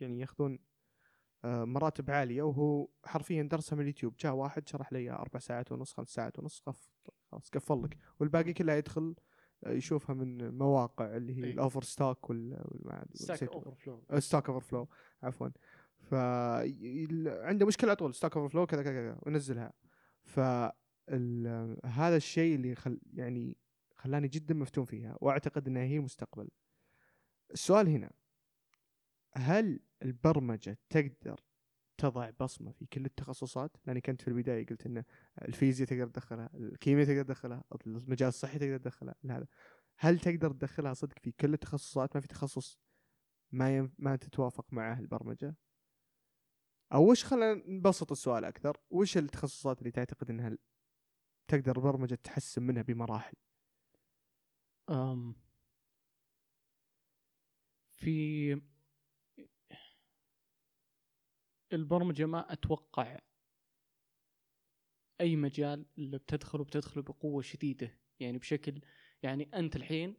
[0.00, 0.58] يعني ياخذون
[1.44, 2.42] آه، مراتب عالية.
[2.42, 4.16] وهو حرفيا درسها من اليوتيوب.
[4.16, 6.62] جاء واحد شرح لي أربع ساعات ونص خمس ساعات ونص
[7.30, 7.98] خلاص قفل لك.
[8.20, 9.14] والباقي كله يدخل
[9.66, 11.52] يشوفها من مواقع اللي هي إيه.
[11.52, 12.64] ال overstock وال
[13.14, 14.88] Stack Overflow Stack Overflow
[15.22, 15.48] عفوا.
[15.98, 16.14] ف
[17.44, 19.72] عنده مشكلة على طول Stack Overflow كذا كذا كذا ونزلها.
[20.24, 20.40] ف
[21.84, 23.56] هذا الشيء اللي خل يعني
[23.96, 26.48] خلاني جدا مفتون فيها وأعتقد إنها هي المستقبل.
[27.52, 28.10] السؤال هنا
[29.36, 31.40] هل البرمجة تقدر
[31.98, 33.76] تضع بصمة في كل التخصصات.
[33.86, 35.04] لأني كنت في البداية قلت إن
[35.42, 39.46] الفيزياء تقدر تدخلها الكيمياء تقدر تدخلها المجال الصحي تقدر تدخلها هذا
[39.98, 42.78] هل تقدر تدخلها صدق في كل التخصصات؟ ما في تخصص
[43.52, 43.90] ما ينف...
[43.98, 45.56] ما تتوافق معه البرمجة.
[46.92, 50.58] أو وش خلينا نبسط السؤال أكثر؟ وش التخصصات اللي تعتقد إنها
[51.48, 53.36] تقدر البرمجة تحسن منها بمراحل؟
[54.90, 55.34] أم
[57.90, 58.60] في
[61.74, 63.18] البرمجة ما أتوقع
[65.20, 67.98] أي مجال اللي بتدخله بتدخله بقوة شديدة.
[68.20, 68.80] يعني بشكل
[69.22, 70.16] يعني أنت الحين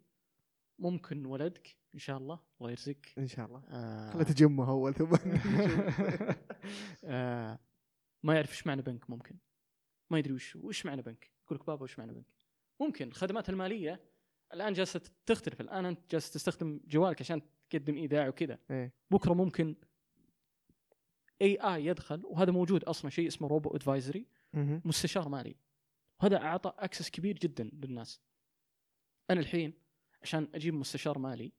[0.80, 3.14] ممكن ولدك إن شاء الله الله يرزقك.
[3.18, 3.64] إن شاء الله.
[3.70, 4.24] آه.
[4.24, 5.16] تجمع اول ثم
[7.04, 7.60] آه.
[8.24, 9.38] ما يعرف إيش معنى بنك ممكن.
[10.10, 11.32] ما يدري وش وش معنى بنك.
[11.46, 12.26] يقول لك بابا وش معنى بنك.
[12.80, 14.04] ممكن الخدمات المالية
[14.54, 15.62] الآن جالسة تختلف.
[15.62, 18.60] الآن أنت جالس تستخدم جوالك عشان تقدم ايداع وكذا.
[18.72, 18.94] إيه.
[19.12, 19.76] بكرة ممكن
[21.42, 24.28] اي اي يدخل وهذا موجود أصلا شيء اسمه robo advisory.
[24.86, 25.56] مستشار مالي.
[26.22, 28.22] وهذا أعطى access كبير جدا للناس.
[29.30, 29.74] أنا الحين
[30.22, 31.52] عشان أجيب مستشار مالي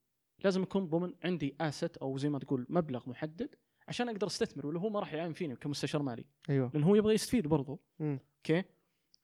[0.44, 3.54] لازم يكون ضمن عندي asset أو زي ما تقول مبلغ محدد
[3.88, 6.24] عشان أقدر أستثمر ولا هو ما راح يعين فيني كمستشار مالي.
[6.50, 6.70] أيوه.
[6.74, 7.80] لأن هو يبغى يستفيد برضو.
[8.00, 8.64] okay؟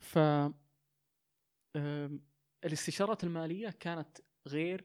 [0.00, 0.18] ف
[2.64, 4.84] الاستشارات المالية كانت غير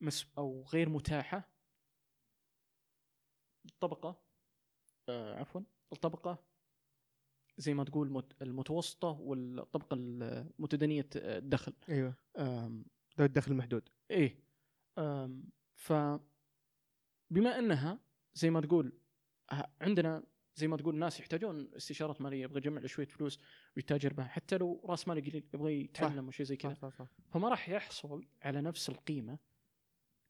[0.00, 1.48] مس أو غير متاحة.
[3.66, 4.29] الطبقه آه
[5.10, 5.60] عفوا
[5.92, 6.38] الطبقة
[7.58, 11.72] زي ما تقول مت- المتوسطة والطبقة المتدنية الدخل.
[11.88, 12.14] أيوه.
[13.18, 13.88] ذوي الدخل المحدود.
[14.10, 14.38] إيه.
[15.74, 15.92] ف
[17.30, 17.98] بما أنها
[18.34, 18.92] زي ما تقول
[19.52, 20.22] ه- عندنا
[20.56, 23.38] زي ما تقول ناس يحتاجون استشارات مالية يبغى يجمع شوية فلوس
[23.76, 26.74] ويتاجر بها حتى لو رأس مالي قليل يبغى يتعلم وشيء زي كذا.
[27.30, 29.38] فما راح يحصل على نفس القيمة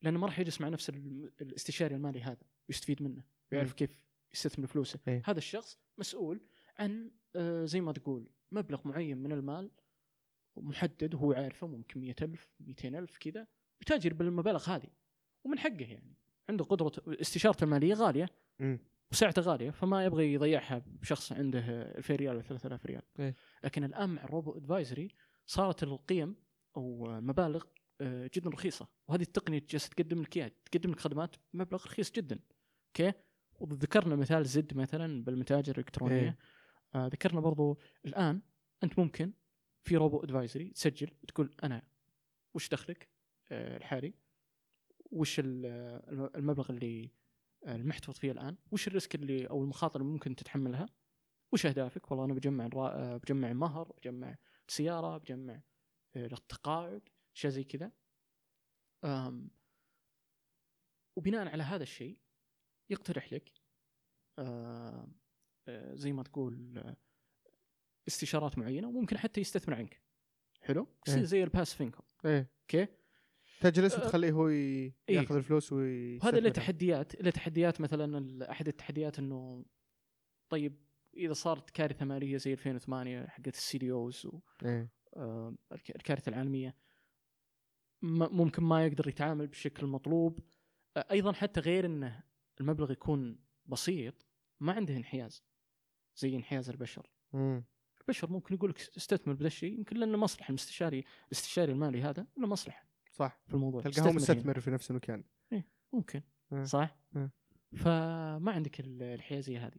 [0.02, 3.72] لأنه ما راح يجلس مع نفس ال- الاستشاري المالي هذا ويستفيد منه ويعرف.
[3.72, 4.04] كيف
[4.34, 5.00] يستثمر فلوسه.
[5.08, 5.22] إيه.
[5.24, 6.40] هذا الشخص مسؤول
[6.78, 9.70] عن آه، زي ما تقول مبلغ معين من المال
[10.56, 13.46] محدد وهو عارفه ممكن 100000 200000 كذا
[13.82, 14.88] يتاجر بالمبالغ هذه.
[15.44, 16.14] ومن حقه يعني.
[16.48, 18.28] عنده قدرة استشارته المالية غالية.
[18.58, 18.78] مم.
[19.12, 21.58] وسعته غالية فما يبغى يضيعها بشخص عنده
[21.98, 23.02] 2000 ريال ولا 3000 ريال.
[23.18, 23.34] إيه.
[23.64, 25.08] لكن الآن مع ال robo advisory
[25.46, 26.36] صارت القيم
[26.76, 27.64] أو المبالغ
[28.00, 28.88] آه، جدا رخيصة.
[29.08, 32.38] وهذه التقنية جالسة تقدم لك إياها تقدم لك خدمات بمبلغ رخيص جدا.
[32.88, 33.12] okay؟
[33.60, 36.20] وذكرنا مثال زد مثلا بالمتاجر الإلكترونية.
[36.20, 36.38] إيه.
[36.94, 38.42] آه ذكرنا برضو الآن
[38.84, 39.32] أنت ممكن
[39.84, 41.82] في robo advisory تسجل تقول أنا
[42.54, 43.08] وش دخلك؟
[43.50, 44.14] آه، الحالي.
[45.10, 47.10] وش آه، المبلغ اللي
[47.66, 50.88] آه، المحتفظ فيه الآن؟ وش الريسك اللي أو المخاطر اللي ممكن تتحملها؟
[51.52, 54.36] وش أهدافك؟ والله أنا بجمع آه، بجمع مهر بجمع
[54.68, 55.62] سيارة بجمع
[56.16, 57.92] للتقاعد اشياء زي كذا.
[61.16, 62.18] وبناء على هذا الشيء
[62.90, 63.52] يقترح لك.
[64.38, 65.08] آه،
[65.68, 66.96] آه، زي ما تقول آه،
[68.08, 70.00] استشارات معينة وممكن حتى يستثمر عنك.
[70.60, 71.22] حلو؟ إيه.
[71.22, 72.50] زي الباس انكم إيه.
[72.62, 72.86] أوكي؟
[73.60, 74.94] تجلس وتخليه هو إيه.
[75.08, 79.64] ياخذ الفلوس وي وهذا له تحديات له تحديات مثلا أحد التحديات إنه
[80.48, 80.76] طيب
[81.16, 84.28] إذا صارت كارثة مالية زي 2008 حقت السي دي اوز
[85.96, 86.76] الكارثة العالمية
[88.02, 90.40] ممكن ما يقدر يتعامل بالشكل المطلوب
[90.96, 92.22] أيضا حتى غير إنه
[92.60, 94.26] المبلغ يكون بسيط
[94.60, 95.44] ما عنده انحياز
[96.16, 97.64] زي انحياز البشر مم.
[98.00, 102.46] البشر ممكن يقول لك استثمر بهذا الشيء يمكن لأنه مصلحة المستشاري الاستشاري المالي هذا له
[102.46, 104.12] مصلحة صح في الموضوع تلقاه.
[104.12, 105.24] مستثمر في نفس المكان
[105.92, 106.22] ممكن
[106.52, 106.64] آه.
[106.64, 107.30] صح؟ آه.
[107.76, 109.78] فما عندك ال- الحيازيه هذه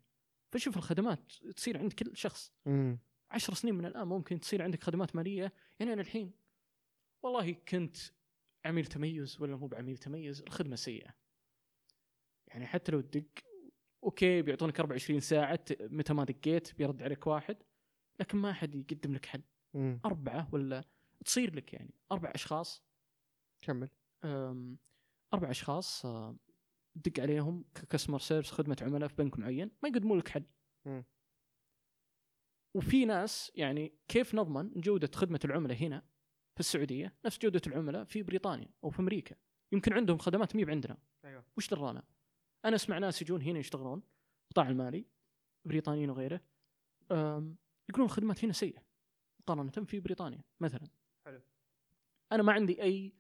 [0.52, 3.00] فشوف الخدمات تصير عند كل شخص مم.
[3.32, 6.32] عشر سنين من الآن ممكن تصير عندك خدمات مالية يعني أنا الحين
[7.24, 7.98] والله كنت
[8.66, 11.16] عميل تميز ولا مو بعميل تميز الخدمة سيئة
[12.52, 13.26] يعني حتى لو تدق
[14.04, 17.58] okay بيعطونك 24 ساعة متى ما دقيت بيرد عليك واحد
[18.20, 19.42] لكن ما أحد يقدم لك حل
[19.74, 20.00] مم.
[20.06, 20.84] أربعة ولا
[21.26, 21.94] تصير لك يعني.
[22.12, 22.84] أربع أشخاص.
[23.62, 23.90] كمل.
[25.34, 26.06] أربع أشخاص
[26.94, 30.44] تدق عليهم ك customer service خدمة عملاء في بنك معين ما يقدمون لك حل
[30.86, 31.04] مم.
[32.76, 36.00] وفي ناس يعني كيف نضمن جودة خدمة العملاء هنا؟
[36.56, 39.36] في السعودية نفس جودة العملاء في بريطانيا أو في أمريكا.
[39.72, 41.46] يمكن عندهم خدمات مي عندنا أيوه.
[41.58, 42.04] وش درانا؟
[42.66, 44.04] أنا أسمع ناس يجون هنا يشتغلون
[44.44, 45.06] القطاع المالي
[45.66, 46.42] بريطانيين وغيره
[47.90, 48.84] يقولون الخدمات هنا سيئة
[49.40, 50.88] مقارنة في بريطانيا مثلا
[51.26, 51.42] حلو.
[52.32, 53.14] أنا ما عندي أي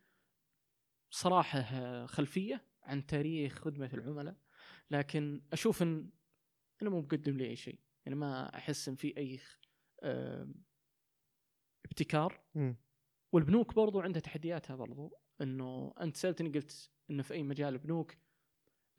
[1.10, 4.36] صراحة خلفية عن تاريخ خدمة العملاء
[4.92, 6.10] لكن أشوف إن
[6.82, 9.40] انه مو مقدم لي أي شيء يعني ما أحس إن في أي
[11.86, 12.76] ابتكار مم.
[13.32, 18.16] والبنوك برضو عندها تحدياتها برضو إنه أنت سألتني قلت إنه في أي مجال البنوك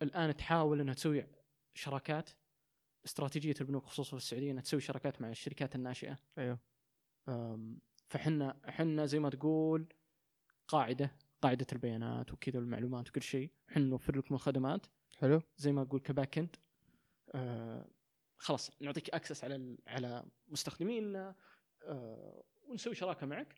[0.02, 1.26] الآن تحاول إنها تسوي
[1.74, 2.30] شراكات
[3.04, 6.18] استراتيجية البنوك خصوصا في السعودية إنها تسوي شراكات مع الشركات الناشئة.
[6.38, 6.58] أيوه.
[8.08, 9.86] فحنا حنا زي ما تقول
[10.68, 13.50] قاعدة قاعدة البيانات وكذا والمعلومات وكل شيء.
[13.68, 14.86] حنا نوفر لكم الخدمات.
[15.16, 15.42] حلو.
[15.56, 16.56] زي ما تقول كباك إند.
[17.34, 17.88] آه
[18.38, 21.34] خلاص نعطيك access على على مستخدمينا
[21.82, 23.54] آه ونسوي شراكة معك.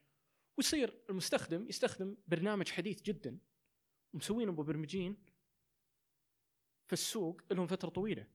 [0.58, 3.38] ويصير المستخدم يستخدم برنامج حديث جدا.
[4.12, 5.16] ومسوينه مبرمجين.
[6.94, 8.26] السوق لهم فترة طويلة.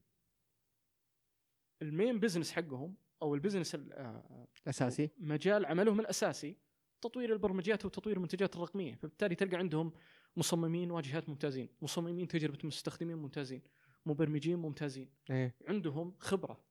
[1.82, 6.56] ال main business حقهم أو ال business ال- آه، اساسي مجال عملهم الأساسي
[7.00, 8.94] تطوير البرمجيات وتطوير المنتجات الرقمية.
[8.94, 9.92] فبالتالي تلقى عندهم
[10.36, 13.62] مصممين واجهات ممتازين مصممين تجربة مستخدمين ممتازين
[14.06, 15.10] مبرمجين ممتازين.
[15.30, 15.54] إيه.
[15.68, 16.64] عندهم خبرة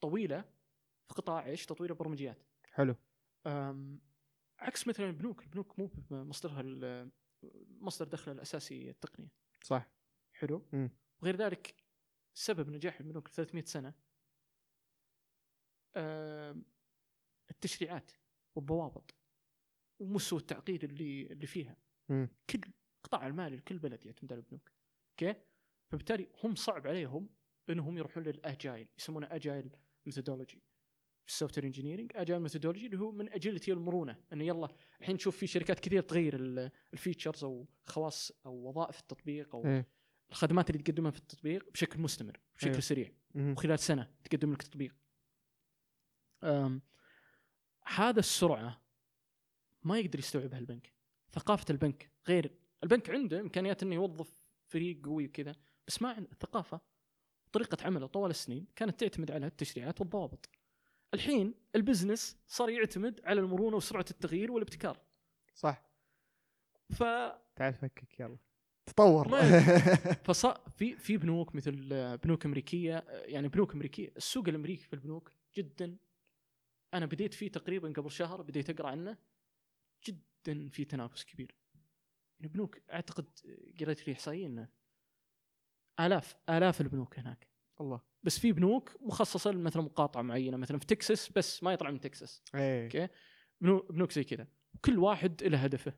[0.00, 0.40] طويلة
[1.08, 2.42] في قطاع إيش؟ تطوير البرمجيات.
[2.72, 2.96] حلو.
[4.58, 6.62] عكس مثلا البنوك البنوك مو مصدرها
[7.80, 9.28] مصدر دخلها الأساسي التقنية.
[9.62, 9.88] صح.
[10.32, 10.62] حلو.
[10.72, 10.90] مم.
[11.22, 11.74] وغير ذلك
[12.34, 13.94] سبب نجاح البنوك 300 سنة
[17.50, 18.10] التشريعات
[18.54, 19.14] والضوابط
[20.00, 21.76] ومستوى التعقيد اللي اللي فيها.
[22.08, 22.28] مم.
[22.50, 22.60] كل
[23.04, 24.70] القطاع المالي لكل بلد يعتمد على البنوك
[25.10, 25.40] okay؟
[25.92, 27.28] فبالتالي هم صعب عليهم
[27.70, 29.76] إنهم يروحون لل agile يسمونه agile
[30.06, 30.62] methodology
[31.26, 34.68] في ال software engineering agile methodology اللي هو من agility المرونه إنه يلا
[35.00, 39.64] الحين نشوف في شركات كثير تغير ال- ال features أو خواص أو وظائف التطبيق أو
[39.66, 39.88] إيه.
[40.30, 42.80] الخدمات اللي تقدمها في التطبيق بشكل مستمر بشكل أيوه.
[42.80, 43.12] سريع.
[43.34, 43.52] مم.
[43.52, 44.94] وخلال سنة تقدم لك تطبيق.
[47.86, 48.82] هذا السرعة
[49.84, 50.92] ما يقدر يستوعبها البنك.
[51.32, 56.80] ثقافة البنك غير البنك عنده إمكانيات إنه يوظف فريق قوي وكذا بس ما عنده الثقافه
[57.52, 60.48] طريقة عمله طوال السنين كانت تعتمد على التشريعات والضوابط.
[61.14, 65.00] الحين البزنس صار يعتمد على المرونة وسرعة التغيير والابتكار.
[65.54, 65.82] صح.
[66.90, 67.02] ف
[67.56, 68.38] تعال فكك يلا.
[68.86, 69.28] تطور.
[69.32, 69.42] ما
[70.24, 74.92] فصار في في بنوك مثل آه، بنوك أمريكية آه، يعني بنوك أمريكية السوق الأمريكي في
[74.92, 75.96] البنوك جدا.
[76.94, 79.16] أنا بديت فيه تقريبا قبل شهر بديت أقرأ عنه
[80.08, 81.54] جدا في تنافس كبير.
[82.40, 84.68] يعني بنوك أعتقد آه، قريت في إحصائية إنه
[86.00, 87.48] آلاف آلاف البنوك هناك.
[87.80, 88.00] الله.
[88.22, 92.42] بس في بنوك مخصصة مثلا مقاطعه معينة مثلا في تكساس بس ما يطلع من تكساس.
[92.54, 92.84] إيه.
[92.84, 93.08] okay؟
[93.60, 94.46] بنو- بنوك زي كذا.
[94.74, 95.92] وكل واحد له هدفه.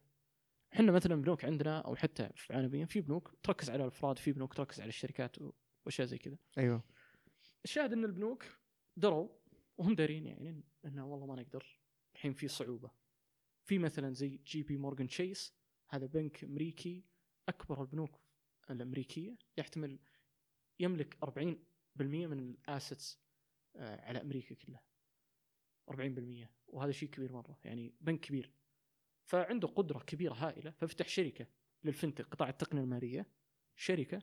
[0.75, 4.55] إحنا مثلا بنوك عندنا أو حتى في عالميا في بنوك تركز على الأفراد في بنوك
[4.55, 5.37] تركز على الشركات
[5.87, 6.39] وأشياء زي كذا.
[6.59, 6.85] أيوه.
[7.65, 8.45] الشاهد إن البنوك
[8.97, 9.29] دروا
[9.79, 11.81] وهم دارين يعني إنه والله ما نقدر.
[12.15, 12.91] الحين في صعوبة.
[13.65, 15.55] في مثلا زي جي بي مورغان تشيس
[15.89, 17.05] هذا بنك أمريكي
[17.49, 18.21] أكبر البنوك
[18.71, 19.99] الأمريكية يحتمل
[20.81, 21.57] يملك 40%
[21.99, 23.21] من ال assets
[23.77, 24.85] على أمريكا كلها.
[25.91, 27.59] 40% وهذا شيء كبير مرة.
[27.65, 28.58] يعني بنك كبير.
[29.29, 30.71] فعنده قدرة كبيرة هائلة.
[30.71, 31.47] ففتح شركة
[31.85, 33.27] لل fintech قطاع التقنية المالية.
[33.77, 34.23] شركة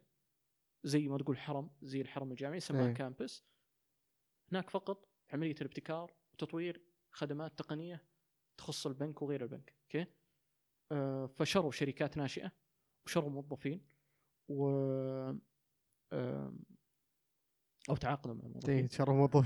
[0.83, 2.93] زي ما تقول حرم زي الحرم الجامعي يسموها إيه.
[2.93, 3.43] campus.
[4.51, 8.03] هناك فقط عملية الابتكار وتطوير خدمات تقنية
[8.57, 9.73] تخص البنك وغير البنك.
[9.83, 10.05] أوكي؟
[10.91, 12.51] آه فشروا شركات ناشئة
[13.05, 13.87] وشروا موظفين
[14.49, 14.69] و
[16.13, 16.59] آم،
[17.89, 19.45] أو تعاقدوا مع إيه موظفين تشرف موظف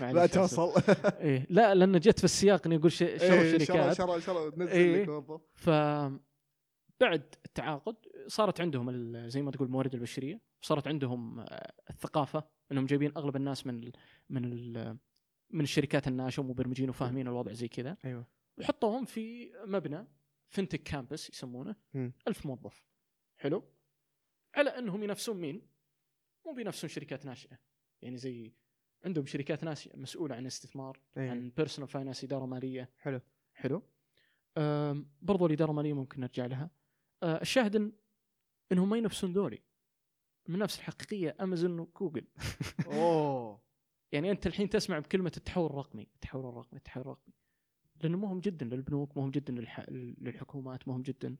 [0.00, 0.26] معليش لا.
[0.26, 0.72] توصل.
[1.20, 3.96] إيه لا لأن جت في السياق اني أقول ش- شروا إيه، شركات.
[3.96, 5.06] شرى شرى نزل إيه.
[5.06, 5.70] موظف ف
[7.00, 8.90] بعد التعاقد صارت عندهم
[9.28, 13.92] زي ما تقول الموارد البشرية صارت عندهم آه، الثقافة إنهم جايبين أغلب الناس من ال
[14.30, 14.98] من ال
[15.50, 17.96] من الشركات الناشئة ومبرمجين وفاهمين الوضع زي كذا.
[18.04, 18.26] أيوه.
[18.58, 20.06] وحطوهم في مبنى
[20.48, 21.76] فنتك كامبس يسمونه.
[21.94, 22.12] مم.
[22.28, 22.84] ألف موظف.
[23.40, 23.64] حلو.
[24.54, 25.62] على أنهم ينافسون مين؟
[26.46, 27.58] مو بينافسون شركات ناشئة.
[28.02, 28.52] يعني زي
[29.04, 31.30] عندهم شركات ناشئة مسؤولة عن الاستثمار إيه.
[31.30, 32.90] عن personal finance إدارة مالية.
[32.98, 33.20] حلو.
[33.54, 33.82] حلو.
[35.22, 36.70] برضو الإدارة الماليه ممكن نرجع لها.
[37.22, 37.92] أه، الشاهد إن
[38.72, 39.62] إنهم ما ينافسون ذولي.
[40.48, 42.26] المنافسه الحقيقية أمازون وجوجل.
[42.86, 43.60] أوه.
[44.12, 46.08] يعني أنت الحين تسمع بكلمة التحول الرقمي.
[46.14, 47.34] التحول الرقمي التحول الرقمي.
[48.02, 49.86] لأنه مهم جدا للبنوك مهم جدا للح...
[49.90, 51.36] للحكومات مهم جدا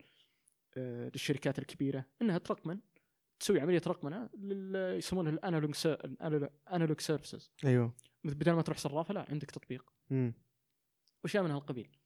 [0.76, 2.04] آه، للشركات الكبيرة.
[2.22, 2.80] إنها ترقمن.
[3.40, 4.30] تسوي عملية رقمنه.
[4.96, 5.74] يسمونها ال analog
[6.72, 7.94] analog services أيوه
[8.24, 10.34] بدل ما تروح صرافه لا عندك تطبيق مم.
[11.24, 11.96] واشياء من هالقبيل.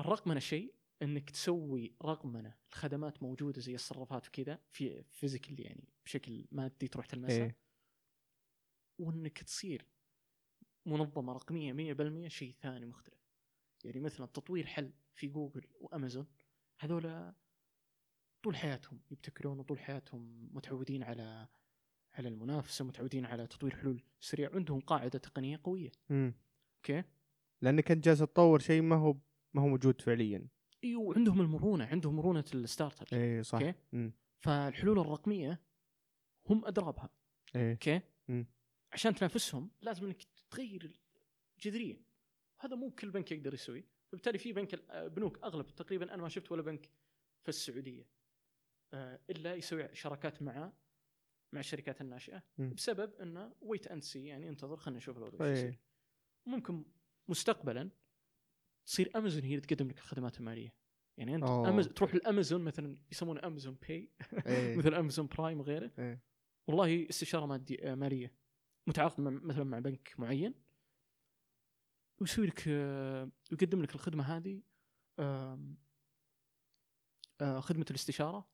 [0.00, 6.88] الرقمنه شيء إنك تسوي رقمنه الخدمات موجودة زي الصرافات وكذا في physical يعني بشكل مادي
[6.88, 7.56] تروح تلمسها إيه
[8.98, 9.86] وإنك تصير
[10.86, 11.94] منظمة رقمية
[12.26, 13.26] 100% شيء ثاني مختلف.
[13.84, 16.26] يعني مثلا تطوير حل في جوجل وامازون
[16.80, 17.32] هذول
[18.46, 21.48] طول حياتهم يبتكرون وطول حياتهم متعودين على
[22.14, 25.92] على المنافسة متعودين على تطوير حلول سريع عندهم قاعدة تقنية قوية.
[26.10, 26.34] مم.
[26.76, 27.04] أوكي؟
[27.62, 29.16] لانك انت جالس تطور شيء ما هو
[29.54, 30.48] ما هو موجود فعليا.
[30.84, 33.58] إيوه وعندهم المرونة عندهم مرونة ال startup اي صح.
[33.58, 33.74] أوكي.
[33.92, 34.12] مم.
[34.38, 35.60] فالحلول الرقمية
[36.50, 37.10] هم ادرى بها
[37.56, 37.72] إيه.
[37.72, 38.46] أوكي؟ مم.
[38.92, 41.00] عشان تنافسهم لازم إنك تغير
[41.60, 42.02] جذريا.
[42.60, 43.84] هذا مو كل بنك يقدر يسوي.
[44.08, 46.90] فبالتالي في بنك بنوك أغلب تقريبا أنا ما شفت ولا بنك
[47.42, 48.02] في السعودية.
[48.02, 48.15] آه،
[48.94, 50.72] إلا يسوي شراكات مع
[51.52, 52.74] مع الشركات الناشئة مم.
[52.74, 55.64] بسبب إنه wait and see يعني انتظر خلينا نشوف الوضع إيش إيه.
[55.64, 55.80] يصير
[56.46, 56.84] ممكن
[57.28, 57.90] مستقبلا
[58.86, 60.74] تصير امازون هي اللي تقدم لك الخدمات المالية
[61.18, 61.44] يعني أنت.
[61.44, 61.88] أمز...
[61.88, 64.10] تروح لأمازون مثلا يسمونه امازون باي
[64.78, 66.22] مثل امازون برايم وغيره إيه.
[66.68, 68.34] والله استشارة مادي آه، مالية
[68.86, 70.54] متعاقد مثلا مع بنك معين
[72.20, 74.62] ويسوي لك آه، يقدم لك الخدمة هذه
[75.18, 75.76] آه،
[77.60, 78.48] خدمة الاستشارة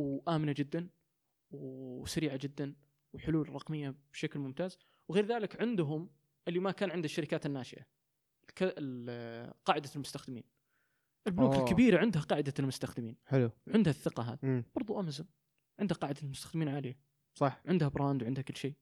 [0.00, 0.88] وآمنة جدا
[1.50, 2.74] وسريعة جدا
[3.12, 4.78] وحلول رقمية بشكل ممتاز.
[5.08, 6.10] وغير ذلك عندهم
[6.48, 7.86] اللي ما كان عند الشركات الناشئة
[9.64, 10.44] قاعدة المستخدمين.
[11.26, 11.64] البنوك أوه.
[11.64, 13.16] الكبيرة عندها قاعدة المستخدمين.
[13.26, 13.50] حلو.
[13.68, 14.64] عندها الثقة هذه.
[14.74, 15.26] برضو امازون
[15.80, 16.98] عندها قاعدة المستخدمين عالية.
[17.34, 17.62] صح.
[17.66, 18.74] عندها brand وعندها كل شيء.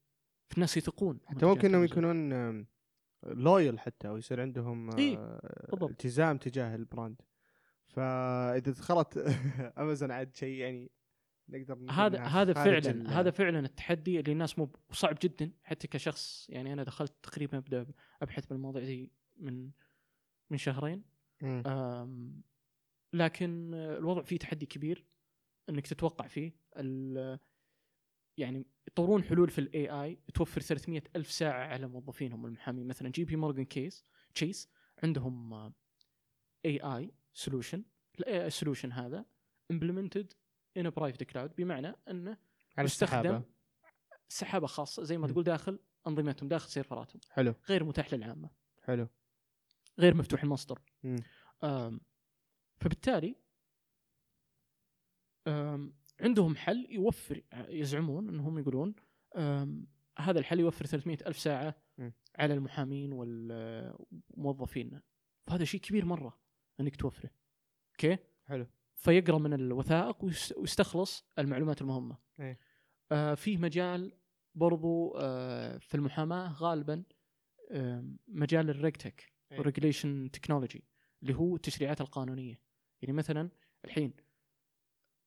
[0.51, 2.66] فالناس يثقون حتى ممكن إنهم يكونون
[3.27, 5.39] loyal حتى ويصير عندهم آه، إيه،.
[5.82, 7.23] التزام تجاه ال brand.
[7.89, 9.19] فإذا دخلت
[9.78, 10.90] امازون عاد شيء يعني
[11.49, 16.47] نقدر هذا هذا فعلا ال- هذا فعلا التحدي اللي الناس مو صعب جدا حتى كشخص.
[16.51, 17.87] يعني أنا دخلت تقريبا أبدأ
[18.23, 19.70] أبحث بالمواضيع دي من
[20.51, 21.05] من شهرين.
[21.66, 22.43] أم،
[23.12, 25.07] لكن الوضع فيه تحدي كبير
[25.69, 26.53] إنك تتوقع فيه.
[28.39, 32.87] يعني يطورون حلول في ال AI توفر 300 ألف ساعة على موظفينهم المحامين.
[32.87, 34.05] مثلا جي بي مورجان كيس
[34.35, 34.70] تشيس
[35.03, 35.55] عندهم
[36.65, 37.85] AI solution ال
[38.28, 39.25] solution هذا
[39.73, 40.27] implemented
[40.87, 41.55] a private cloud.
[41.57, 42.37] بمعنى انه
[42.79, 43.43] على السحابة.
[44.29, 45.31] سحابة خاصة زي ما م.
[45.31, 47.21] تقول داخل أنظمتهم داخل سيرفراتهم.
[47.31, 47.55] حلو.
[47.69, 48.51] غير متاح للعامة.
[48.83, 49.09] حلو.
[49.99, 50.81] غير مفتوح المصدر.
[51.65, 52.01] آم،
[52.81, 53.37] فبالتالي
[55.47, 58.95] آم، عندهم حل يوفر يزعمون إنهم يقولون
[60.19, 62.11] هذا الحل يوفر 300 ألف ساعة م.
[62.39, 65.01] على المحامين والموظفين
[65.47, 66.39] فهذا شيء كبير مرة
[66.81, 67.31] إنك توفره.
[67.93, 68.67] أوكي؟ حلو.
[68.99, 72.59] فيقرأ من الوثائق ويس- ويستخلص المعلومات المهمة إيه.
[73.12, 74.12] آه فيه مجال
[74.55, 77.05] برضو آه في المحاماة غالبا
[77.70, 79.61] آه مجال ال regtech إيه.
[79.61, 80.85] regulation technology
[81.23, 82.61] اللي هو التشريعات القانونية
[83.03, 83.51] يعني مثلا
[83.85, 84.12] الحين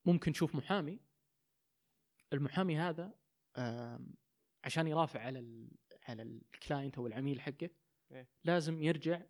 [0.06, 1.00] ممكن تشوف محامي
[2.34, 3.14] المحامي هذا
[3.58, 4.14] آم،
[4.64, 5.72] عشان يرافع على ال
[6.08, 7.70] على ال client أو العميل حقه
[8.12, 8.28] إيه.
[8.44, 9.22] لازم يرجع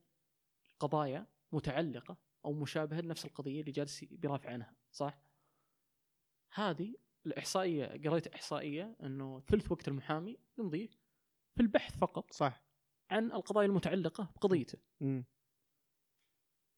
[0.80, 5.22] قضايا متعلقة أو مشابهه لنفس القضية اللي جالس بيرافع عنها صح؟
[6.54, 6.96] هذه
[7.26, 10.90] الإحصائية قريت إحصائية إنه ثلث وقت المحامي يمضيه
[11.56, 12.64] في البحث فقط صح
[13.12, 15.26] عن القضايا المتعلقة بقضيته مم.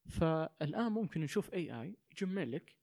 [0.09, 2.77] فالآن ممكن نشوف اي اي يجمع لك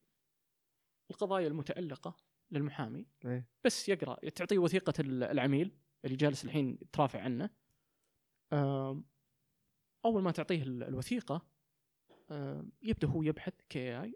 [1.11, 2.17] القضايا المتعلقة
[2.51, 3.49] للمحامي إيه.
[3.65, 7.51] بس يقرأ تعطيه وثيقة ال- العميل اللي جالس الحين ترافع عنه
[10.05, 11.47] أول ما تعطيه ال- الوثيقة
[12.83, 14.15] يبدأ هو يبحث كاي اي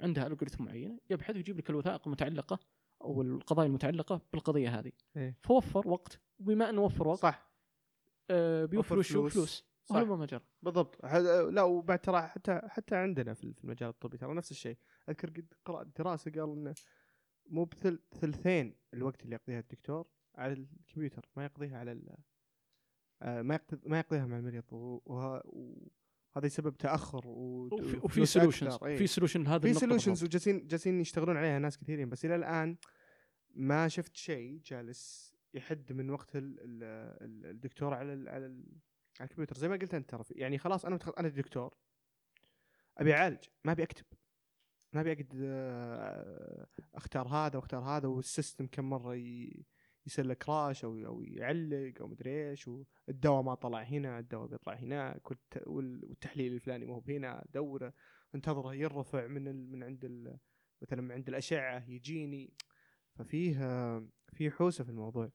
[0.00, 2.58] عندها الجوريثم معينة يبحث ويجيب لك الوثائق المتعلقة
[3.02, 4.92] أو القضايا المتعلقة بالقضية هذه.
[5.16, 5.36] إيه.
[5.42, 7.50] فوفر وقت وبما أنه وفر وقت صح.
[8.30, 9.34] آه، بيوفر فلوس.
[9.34, 9.64] فلوس.
[9.84, 10.02] صح.
[10.02, 11.04] جرى بالضبط.
[11.50, 14.76] لا وبعد ترى حتى حتى عندنا في المجال الطبي ترى نفس الشيء.
[15.08, 16.74] أذكر قد قرأت دراسة قال إنه
[17.46, 22.16] مو بثل ثلثين الوقت اللي يقضيها الدكتور على الكمبيوتر ما يقضيها على
[23.22, 24.64] آه، ما ما يقضيها مع المريض
[26.36, 27.68] وهذا يسبب تأخر و-
[28.02, 28.96] وفي, solutions إيه.
[28.96, 30.24] في solution هذا في solutions.
[30.24, 32.76] وجالسين جالسين يشتغلون عليها ناس كثيرين بس إلى الآن
[33.54, 36.82] ما شفت شيء جالس يحد من وقت ال ال
[37.22, 38.64] ال الدكتور على ال على, ال
[39.20, 39.56] على الكمبيوتر.
[39.56, 41.18] زي ما قلت أنت ترى يعني خلاص أنا متخ...
[41.18, 41.74] أنا دكتور.
[42.98, 43.44] أبي أعالج.
[43.64, 44.04] ما أبي أكتب.
[44.92, 49.64] ما أبي اقعد آه، أختار هذا وأختار هذا وال system كم مرة ي...
[50.06, 54.74] يصير له كراش أو أو يعلق أو مدري إيش والدواء ما طلع هنا الدواء بيطلع
[54.74, 55.62] هناك والت...
[55.66, 57.92] وال- والتحليل الفلاني مو هنا دورة
[58.34, 59.70] انتظره يرفع من.
[59.72, 60.36] من عند.
[60.82, 62.52] مثلا من عند الأشعة يجيني
[63.14, 63.54] ففيه
[64.32, 65.30] في حوسة في الموضوع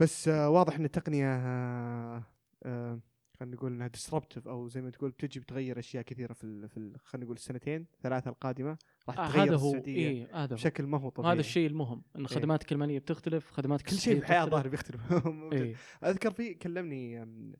[0.00, 2.24] بس آه، واضح إن التقنية آه،
[2.62, 3.00] آه،
[3.40, 6.68] خلينا نقول إنها ديسربتيف أو زي ما تقول بتجي بتغير أشياء كثيرة في ال...
[6.68, 7.00] في ال...
[7.04, 8.78] خلينا نقول السنتين ثلاثة القادمة
[9.08, 10.54] راح آه تغير هذا هو السعوديه إيه هذا.
[10.54, 14.44] بشكل ما هو طبيعي هذا الشيء المهم إن خدماتك الماليه بتختلف خدماتك كل شيء الحياة
[14.44, 14.52] بتختلف.
[14.54, 15.00] ظاهر بيختلف
[15.52, 15.74] إيه.
[16.04, 17.54] أذكر في كلمني أم،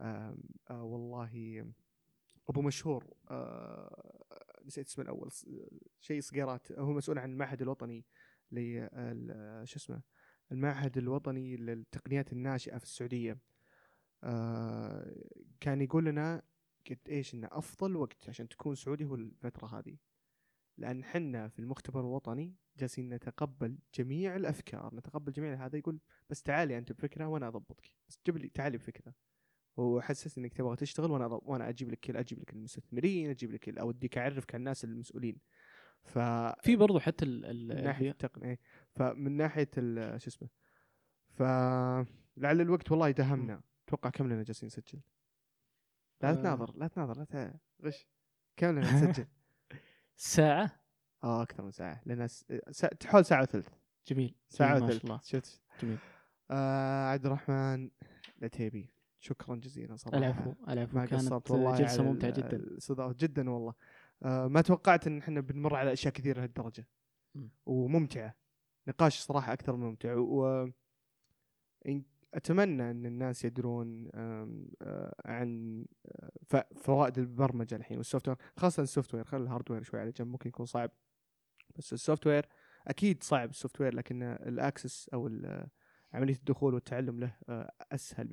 [0.00, 0.36] أم،
[0.70, 1.64] آه والله
[2.48, 4.14] أبو مشهور آه
[4.66, 5.28] نسيت اسمه الأول
[6.00, 8.04] شيء صقيرات هو مسؤول عن المعهد الوطني
[8.52, 8.86] ل
[9.64, 10.02] شو اسمه
[10.52, 13.38] المعهد الوطني للتقنيات الناشئة في السعودية
[14.24, 15.14] آه
[15.60, 16.42] كان يقول لنا
[16.90, 19.96] قد إيش إنه أفضل وقت عشان تكون سعودي هو الفترة هذه.
[20.78, 26.78] لأن حنا في المختبر الوطني جالسين نتقبل جميع الأفكار نتقبل جميع هذا يقول بس تعالي
[26.78, 27.92] أنت بفكرة وأنا أضبطك.
[28.08, 29.14] بس جيب لي تعالي بفكرة.
[29.78, 31.26] هو حسس إنك تبغى تشتغل وأنا.
[31.26, 35.38] وأنا أجيب لك كل أجيب لك المستثمرين أجيب لك أوديك أعرفك على الناس المسؤولين.
[36.02, 36.18] ف
[36.62, 38.58] في برضو حتى ال ناحية التقنيه.
[38.90, 39.70] فمن ناحية
[40.16, 40.48] شو اسمه.
[41.28, 43.62] فلعل الوقت والله يدهمنا.
[43.88, 45.00] أتوقع كم لنا جالسين نسجل؟
[46.22, 46.34] لا آه.
[46.34, 47.54] تناظر لا تناظر لا
[47.84, 48.06] غش.
[48.56, 48.80] كم لنا
[49.10, 49.26] نسجل؟
[50.16, 50.80] ساعة؟
[51.24, 52.44] آه أكثر من ساعة لأن س...
[52.70, 52.86] س...
[53.06, 53.68] حول ساعة وثلث.
[54.06, 55.20] جميل ما وثلث شاء الله.
[55.24, 55.98] شفت؟ جميل.
[56.50, 57.90] آه عبد الرحمن
[58.38, 58.90] العتيبي
[59.20, 60.18] شكرا جزيلا صراحة.
[60.18, 60.96] العفو العفو.
[60.98, 62.56] ما كانت قصرت والله ممتعة ال- جدا.
[62.56, 63.16] الاستضافة.
[63.18, 63.74] جدا والله.
[64.22, 66.86] آه ما توقعت إن إحنا بنمر على أشياء كثيرة لهالدرجه
[67.34, 67.50] مم.
[67.66, 68.34] وممتعة.
[68.88, 70.66] نقاش صراحة أكثر من ممتع و
[71.88, 72.02] إن-
[72.34, 75.84] أتمنى أن الناس يدرون آه، عن
[76.54, 80.28] آه، فوائد البرمجة الحين وال software خاصة ال software خلي ال hardware شوي على جنب
[80.28, 80.90] ممكن يكون صعب
[81.76, 82.46] بس ال software
[82.88, 85.66] أكيد صعب ال software لكن ال access أو ال-
[86.12, 88.28] عملية الدخول والتعلم له آه، أسهل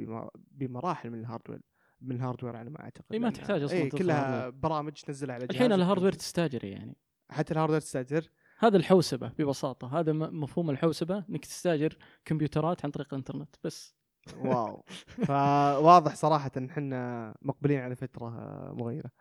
[0.52, 1.62] بمراحل من ال hardware
[2.02, 4.50] من ال hardware على ما أعتقد إي ما تحتاج تدخل كلها.
[4.50, 6.12] برامج تنزلها على الحين ال hardware.
[6.12, 6.98] تستأجر يعني
[7.30, 8.30] حتى ال hardware تستأجر
[8.62, 10.00] هذا الحوسبة ببساطة.
[10.00, 13.96] هذا م- مفهوم الحوسبة إنك تستاجر كمبيوترات عن طريق الإنترنت بس.
[14.38, 14.86] واو.
[15.08, 19.12] فواضح صراحة إن إحنا مقبلين على فترة آه، مغيرة.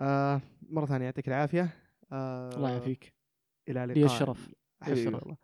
[0.00, 1.68] آه مرة ثانية يعطيك العافية.
[2.12, 3.14] آه الله يعافيك.
[3.68, 3.94] إلى لقاء.
[3.98, 4.54] لي الشرف.
[4.82, 5.22] حبيبي الشرف.
[5.22, 5.36] والله.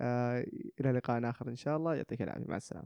[0.00, 0.46] آه
[0.80, 1.94] إلى لقاء آخر إن شاء الله.
[1.94, 2.46] يعطيك العافية.
[2.48, 2.82] مع السلامة.